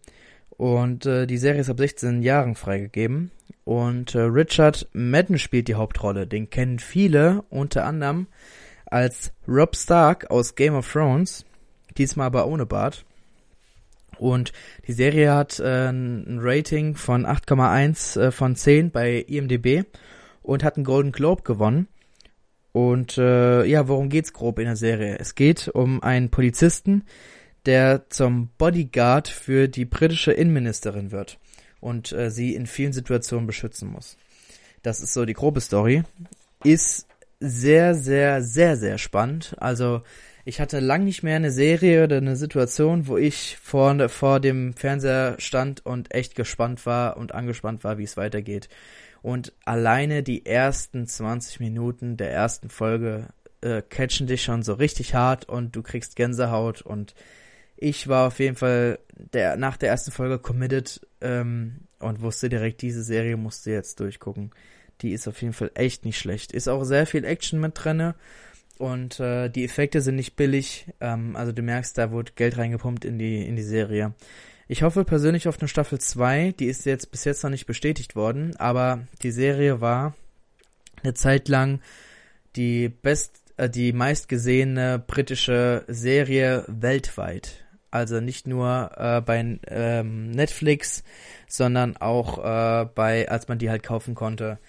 Und 0.52 1.08
äh, 1.08 1.26
die 1.26 1.40
Serie 1.40 1.62
ist 1.62 1.72
ab 1.72 1.80
16 1.80 2.22
Jahren 2.22 2.54
freigegeben. 2.54 3.32
Und 3.64 4.14
äh, 4.14 4.20
Richard 4.20 4.88
Madden 4.94 5.40
spielt 5.40 5.68
die 5.68 5.74
Hauptrolle. 5.74 6.28
Den 6.28 6.52
kennen 6.52 6.78
viele, 6.78 7.44
unter 7.50 7.88
anderem 7.88 8.28
als 8.86 9.32
Rob 9.48 9.76
Stark 9.76 10.30
aus 10.30 10.54
Game 10.54 10.76
of 10.76 10.92
Thrones, 10.92 11.44
diesmal 11.98 12.28
aber 12.28 12.46
ohne 12.46 12.68
Bart. 12.68 13.04
Und 14.22 14.54
die 14.86 14.94
Serie 14.94 15.34
hat 15.34 15.60
äh, 15.60 15.90
ein 15.90 16.38
Rating 16.40 16.96
von 16.96 17.26
8,1 17.26 18.22
äh, 18.22 18.32
von 18.32 18.56
10 18.56 18.92
bei 18.92 19.16
IMDb 19.16 19.86
und 20.44 20.64
hat 20.64 20.76
einen 20.76 20.86
Golden 20.86 21.12
Globe 21.12 21.42
gewonnen. 21.42 21.88
Und 22.72 23.18
äh, 23.18 23.66
ja, 23.66 23.88
worum 23.88 24.10
geht's 24.10 24.32
grob 24.32 24.60
in 24.60 24.66
der 24.66 24.76
Serie? 24.76 25.18
Es 25.18 25.34
geht 25.34 25.70
um 25.70 26.04
einen 26.04 26.30
Polizisten, 26.30 27.04
der 27.66 28.12
zum 28.12 28.50
Bodyguard 28.60 29.28
für 29.28 29.68
die 29.68 29.86
britische 29.86 30.34
Innenministerin 30.34 31.12
wird 31.12 31.40
und 31.80 32.12
äh, 32.12 32.30
sie 32.30 32.54
in 32.54 32.68
vielen 32.68 32.94
Situationen 32.94 33.48
beschützen 33.48 33.92
muss. 33.92 34.18
Das 34.84 35.00
ist 35.00 35.14
so 35.14 35.26
die 35.26 35.34
grobe 35.34 35.62
Story. 35.62 36.04
Ist 36.64 37.08
sehr, 37.40 37.96
sehr, 37.96 38.44
sehr, 38.44 38.78
sehr 38.78 39.00
spannend. 39.00 39.56
Also 39.58 40.04
ich 40.46 40.60
hatte 40.60 40.80
lang 40.80 41.04
nicht 41.04 41.24
mehr 41.24 41.36
eine 41.36 41.52
Serie 41.52 42.04
oder 42.04 42.18
eine 42.18 42.36
Situation, 42.36 43.08
wo 43.08 43.18
ich 43.18 43.58
vor, 43.62 44.10
vor 44.10 44.40
dem 44.40 44.74
Fernseher 44.74 45.36
stand 45.40 45.86
und 45.86 46.14
echt 46.14 46.36
gespannt 46.36 46.86
war 46.86 47.18
und 47.18 47.34
angespannt 47.34 47.84
war, 47.84 47.98
wie 47.98 48.04
es 48.04 48.18
weitergeht. 48.18 48.70
Und 49.22 49.54
alleine 49.66 50.24
die 50.24 50.46
ersten 50.46 51.08
20 51.08 51.60
Minuten 51.60 52.18
der 52.18 52.32
ersten 52.32 52.70
Folge 52.70 53.28
äh, 53.62 53.84
catchen 53.88 54.26
dich 54.26 54.44
schon 54.44 54.64
so 54.64 54.74
richtig 54.74 55.14
hart 55.14 55.48
und 55.48 55.76
du 55.76 55.84
kriegst 55.84 56.16
Gänsehaut 56.16 56.82
und 56.82 57.14
ich 57.78 58.08
war 58.08 58.28
auf 58.28 58.40
jeden 58.40 58.56
Fall 58.56 59.00
der, 59.34 59.58
nach 59.58 59.78
der 59.78 59.90
ersten 59.90 60.12
Folge 60.12 60.40
committed 60.40 61.02
ähm, 61.20 61.82
und 62.00 62.22
wusste 62.22 62.50
direkt, 62.50 62.82
diese 62.82 63.04
Serie 63.04 63.38
musst 63.38 63.66
du 63.66 63.72
jetzt 63.72 64.00
durchgucken. 64.00 64.52
Die 65.02 65.14
ist 65.14 65.28
auf 65.28 65.42
jeden 65.42 65.54
Fall 65.54 65.72
echt 65.74 66.06
nicht 66.06 66.20
schlecht. 66.20 66.52
Ist 66.52 66.68
auch 66.68 66.84
sehr 66.84 67.08
viel 67.08 67.26
Action 67.26 67.60
mit 67.60 67.74
drinne 67.76 68.16
und 68.82 69.20
äh, 69.20 69.50
die 69.50 69.64
Effekte 69.64 70.02
sind 70.02 70.16
nicht 70.16 70.36
billig. 70.36 70.88
Ähm, 71.00 71.36
also 71.36 71.52
du 71.52 71.62
merkst, 71.62 71.98
da 71.98 72.12
wurde 72.12 72.32
Geld 72.36 72.58
reingepumpt 72.58 73.06
in 73.06 73.20
die 73.20 73.46
in 73.46 73.56
die 73.56 73.64
Serie. 73.64 74.14
Ich 74.68 74.84
hoffe 74.84 75.06
persönlich 75.06 75.48
auf 75.48 75.60
eine 75.60 75.68
Staffel 75.68 76.00
2. 76.00 76.54
Die 76.58 76.66
ist 76.66 76.86
jetzt 76.86 77.12
bis 77.12 77.24
jetzt 77.26 77.44
noch 77.44 77.52
nicht 77.52 77.66
bestätigt 77.66 78.16
worden, 78.16 78.56
aber 78.58 79.08
die 79.22 79.32
Serie 79.32 79.82
war 79.82 80.16
eine 81.04 81.14
Zeit 81.14 81.48
lang 81.48 81.82
die 82.56 82.90
best 82.90 83.42
äh, 83.58 83.70
die 83.70 83.94
meistgesehene 83.94 85.00
britische 85.06 85.84
Serie 85.88 86.66
weltweit. 86.68 87.66
Also 87.92 88.22
nicht 88.22 88.48
nur 88.48 88.92
äh, 88.96 89.22
bei 89.22 89.60
ähm, 89.68 90.32
Netflix, 90.32 91.04
sondern 91.48 91.98
auch 91.98 92.38
äh, 92.38 92.86
bei, 92.96 93.30
als 93.30 93.48
man 93.50 93.60
die 93.60 93.70
halt 93.70 93.84
kaufen 93.84 94.16
konnte, 94.16 94.60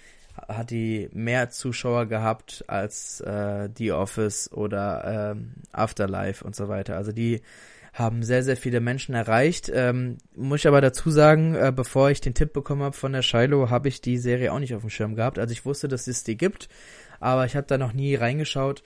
hat 0.47 0.71
die 0.71 1.09
mehr 1.13 1.49
Zuschauer 1.49 2.05
gehabt 2.07 2.63
als 2.67 3.21
äh, 3.21 3.69
The 3.77 3.91
Office 3.93 4.51
oder 4.51 5.33
ähm, 5.35 5.53
Afterlife 5.71 6.43
und 6.43 6.55
so 6.55 6.67
weiter. 6.67 6.95
Also 6.95 7.11
die 7.11 7.41
haben 7.93 8.23
sehr, 8.23 8.43
sehr 8.43 8.57
viele 8.57 8.79
Menschen 8.79 9.13
erreicht. 9.13 9.71
Ähm, 9.73 10.17
muss 10.35 10.61
ich 10.61 10.67
aber 10.67 10.81
dazu 10.81 11.11
sagen, 11.11 11.53
äh, 11.55 11.71
bevor 11.75 12.09
ich 12.09 12.21
den 12.21 12.33
Tipp 12.33 12.51
bekommen 12.51 12.81
habe 12.81 12.95
von 12.95 13.13
der 13.13 13.21
Shiloh, 13.21 13.69
habe 13.69 13.87
ich 13.87 14.01
die 14.01 14.17
Serie 14.17 14.51
auch 14.51 14.59
nicht 14.59 14.73
auf 14.73 14.81
dem 14.81 14.89
Schirm 14.89 15.15
gehabt. 15.15 15.37
Also 15.37 15.51
ich 15.51 15.65
wusste, 15.65 15.87
dass 15.87 16.07
es 16.07 16.23
die 16.23 16.35
gibt, 16.35 16.69
aber 17.19 17.45
ich 17.45 17.55
habe 17.55 17.67
da 17.67 17.77
noch 17.77 17.93
nie 17.93 18.15
reingeschaut. 18.15 18.83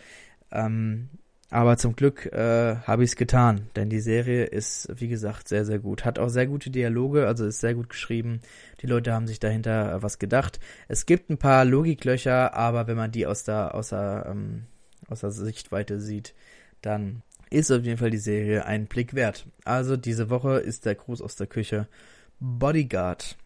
Ähm, 0.52 1.10
aber 1.50 1.78
zum 1.78 1.96
Glück 1.96 2.26
äh, 2.26 2.76
habe 2.76 3.06
ich 3.06 3.12
es 3.12 3.16
getan, 3.16 3.70
denn 3.78 3.90
die 3.90 4.02
Serie 4.02 4.44
ist, 4.44 4.90
wie 5.00 5.08
gesagt, 5.08 5.48
sehr, 5.48 5.64
sehr 5.64 5.80
gut. 5.80 6.04
Hat 6.04 6.20
auch 6.20 6.28
sehr 6.28 6.46
gute 6.46 6.70
Dialoge, 6.70 7.26
also 7.26 7.46
ist 7.46 7.62
sehr 7.62 7.74
gut 7.74 7.88
geschrieben. 7.88 8.42
Die 8.82 8.88
Leute 8.88 9.14
haben 9.14 9.28
sich 9.28 9.40
dahinter 9.40 9.96
äh, 9.96 10.04
was 10.04 10.20
gedacht. 10.20 10.60
Es 10.88 11.06
gibt 11.06 11.30
ein 11.30 11.38
paar 11.38 11.66
Logiklöcher, 11.66 12.54
aber 12.54 12.88
wenn 12.88 12.98
man 12.98 13.12
die 13.12 13.26
aus 13.26 13.44
der, 13.44 13.76
aus 13.76 13.90
der, 13.90 14.28
ähm, 14.30 14.66
aus 15.08 15.22
der 15.22 15.32
Sichtweite 15.32 16.00
sieht, 16.00 16.34
dann 16.82 17.24
ist 17.50 17.72
auf 17.72 17.84
jeden 17.84 17.98
Fall 17.98 18.12
die 18.12 18.18
Serie 18.18 18.66
einen 18.66 18.88
Blick 18.88 19.14
wert. 19.14 19.48
Also 19.64 19.98
diese 19.98 20.30
Woche 20.30 20.60
ist 20.60 20.86
der 20.86 20.96
Gruß 20.96 21.22
aus 21.22 21.36
der 21.36 21.48
Küche 21.48 21.88
Bodyguard. 22.40 23.38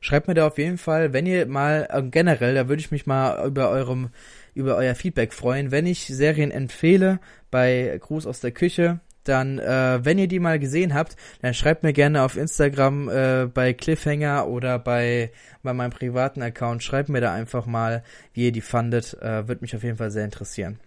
Schreibt 0.00 0.26
mir 0.26 0.34
da 0.34 0.48
auf 0.48 0.58
jeden 0.58 0.78
Fall, 0.78 1.12
wenn 1.12 1.26
ihr 1.26 1.46
mal 1.46 1.86
äh, 1.90 2.02
generell, 2.02 2.54
da 2.54 2.68
würde 2.68 2.80
ich 2.80 2.90
mich 2.90 3.06
mal 3.06 3.46
über 3.46 3.70
eurem 3.70 4.10
über 4.54 4.76
euer 4.76 4.94
Feedback 4.94 5.32
freuen. 5.32 5.70
Wenn 5.70 5.86
ich 5.86 6.06
Serien 6.06 6.50
empfehle 6.50 7.20
bei 7.50 7.96
Gruß 8.00 8.26
aus 8.26 8.40
der 8.40 8.50
Küche, 8.50 9.00
dann, 9.24 9.58
äh, 9.58 10.00
wenn 10.02 10.18
ihr 10.18 10.28
die 10.28 10.40
mal 10.40 10.58
gesehen 10.58 10.94
habt, 10.94 11.16
dann 11.40 11.54
schreibt 11.54 11.82
mir 11.82 11.92
gerne 11.92 12.22
auf 12.22 12.36
Instagram 12.36 13.08
äh, 13.08 13.46
bei 13.46 13.72
Cliffhanger 13.72 14.48
oder 14.48 14.78
bei, 14.78 15.30
bei 15.62 15.72
meinem 15.72 15.90
privaten 15.90 16.42
Account. 16.42 16.82
Schreibt 16.82 17.08
mir 17.08 17.20
da 17.20 17.32
einfach 17.32 17.66
mal, 17.66 18.02
wie 18.32 18.46
ihr 18.46 18.52
die 18.52 18.60
fandet. 18.60 19.14
Äh, 19.20 19.48
Würde 19.48 19.60
mich 19.60 19.76
auf 19.76 19.82
jeden 19.82 19.98
Fall 19.98 20.10
sehr 20.10 20.24
interessieren. 20.24 20.78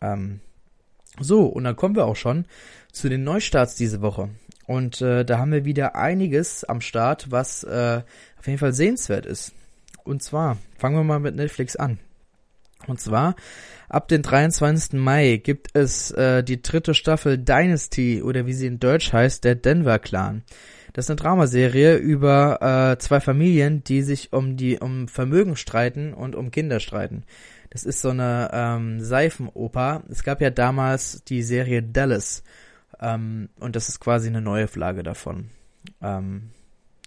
Ähm, 0.00 0.40
so, 1.20 1.46
und 1.46 1.64
dann 1.64 1.76
kommen 1.76 1.94
wir 1.94 2.06
auch 2.06 2.16
schon 2.16 2.46
zu 2.92 3.08
den 3.08 3.24
Neustarts 3.24 3.76
diese 3.76 4.02
Woche. 4.02 4.30
Und 4.66 5.00
äh, 5.00 5.24
da 5.24 5.38
haben 5.38 5.52
wir 5.52 5.64
wieder 5.64 5.94
einiges 5.94 6.64
am 6.64 6.80
Start, 6.80 7.30
was 7.30 7.64
äh, 7.64 8.02
auf 8.38 8.46
jeden 8.46 8.58
Fall 8.58 8.72
sehenswert 8.72 9.26
ist. 9.26 9.52
Und 10.04 10.22
zwar 10.22 10.58
fangen 10.76 10.96
wir 10.96 11.04
mal 11.04 11.20
mit 11.20 11.36
Netflix 11.36 11.76
an. 11.76 11.98
Und 12.86 13.00
zwar 13.00 13.34
ab 13.88 14.08
dem 14.08 14.22
23. 14.22 14.94
Mai 14.94 15.36
gibt 15.36 15.68
es 15.74 16.10
äh, 16.12 16.42
die 16.42 16.62
dritte 16.62 16.94
Staffel 16.94 17.38
Dynasty 17.38 18.22
oder 18.22 18.46
wie 18.46 18.52
sie 18.52 18.66
in 18.66 18.80
Deutsch 18.80 19.12
heißt, 19.12 19.44
der 19.44 19.54
Denver 19.54 19.98
Clan. 19.98 20.42
Das 20.92 21.06
ist 21.06 21.10
eine 21.10 21.16
Dramaserie 21.16 21.96
über 21.96 22.92
äh, 22.92 22.98
zwei 22.98 23.18
Familien, 23.20 23.82
die 23.82 24.02
sich 24.02 24.32
um 24.32 24.56
die 24.56 24.78
um 24.78 25.08
Vermögen 25.08 25.56
streiten 25.56 26.14
und 26.14 26.36
um 26.36 26.52
Kinder 26.52 26.78
streiten. 26.78 27.24
Das 27.70 27.82
ist 27.82 28.00
so 28.00 28.10
eine 28.10 28.50
ähm, 28.52 29.00
Seifenoper. 29.00 30.04
Es 30.08 30.22
gab 30.22 30.40
ja 30.40 30.50
damals 30.50 31.24
die 31.24 31.42
Serie 31.42 31.82
Dallas 31.82 32.44
ähm, 33.00 33.48
und 33.58 33.74
das 33.74 33.88
ist 33.88 33.98
quasi 33.98 34.28
eine 34.28 34.40
neue 34.40 34.68
Flagge 34.68 35.02
davon. 35.02 35.50
Ähm, 36.00 36.50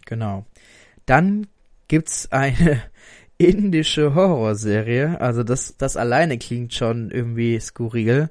genau. 0.06 0.46
Dann 1.06 1.48
gibt's 1.88 2.30
eine 2.32 2.82
indische 3.38 4.16
Horrorserie. 4.16 5.20
Also 5.22 5.44
das, 5.44 5.76
das 5.78 5.98
alleine 5.98 6.38
klingt 6.38 6.74
schon 6.74 7.12
irgendwie 7.12 7.60
skurril. 7.60 8.30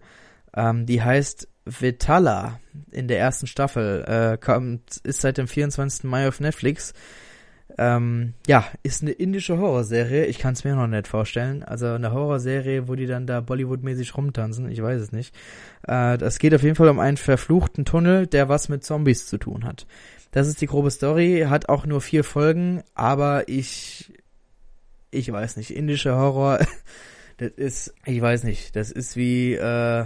Ähm, 0.55 0.87
die 0.87 1.03
heißt 1.03 1.49
Vitala 1.65 2.61
in 2.91 3.09
der 3.09 3.19
ersten 3.19 3.47
Staffel. 3.47 4.05
Äh, 4.07 4.39
kommt, 4.39 4.99
ist 4.99 5.21
seit 5.21 5.39
dem 5.39 5.49
24. 5.49 6.05
Mai 6.05 6.29
auf 6.29 6.41
Netflix. 6.41 6.93
Ähm, 7.79 8.33
ja, 8.47 8.65
ist 8.83 9.03
eine 9.03 9.11
indische 9.11 9.59
Horrorserie. 9.59 10.27
Ich 10.27 10.39
kann 10.39 10.55
es 10.55 10.65
mir 10.65 10.75
noch 10.75 10.87
nicht 10.87 11.09
vorstellen. 11.09 11.63
Also 11.63 11.87
eine 11.89 12.13
Horrorserie, 12.13 12.89
wo 12.89 12.95
die 12.95 13.07
dann 13.07 13.27
da 13.27 13.41
Bollywood-mäßig 13.41 14.17
rumtanzen. 14.17 14.71
Ich 14.71 14.83
weiß 14.83 15.01
es 15.01 15.13
nicht. 15.13 15.35
Äh, 15.87 16.17
es 16.23 16.39
geht 16.39 16.55
auf 16.55 16.63
jeden 16.63 16.77
Fall 16.77 16.89
um 16.89 17.01
einen 17.01 17.17
verfluchten 17.17 17.85
Tunnel, 17.85 18.27
der 18.27 18.49
was 18.49 18.69
mit 18.69 18.85
Zombies 18.85 19.27
zu 19.27 19.37
tun 19.37 19.65
hat. 19.65 19.87
Das 20.31 20.49
ist 20.49 20.61
die 20.61 20.67
grobe 20.67 20.91
Story. 20.91 21.47
Hat 21.49 21.69
auch 21.69 21.87
nur 21.87 22.01
vier 22.01 22.25
Folgen, 22.25 22.83
aber 22.95 23.49
ich 23.49 24.13
ich 25.11 25.31
weiß 25.31 25.57
nicht, 25.57 25.71
indischer 25.71 26.17
Horror, 26.17 26.59
das 27.39 27.51
ist, 27.53 27.95
ich 28.05 28.21
weiß 28.21 28.45
nicht, 28.45 28.77
das 28.77 28.91
ist 28.91 29.17
wie 29.17 29.55
äh, 29.55 30.05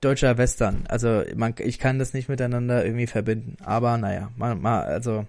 deutscher 0.00 0.38
Western. 0.38 0.84
Also 0.88 1.22
man, 1.34 1.54
ich 1.58 1.78
kann 1.78 1.98
das 1.98 2.14
nicht 2.14 2.28
miteinander 2.28 2.84
irgendwie 2.84 3.06
verbinden. 3.06 3.56
Aber 3.64 3.96
naja, 3.98 4.30
mal, 4.36 4.54
mal, 4.54 4.82
also 4.82 5.26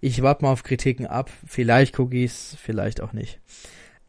ich 0.00 0.22
warte 0.22 0.44
mal 0.44 0.52
auf 0.52 0.62
Kritiken 0.62 1.06
ab. 1.06 1.30
Vielleicht 1.46 1.98
ich's, 1.98 2.56
vielleicht 2.60 3.00
auch 3.00 3.12
nicht. 3.12 3.40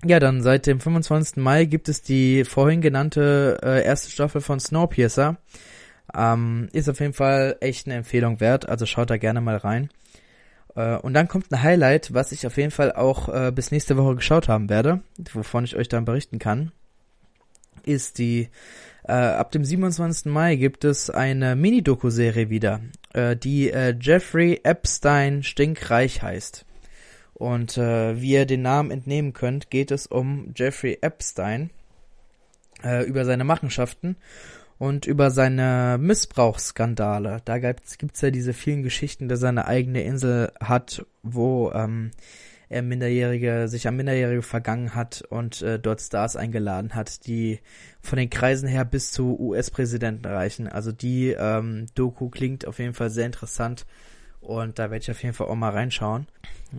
Ja, 0.06 0.20
dann 0.20 0.42
seit 0.44 0.68
dem 0.68 0.80
25. 0.80 1.38
Mai 1.38 1.66
gibt 1.66 1.90
es 1.90 2.02
die 2.02 2.46
vorhin 2.46 2.82
genannte 2.82 3.58
äh, 3.64 3.84
erste 3.84 4.12
Staffel 4.12 4.42
von 4.42 4.60
Snowpiercer. 4.60 5.38
Ähm, 6.16 6.70
ist 6.72 6.88
auf 6.88 7.00
jeden 7.00 7.14
Fall 7.14 7.58
echt 7.60 7.88
eine 7.88 7.96
Empfehlung 7.96 8.40
wert, 8.40 8.70
also 8.70 8.86
schaut 8.86 9.10
da 9.10 9.18
gerne 9.18 9.42
mal 9.42 9.58
rein. 9.58 9.90
Äh, 10.78 10.98
und 10.98 11.14
dann 11.14 11.28
kommt 11.28 11.52
ein 11.52 11.64
Highlight, 11.64 12.14
was 12.14 12.32
ich 12.32 12.48
auf 12.48 12.56
jeden 12.56 12.72
Fall 12.72 12.94
auch 12.94 13.28
äh, 13.28 13.52
bis 13.52 13.72
nächste 13.72 13.98
Woche 13.98 14.16
geschaut 14.16 14.48
haben 14.48 14.70
werde, 14.70 15.02
wovon 15.34 15.66
ich 15.66 15.76
euch 15.76 15.90
dann 15.90 16.06
berichten 16.06 16.40
kann, 16.40 16.72
ist 17.84 18.20
die 18.20 18.50
äh, 19.04 19.14
ab 19.14 19.52
dem 19.52 19.66
27. 19.66 20.32
Mai 20.32 20.56
gibt 20.56 20.84
es 20.86 21.10
eine 21.10 21.56
Mini-Doku-Serie 21.56 22.50
wieder, 22.50 22.82
die 23.16 23.72
Jeffrey 24.00 24.60
Epstein 24.64 25.42
stinkreich 25.42 26.22
heißt. 26.22 26.66
Und 27.34 27.78
äh, 27.78 28.20
wie 28.22 28.34
ihr 28.34 28.46
den 28.46 28.62
Namen 28.62 28.92
entnehmen 28.92 29.34
könnt, 29.34 29.72
geht 29.72 29.92
es 29.92 30.08
um 30.08 30.54
Jeffrey 30.56 30.98
Epstein 31.02 31.72
äh, 32.84 33.06
über 33.06 33.26
seine 33.26 33.44
Machenschaften 33.44 34.18
und 34.78 35.06
über 35.06 35.32
seine 35.32 35.98
Missbrauchsskandale. 36.00 37.42
Da 37.46 37.58
gibt's, 37.60 38.22
ja 38.22 38.32
diese 38.32 38.54
vielen 38.54 38.84
Geschichten, 38.84 39.28
dass 39.28 39.42
er 39.44 39.50
eine 39.50 39.66
eigene 39.66 40.04
Insel 40.04 40.52
hat, 40.60 41.06
wo 41.24 41.72
ähm, 41.72 42.12
er 42.70 42.82
Minderjährige, 42.82 43.68
sich 43.68 43.88
an 43.88 43.96
Minderjährige 43.96 44.42
vergangen 44.42 44.94
hat 44.94 45.24
und 45.30 45.62
äh, 45.62 45.80
dort 45.80 46.02
Stars 46.02 46.36
eingeladen 46.36 46.96
hat, 46.96 47.26
die 47.26 47.60
von 48.02 48.18
den 48.18 48.30
Kreisen 48.30 48.68
her 48.68 48.86
bis 48.86 49.12
zu 49.12 49.40
US-Präsidenten 49.40 50.26
reichen. 50.26 50.68
Also 50.68 50.92
die 50.92 51.30
ähm, 51.30 51.88
Doku 51.96 52.30
klingt 52.30 52.68
auf 52.68 52.80
jeden 52.80 52.94
Fall 52.94 53.10
sehr 53.10 53.26
interessant 53.26 53.86
Und 54.42 54.80
da 54.80 54.92
werde 54.92 55.04
ich 55.04 55.12
auf 55.12 55.24
jeden 55.24 55.34
Fall 55.34 55.48
auch 55.48 55.56
mal 55.56 55.72
reinschauen. 55.72 56.28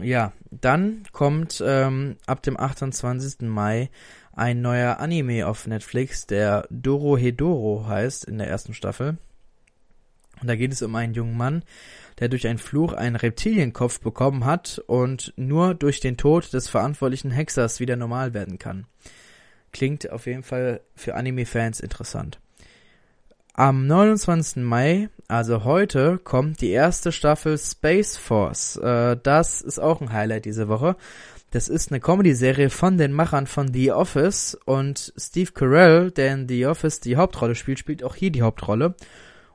Ja, 0.00 0.32
dann 0.50 1.02
kommt 1.12 1.62
ähm, 1.66 2.16
ab 2.26 2.42
dem 2.42 2.58
28. 2.58 3.48
Mai 3.48 3.90
ein 4.32 4.60
neuer 4.60 4.98
Anime 5.00 5.46
auf 5.46 5.66
Netflix, 5.66 6.26
der 6.26 6.66
Doro 6.70 7.16
Hedoro 7.16 7.86
heißt 7.86 8.24
in 8.24 8.38
der 8.38 8.48
ersten 8.48 8.74
Staffel. 8.74 9.18
Und 10.40 10.48
da 10.48 10.56
geht 10.56 10.72
es 10.72 10.82
um 10.82 10.94
einen 10.94 11.14
jungen 11.14 11.36
Mann, 11.36 11.64
der 12.20 12.28
durch 12.28 12.46
einen 12.46 12.58
Fluch 12.58 12.92
einen 12.92 13.16
Reptilienkopf 13.16 14.00
bekommen 14.00 14.44
hat 14.44 14.82
und 14.86 15.32
nur 15.36 15.74
durch 15.74 16.00
den 16.00 16.16
Tod 16.16 16.52
des 16.52 16.68
verantwortlichen 16.68 17.30
Hexers 17.30 17.80
wieder 17.80 17.96
normal 17.96 18.34
werden 18.34 18.58
kann. 18.58 18.86
Klingt 19.72 20.10
auf 20.10 20.26
jeden 20.26 20.42
Fall 20.42 20.80
für 20.94 21.14
Anime-Fans 21.14 21.80
interessant. 21.80 22.40
Am 23.54 23.88
29. 23.88 24.62
Mai, 24.62 25.08
also 25.26 25.64
heute, 25.64 26.18
kommt 26.18 26.60
die 26.60 26.70
erste 26.70 27.10
Staffel 27.10 27.58
Space 27.58 28.16
Force. 28.16 28.76
Äh, 28.76 29.16
das 29.20 29.62
ist 29.62 29.80
auch 29.80 30.00
ein 30.00 30.12
Highlight 30.12 30.44
diese 30.44 30.68
Woche. 30.68 30.94
Das 31.50 31.70
ist 31.70 31.90
eine 31.90 32.00
Comedy-Serie 32.00 32.68
von 32.68 32.98
den 32.98 33.12
Machern 33.12 33.46
von 33.46 33.72
The 33.72 33.92
Office 33.92 34.54
und 34.66 35.14
Steve 35.16 35.52
Carell, 35.52 36.10
der 36.10 36.34
in 36.34 36.46
The 36.46 36.66
Office 36.66 37.00
die 37.00 37.16
Hauptrolle 37.16 37.54
spielt, 37.54 37.78
spielt 37.78 38.04
auch 38.04 38.14
hier 38.14 38.30
die 38.30 38.42
Hauptrolle 38.42 38.94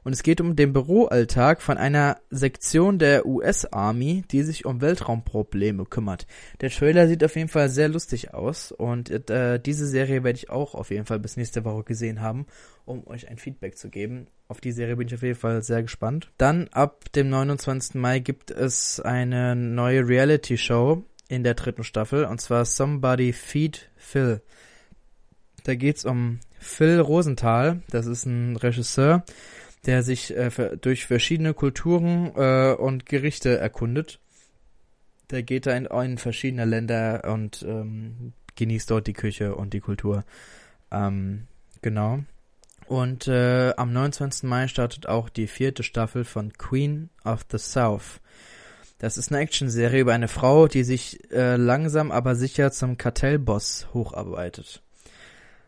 und 0.04 0.14
es 0.14 0.24
geht 0.24 0.42
um 0.42 0.56
den 0.56 0.74
Büroalltag 0.74 1.62
von 1.62 1.78
einer 1.78 2.18
Sektion 2.32 3.00
der 3.00 3.28
US 3.28 3.66
Army, 3.66 4.24
die 4.32 4.42
sich 4.44 4.66
um 4.66 4.82
Weltraumprobleme 4.82 5.86
kümmert. 5.86 6.26
Der 6.62 6.72
Trailer 6.72 7.08
sieht 7.08 7.24
auf 7.24 7.36
jeden 7.36 7.48
Fall 7.48 7.70
sehr 7.70 7.90
lustig 7.90 8.34
aus 8.34 8.72
und 8.72 9.10
äh, 9.30 9.60
diese 9.60 9.88
Serie 9.88 10.24
werde 10.24 10.38
ich 10.38 10.50
auch 10.50 10.76
auf 10.76 10.90
jeden 10.90 11.06
Fall 11.06 11.20
bis 11.20 11.38
nächste 11.38 11.64
Woche 11.64 11.84
gesehen 11.84 12.22
haben, 12.22 12.48
um 12.86 13.06
euch 13.08 13.30
ein 13.30 13.38
Feedback 13.38 13.78
zu 13.78 13.90
geben. 13.90 14.28
Auf 14.48 14.62
die 14.62 14.72
Serie 14.72 14.96
bin 14.96 15.08
ich 15.08 15.14
auf 15.16 15.24
jeden 15.24 15.40
Fall 15.40 15.62
sehr 15.64 15.84
gespannt. 15.84 16.32
Dann 16.38 16.68
ab 16.72 17.12
dem 17.14 17.30
29. 17.30 17.96
Mai 17.96 18.20
gibt 18.20 18.52
es 18.52 19.00
eine 19.00 19.56
neue 19.56 20.08
Reality 20.08 20.58
Show 20.58 21.04
in 21.34 21.44
der 21.44 21.56
dritten 21.56 21.84
Staffel 21.84 22.26
und 22.26 22.40
zwar 22.40 22.66
Somebody 22.66 23.34
Feed 23.34 23.90
Phil. 23.96 24.42
Da 25.64 25.76
geht's 25.76 26.06
um 26.06 26.40
Phil 26.60 27.00
Rosenthal, 27.00 27.82
das 27.90 28.06
ist 28.06 28.26
ein 28.26 28.56
Regisseur, 28.56 29.24
der 29.86 30.04
sich 30.04 30.36
äh, 30.36 30.50
durch 30.80 31.06
verschiedene 31.06 31.54
Kulturen 31.54 32.32
äh, 32.36 32.74
und 32.74 33.06
Gerichte 33.06 33.58
erkundet. 33.58 34.20
Der 35.32 35.42
geht 35.42 35.66
da 35.66 35.76
in, 35.76 35.86
in 35.86 36.18
verschiedene 36.18 36.66
Länder 36.66 37.24
und 37.32 37.64
ähm, 37.68 38.34
genießt 38.56 38.92
dort 38.92 39.08
die 39.08 39.14
Küche 39.14 39.56
und 39.56 39.74
die 39.74 39.80
Kultur. 39.80 40.24
Ähm, 40.92 41.48
genau. 41.82 42.24
Und 42.88 43.28
äh, 43.28 43.74
am 43.76 43.94
29. 43.94 44.44
Mai 44.44 44.68
startet 44.68 45.08
auch 45.08 45.30
die 45.30 45.48
vierte 45.48 45.84
Staffel 45.84 46.26
von 46.26 46.54
Queen 46.54 47.10
of 47.24 47.46
the 47.50 47.58
South. 47.58 48.20
Das 49.04 49.18
ist 49.18 49.34
eine 49.34 49.42
Actionserie 49.42 50.00
über 50.00 50.14
eine 50.14 50.30
Frau, 50.30 50.70
die 50.70 50.86
sich 50.86 51.30
äh, 51.30 51.58
langsam 51.58 52.10
aber 52.10 52.38
sicher 52.38 52.72
zum 52.72 52.98
Kartellboss 52.98 53.88
hocharbeitet. 53.94 54.82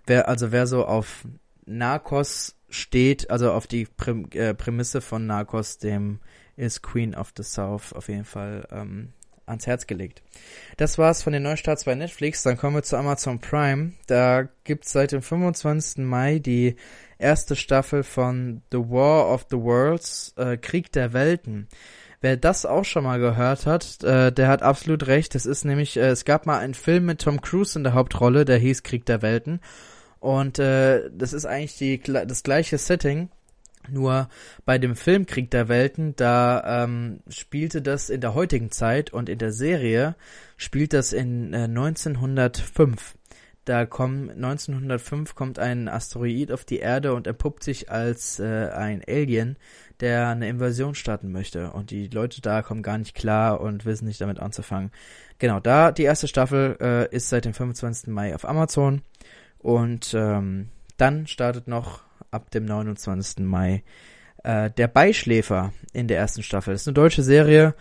Wer 0.08 0.30
also 0.30 0.54
wer 0.54 0.68
so 0.68 0.86
auf 0.86 1.28
Narcos 1.66 2.56
steht, 2.70 3.30
also 3.30 3.52
auf 3.52 3.68
die 3.68 3.88
Präm 3.88 4.30
äh, 4.32 4.54
Prämisse 4.54 5.02
von 5.02 5.28
Narcos, 5.28 5.80
dem 5.80 6.20
ist 6.56 6.82
Queen 6.82 7.14
of 7.14 7.34
the 7.36 7.44
South 7.44 7.92
auf 7.92 8.08
jeden 8.08 8.24
Fall 8.24 8.70
ähm, 8.72 9.12
ans 9.46 9.68
Herz 9.68 9.86
gelegt. 9.86 10.24
Das 10.78 10.98
war's 10.98 11.22
von 11.22 11.34
den 11.34 11.44
Neustarts 11.44 11.84
bei 11.84 11.94
Netflix. 11.94 12.42
Dann 12.44 12.56
kommen 12.56 12.78
wir 12.78 12.84
zu 12.84 12.96
Amazon 12.96 13.40
Prime. 13.40 13.92
Da 14.08 14.48
gibt's 14.64 14.94
seit 14.94 15.12
dem 15.12 15.22
25. 15.22 16.06
Mai 16.06 16.40
die 16.40 16.78
erste 17.18 17.58
Staffel 17.58 18.04
von 18.04 18.62
The 18.72 18.78
War 18.78 19.30
of 19.30 19.48
the 19.52 19.58
Worlds, 19.58 20.34
äh, 20.38 20.56
Krieg 20.56 20.94
der 20.94 21.12
Welten. 21.12 21.68
Wer 22.26 22.38
das 22.38 22.66
auch 22.66 22.86
schon 22.86 23.04
mal 23.04 23.20
gehört 23.20 23.68
hat, 23.68 24.04
äh, 24.04 24.32
der 24.32 24.48
hat 24.48 24.64
absolut 24.64 25.06
recht. 25.06 25.36
Es 25.36 25.46
ist 25.46 25.64
nämlich, 25.64 25.96
äh, 25.96 26.08
es 26.08 26.26
gab 26.26 26.48
mal 26.48 26.58
einen 26.58 26.74
Film 26.74 27.06
mit 27.06 27.22
Tom 27.22 27.40
Cruise 27.40 27.78
in 27.78 27.84
der 27.84 27.94
Hauptrolle, 27.94 28.46
der 28.46 28.58
hieß 28.58 28.82
Krieg 28.82 29.06
der 29.06 29.22
Welten. 29.22 29.60
Und 30.20 30.58
äh, 30.58 31.08
das 31.16 31.34
ist 31.34 31.46
eigentlich 31.46 31.78
die, 31.78 32.02
das 32.02 32.42
gleiche 32.42 32.80
Setting, 32.80 33.30
nur 33.88 34.28
bei 34.66 34.80
dem 34.80 34.96
Film 34.96 35.28
Krieg 35.28 35.52
der 35.52 35.68
Welten, 35.68 36.16
da 36.16 36.86
ähm, 36.86 37.20
spielte 37.30 37.84
das 37.84 38.10
in 38.10 38.22
der 38.22 38.34
heutigen 38.34 38.72
Zeit 38.72 39.14
und 39.14 39.30
in 39.30 39.38
der 39.38 39.52
Serie 39.52 40.16
spielt 40.58 40.94
das 40.94 41.14
in 41.14 41.54
äh, 41.54 41.66
1905. 41.66 43.14
Da 43.66 43.88
kommt 43.88 44.30
1905 44.32 45.34
kommt 45.34 45.58
ein 45.58 45.88
Asteroid 45.88 46.52
auf 46.52 46.66
die 46.66 46.78
Erde 46.78 47.16
und 47.16 47.26
entpuppt 47.26 47.64
sich 47.64 47.92
als 47.92 48.40
äh, 48.40 48.70
ein 48.70 49.02
Alien, 49.08 49.58
der 50.02 50.28
eine 50.28 50.48
Invasion 50.48 50.94
starten 50.94 51.32
möchte. 51.32 51.72
Und 51.72 51.90
die 51.90 52.08
Leute 52.08 52.42
da 52.42 52.62
kommen 52.62 52.84
gar 52.84 53.00
nicht 53.00 53.16
klar 53.16 53.60
und 53.60 53.86
wissen 53.86 54.06
nicht 54.06 54.22
damit 54.22 54.40
anzufangen. 54.40 54.92
Genau, 55.40 55.60
da 55.60 55.92
die 55.92 56.04
erste 56.04 56.28
Staffel 56.28 56.78
äh, 56.80 57.16
ist 57.16 57.30
seit 57.30 57.46
dem 57.46 57.56
25. 57.56 58.08
Mai 58.14 58.36
auf 58.36 58.48
Amazon. 58.48 59.02
Und 59.58 60.14
ähm, 60.14 60.70
dann 60.98 61.26
startet 61.26 61.68
noch 61.68 62.04
ab 62.30 62.52
dem 62.52 62.66
29. 62.66 63.40
Mai 63.40 63.84
äh, 64.44 64.70
Der 64.70 64.88
Beischläfer 64.88 65.74
in 65.92 66.08
der 66.08 66.20
ersten 66.20 66.44
Staffel. 66.44 66.76
Das 66.76 66.82
ist 66.82 66.88
eine 66.88 66.94
deutsche 66.94 67.24
Serie, 67.24 67.74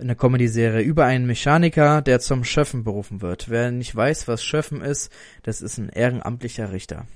eine 0.00 0.16
Comedy-Serie 0.16 0.82
über 0.82 1.04
einen 1.04 1.26
Mechaniker, 1.26 2.02
der 2.02 2.20
zum 2.20 2.44
Schöffen 2.44 2.84
berufen 2.84 3.20
wird. 3.20 3.48
Wer 3.50 3.70
nicht 3.70 3.94
weiß, 3.94 4.28
was 4.28 4.42
Schöffen 4.42 4.80
ist, 4.80 5.12
das 5.42 5.62
ist 5.62 5.78
ein 5.78 5.88
ehrenamtlicher 5.88 6.72
Richter. 6.72 7.06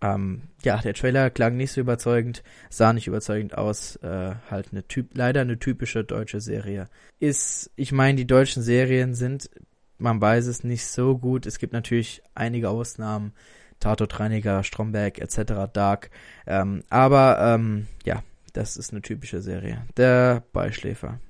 Ähm, 0.00 0.42
ja, 0.62 0.78
der 0.78 0.94
Trailer 0.94 1.30
klang 1.30 1.56
nicht 1.56 1.72
so 1.72 1.80
überzeugend, 1.80 2.42
sah 2.70 2.92
nicht 2.92 3.08
überzeugend 3.08 3.58
aus, 3.58 3.96
äh, 3.96 4.34
halt 4.50 4.68
eine 4.70 4.86
typ, 4.86 5.16
leider 5.16 5.40
eine 5.40 5.58
typische 5.58 6.04
deutsche 6.04 6.40
Serie. 6.40 6.88
Ist, 7.18 7.70
ich 7.74 7.90
meine, 7.90 8.16
die 8.16 8.26
deutschen 8.26 8.62
Serien 8.62 9.14
sind, 9.14 9.50
man 9.98 10.20
weiß 10.20 10.46
es 10.46 10.62
nicht 10.62 10.86
so 10.86 11.18
gut. 11.18 11.46
Es 11.46 11.58
gibt 11.58 11.72
natürlich 11.72 12.22
einige 12.34 12.70
Ausnahmen. 12.70 13.32
Tatortreiniger, 13.80 14.64
Stromberg 14.64 15.18
etc., 15.18 15.70
Dark. 15.72 16.10
Ähm, 16.46 16.82
aber 16.90 17.38
ähm, 17.40 17.86
ja, 18.04 18.22
das 18.52 18.76
ist 18.76 18.92
eine 18.92 19.02
typische 19.02 19.40
Serie. 19.40 19.84
Der 19.96 20.42
Beischläfer. 20.52 21.20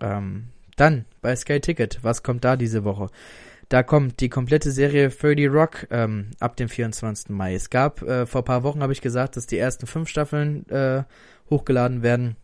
Ähm, 0.00 0.48
dann 0.76 1.04
bei 1.20 1.34
Sky 1.36 1.60
Ticket, 1.60 1.98
was 2.02 2.22
kommt 2.22 2.44
da 2.44 2.56
diese 2.56 2.84
Woche? 2.84 3.08
Da 3.68 3.84
kommt 3.84 4.20
die 4.20 4.28
komplette 4.28 4.72
Serie 4.72 5.10
30 5.10 5.48
Rock 5.48 5.86
ähm, 5.90 6.30
ab 6.40 6.56
dem 6.56 6.68
24. 6.68 7.28
Mai. 7.30 7.54
Es 7.54 7.70
gab, 7.70 8.02
äh, 8.02 8.26
vor 8.26 8.44
paar 8.44 8.64
Wochen 8.64 8.82
habe 8.82 8.92
ich 8.92 9.00
gesagt, 9.00 9.36
dass 9.36 9.46
die 9.46 9.58
ersten 9.58 9.86
fünf 9.86 10.08
Staffeln 10.08 10.68
äh, 10.68 11.04
hochgeladen 11.48 12.02
werden. 12.02 12.36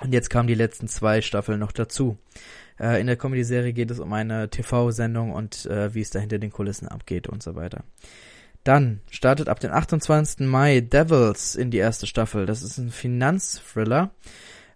Und 0.00 0.12
jetzt 0.12 0.30
kamen 0.30 0.46
die 0.46 0.54
letzten 0.54 0.86
zwei 0.86 1.22
Staffeln 1.22 1.58
noch 1.58 1.72
dazu. 1.72 2.18
Äh, 2.78 3.00
in 3.00 3.08
der 3.08 3.16
Comedy-Serie 3.16 3.72
geht 3.72 3.90
es 3.90 3.98
um 3.98 4.12
eine 4.12 4.48
TV-Sendung 4.48 5.32
und 5.32 5.66
äh, 5.66 5.92
wie 5.94 6.00
es 6.00 6.10
da 6.10 6.20
hinter 6.20 6.38
den 6.38 6.52
Kulissen 6.52 6.86
abgeht 6.86 7.28
und 7.28 7.42
so 7.42 7.56
weiter. 7.56 7.82
Dann 8.62 9.00
startet 9.10 9.48
ab 9.48 9.58
dem 9.58 9.72
28. 9.72 10.46
Mai 10.46 10.80
Devils 10.80 11.56
in 11.56 11.70
die 11.70 11.78
erste 11.78 12.06
Staffel. 12.06 12.46
Das 12.46 12.62
ist 12.62 12.78
ein 12.78 12.90
Finanzthriller. 12.90 14.10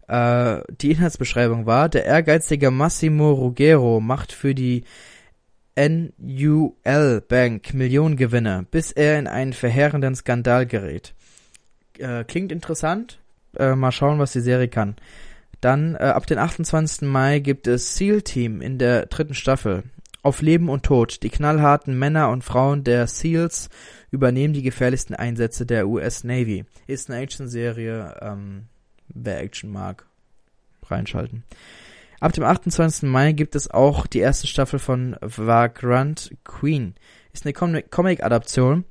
Äh, 0.08 0.60
die 0.80 0.92
Inhaltsbeschreibung 0.92 1.66
war, 1.66 1.88
der 1.88 2.04
ehrgeizige 2.04 2.70
Massimo 2.70 3.32
Ruggero 3.32 4.00
macht 4.00 4.32
für 4.32 4.54
die 4.54 4.84
NUL 5.76 7.20
Bank 7.28 7.74
Millionengewinne, 7.74 8.66
bis 8.70 8.92
er 8.92 9.18
in 9.18 9.26
einen 9.26 9.52
verheerenden 9.52 10.14
Skandal 10.14 10.66
gerät. 10.66 11.14
Äh, 11.98 12.24
klingt 12.24 12.52
interessant. 12.52 13.18
Äh, 13.56 13.74
mal 13.74 13.92
schauen, 13.92 14.18
was 14.18 14.32
die 14.32 14.40
Serie 14.40 14.68
kann. 14.68 14.96
Dann 15.60 15.94
äh, 15.94 15.98
ab 15.98 16.26
dem 16.26 16.38
28. 16.38 17.08
Mai 17.08 17.38
gibt 17.38 17.66
es 17.66 17.96
Seal 17.96 18.22
Team 18.22 18.60
in 18.60 18.78
der 18.78 19.06
dritten 19.06 19.34
Staffel. 19.34 19.84
Auf 20.22 20.42
Leben 20.42 20.68
und 20.68 20.84
Tod. 20.84 21.22
Die 21.22 21.30
knallharten 21.30 21.98
Männer 21.98 22.30
und 22.30 22.44
Frauen 22.44 22.82
der 22.82 23.06
SEALs 23.06 23.68
übernehmen 24.10 24.54
die 24.54 24.62
gefährlichsten 24.62 25.14
Einsätze 25.14 25.66
der 25.66 25.88
US 25.88 26.24
Navy. 26.24 26.64
Ist 26.86 27.10
eine 27.10 27.20
Action-Serie, 27.20 28.14
ähm, 28.22 28.64
wer 29.08 29.40
Action 29.40 29.70
mag, 29.70 30.06
reinschalten. 30.86 31.44
Ab 32.20 32.32
dem 32.32 32.44
28. 32.44 33.02
Mai 33.02 33.32
gibt 33.32 33.54
es 33.54 33.70
auch 33.70 34.06
die 34.06 34.20
erste 34.20 34.46
Staffel 34.46 34.78
von 34.78 35.16
Vagrant 35.20 36.34
Queen. 36.44 36.94
Ist 37.32 37.44
eine 37.44 37.52
Com 37.52 37.76
Comic-Adaption. 37.90 38.84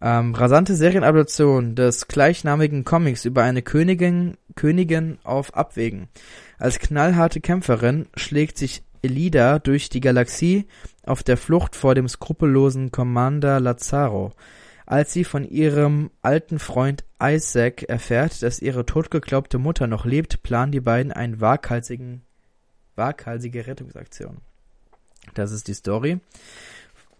Ähm, 0.00 0.34
rasante 0.34 0.76
Serienadaption 0.76 1.74
des 1.74 2.06
gleichnamigen 2.06 2.84
Comics 2.84 3.24
über 3.24 3.42
eine 3.42 3.62
Königin, 3.62 4.36
Königin 4.54 5.18
auf 5.24 5.56
Abwägen. 5.56 6.08
Als 6.58 6.78
knallharte 6.78 7.40
Kämpferin 7.40 8.06
schlägt 8.14 8.58
sich 8.58 8.82
Elida 9.02 9.58
durch 9.58 9.88
die 9.88 10.00
Galaxie 10.00 10.66
auf 11.04 11.24
der 11.24 11.36
Flucht 11.36 11.74
vor 11.74 11.96
dem 11.96 12.08
skrupellosen 12.08 12.92
Commander 12.92 13.58
Lazaro. 13.58 14.32
Als 14.90 15.12
sie 15.12 15.24
von 15.24 15.44
ihrem 15.44 16.10
alten 16.22 16.58
Freund 16.58 17.04
Isaac 17.22 17.82
erfährt, 17.82 18.42
dass 18.42 18.62
ihre 18.62 18.86
totgeglaubte 18.86 19.58
Mutter 19.58 19.86
noch 19.86 20.06
lebt, 20.06 20.42
planen 20.42 20.72
die 20.72 20.80
beiden 20.80 21.12
eine 21.12 21.42
waghalsigen, 21.42 22.22
waghalsige 22.96 23.66
Rettungsaktion. 23.66 24.38
Das 25.34 25.52
ist 25.52 25.68
die 25.68 25.74
Story. 25.74 26.20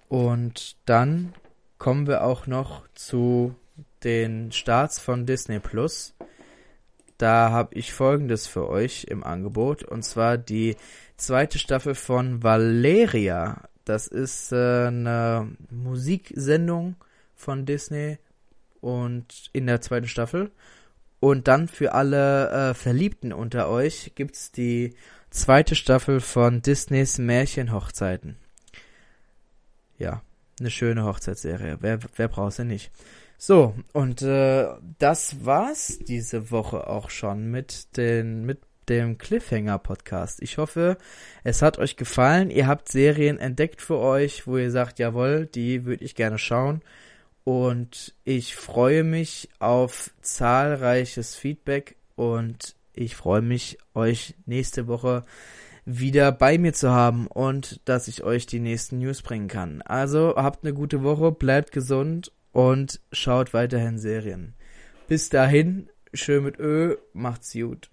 Und 0.09 0.79
dann 0.87 1.35
kommen 1.77 2.07
wir 2.07 2.25
auch 2.25 2.47
noch 2.47 2.89
zu 2.95 3.55
den 4.03 4.51
Starts 4.51 4.99
von 4.99 5.27
Disney 5.27 5.61
Plus. 5.61 6.14
da 7.19 7.51
habe 7.51 7.75
ich 7.75 7.93
folgendes 7.93 8.47
für 8.47 8.66
euch 8.71 9.05
im 9.11 9.23
Angebot. 9.23 9.83
Und 9.83 10.07
zwar 10.07 10.39
die 10.39 10.77
zweite 11.19 11.59
Staffel 11.59 11.95
von 11.95 12.43
Valeria. 12.43 13.69
Das 13.85 14.07
ist 14.07 14.53
äh, 14.53 14.87
eine 14.87 15.51
Musiksendung 15.71 16.97
von 17.39 17.64
Disney 17.64 18.18
und 18.80 19.49
in 19.53 19.66
der 19.66 19.80
zweiten 19.80 20.09
Staffel. 20.09 20.51
Und 21.20 21.49
dann 21.49 21.66
für 21.66 21.95
alle 21.95 22.51
äh, 22.51 22.74
Verliebten 22.74 23.32
unter 23.32 23.68
euch 23.68 24.12
gibt's 24.14 24.53
die 24.53 24.95
zweite 25.30 25.74
Staffel 25.74 26.20
von 26.20 26.62
Disneys 26.62 27.18
Märchenhochzeiten. 27.18 28.36
Ja, 29.99 30.22
eine 30.61 30.70
schöne 30.70 31.05
Hochzeitsserie. 31.05 31.78
Wer, 31.80 31.99
wer 32.16 32.28
braucht 32.28 32.55
sie 32.55 32.64
nicht? 32.64 32.93
So, 33.36 33.74
und 33.93 34.22
äh, 34.22 34.66
das 34.99 35.45
war's 35.45 35.99
diese 36.07 36.51
Woche 36.51 36.89
auch 36.89 37.11
schon 37.11 37.51
mit 37.51 37.97
den 37.97 38.45
mit 38.45 38.59
dem 38.89 39.18
Cliffhanger 39.18 39.78
Podcast. 39.78 40.43
Ich 40.43 40.59
hoffe, 40.59 40.97
es 41.45 41.62
hat 41.62 41.78
euch 41.78 41.97
gefallen. 41.97 42.51
Ihr 42.51 42.66
habt 42.66 42.89
Serien 42.89 43.39
entdeckt 43.39 43.82
für 43.82 43.99
euch, 43.99 44.47
wo 44.47 44.57
ihr 44.57 44.70
sagt, 44.70 44.99
jawohl, 44.99 45.47
die 45.47 45.84
würde 45.84 46.05
ich 46.05 46.14
gerne 46.14 46.39
schauen. 46.39 46.80
Und 47.45 48.14
ich 48.24 48.55
freue 48.57 49.05
mich 49.05 49.49
auf 49.59 50.11
zahlreiches 50.20 51.34
Feedback 51.34 51.97
und 52.14 52.74
ich 52.93 53.16
freue 53.16 53.43
mich, 53.43 53.78
euch 53.95 54.34
nächste 54.45 54.86
Woche 54.86 55.24
wieder 55.84 56.32
bei 56.32 56.59
mir 56.59 56.74
zu 56.74 56.91
haben 56.91 57.26
und 57.26 57.80
dass 57.86 58.09
ich 58.09 58.22
euch 58.22 58.45
die 58.45 58.61
nächsten 58.61 58.99
News 58.99 59.22
bringen 59.22 59.49
kann. 59.49 59.80
Also 59.82 60.34
habt 60.36 60.64
eine 60.64 60.74
gute 60.74 61.03
Woche, 61.03 61.32
bleibt 61.32 61.72
gesund 61.72 62.32
und 62.53 63.01
schaut 63.12 63.55
weiterhin 63.55 63.99
Serien. 63.99 64.55
Bis 65.07 65.30
dahin, 65.30 65.89
schön 66.12 66.45
mit 66.45 66.59
Ö, 66.59 66.97
macht's 67.14 67.55
gut. 67.55 67.89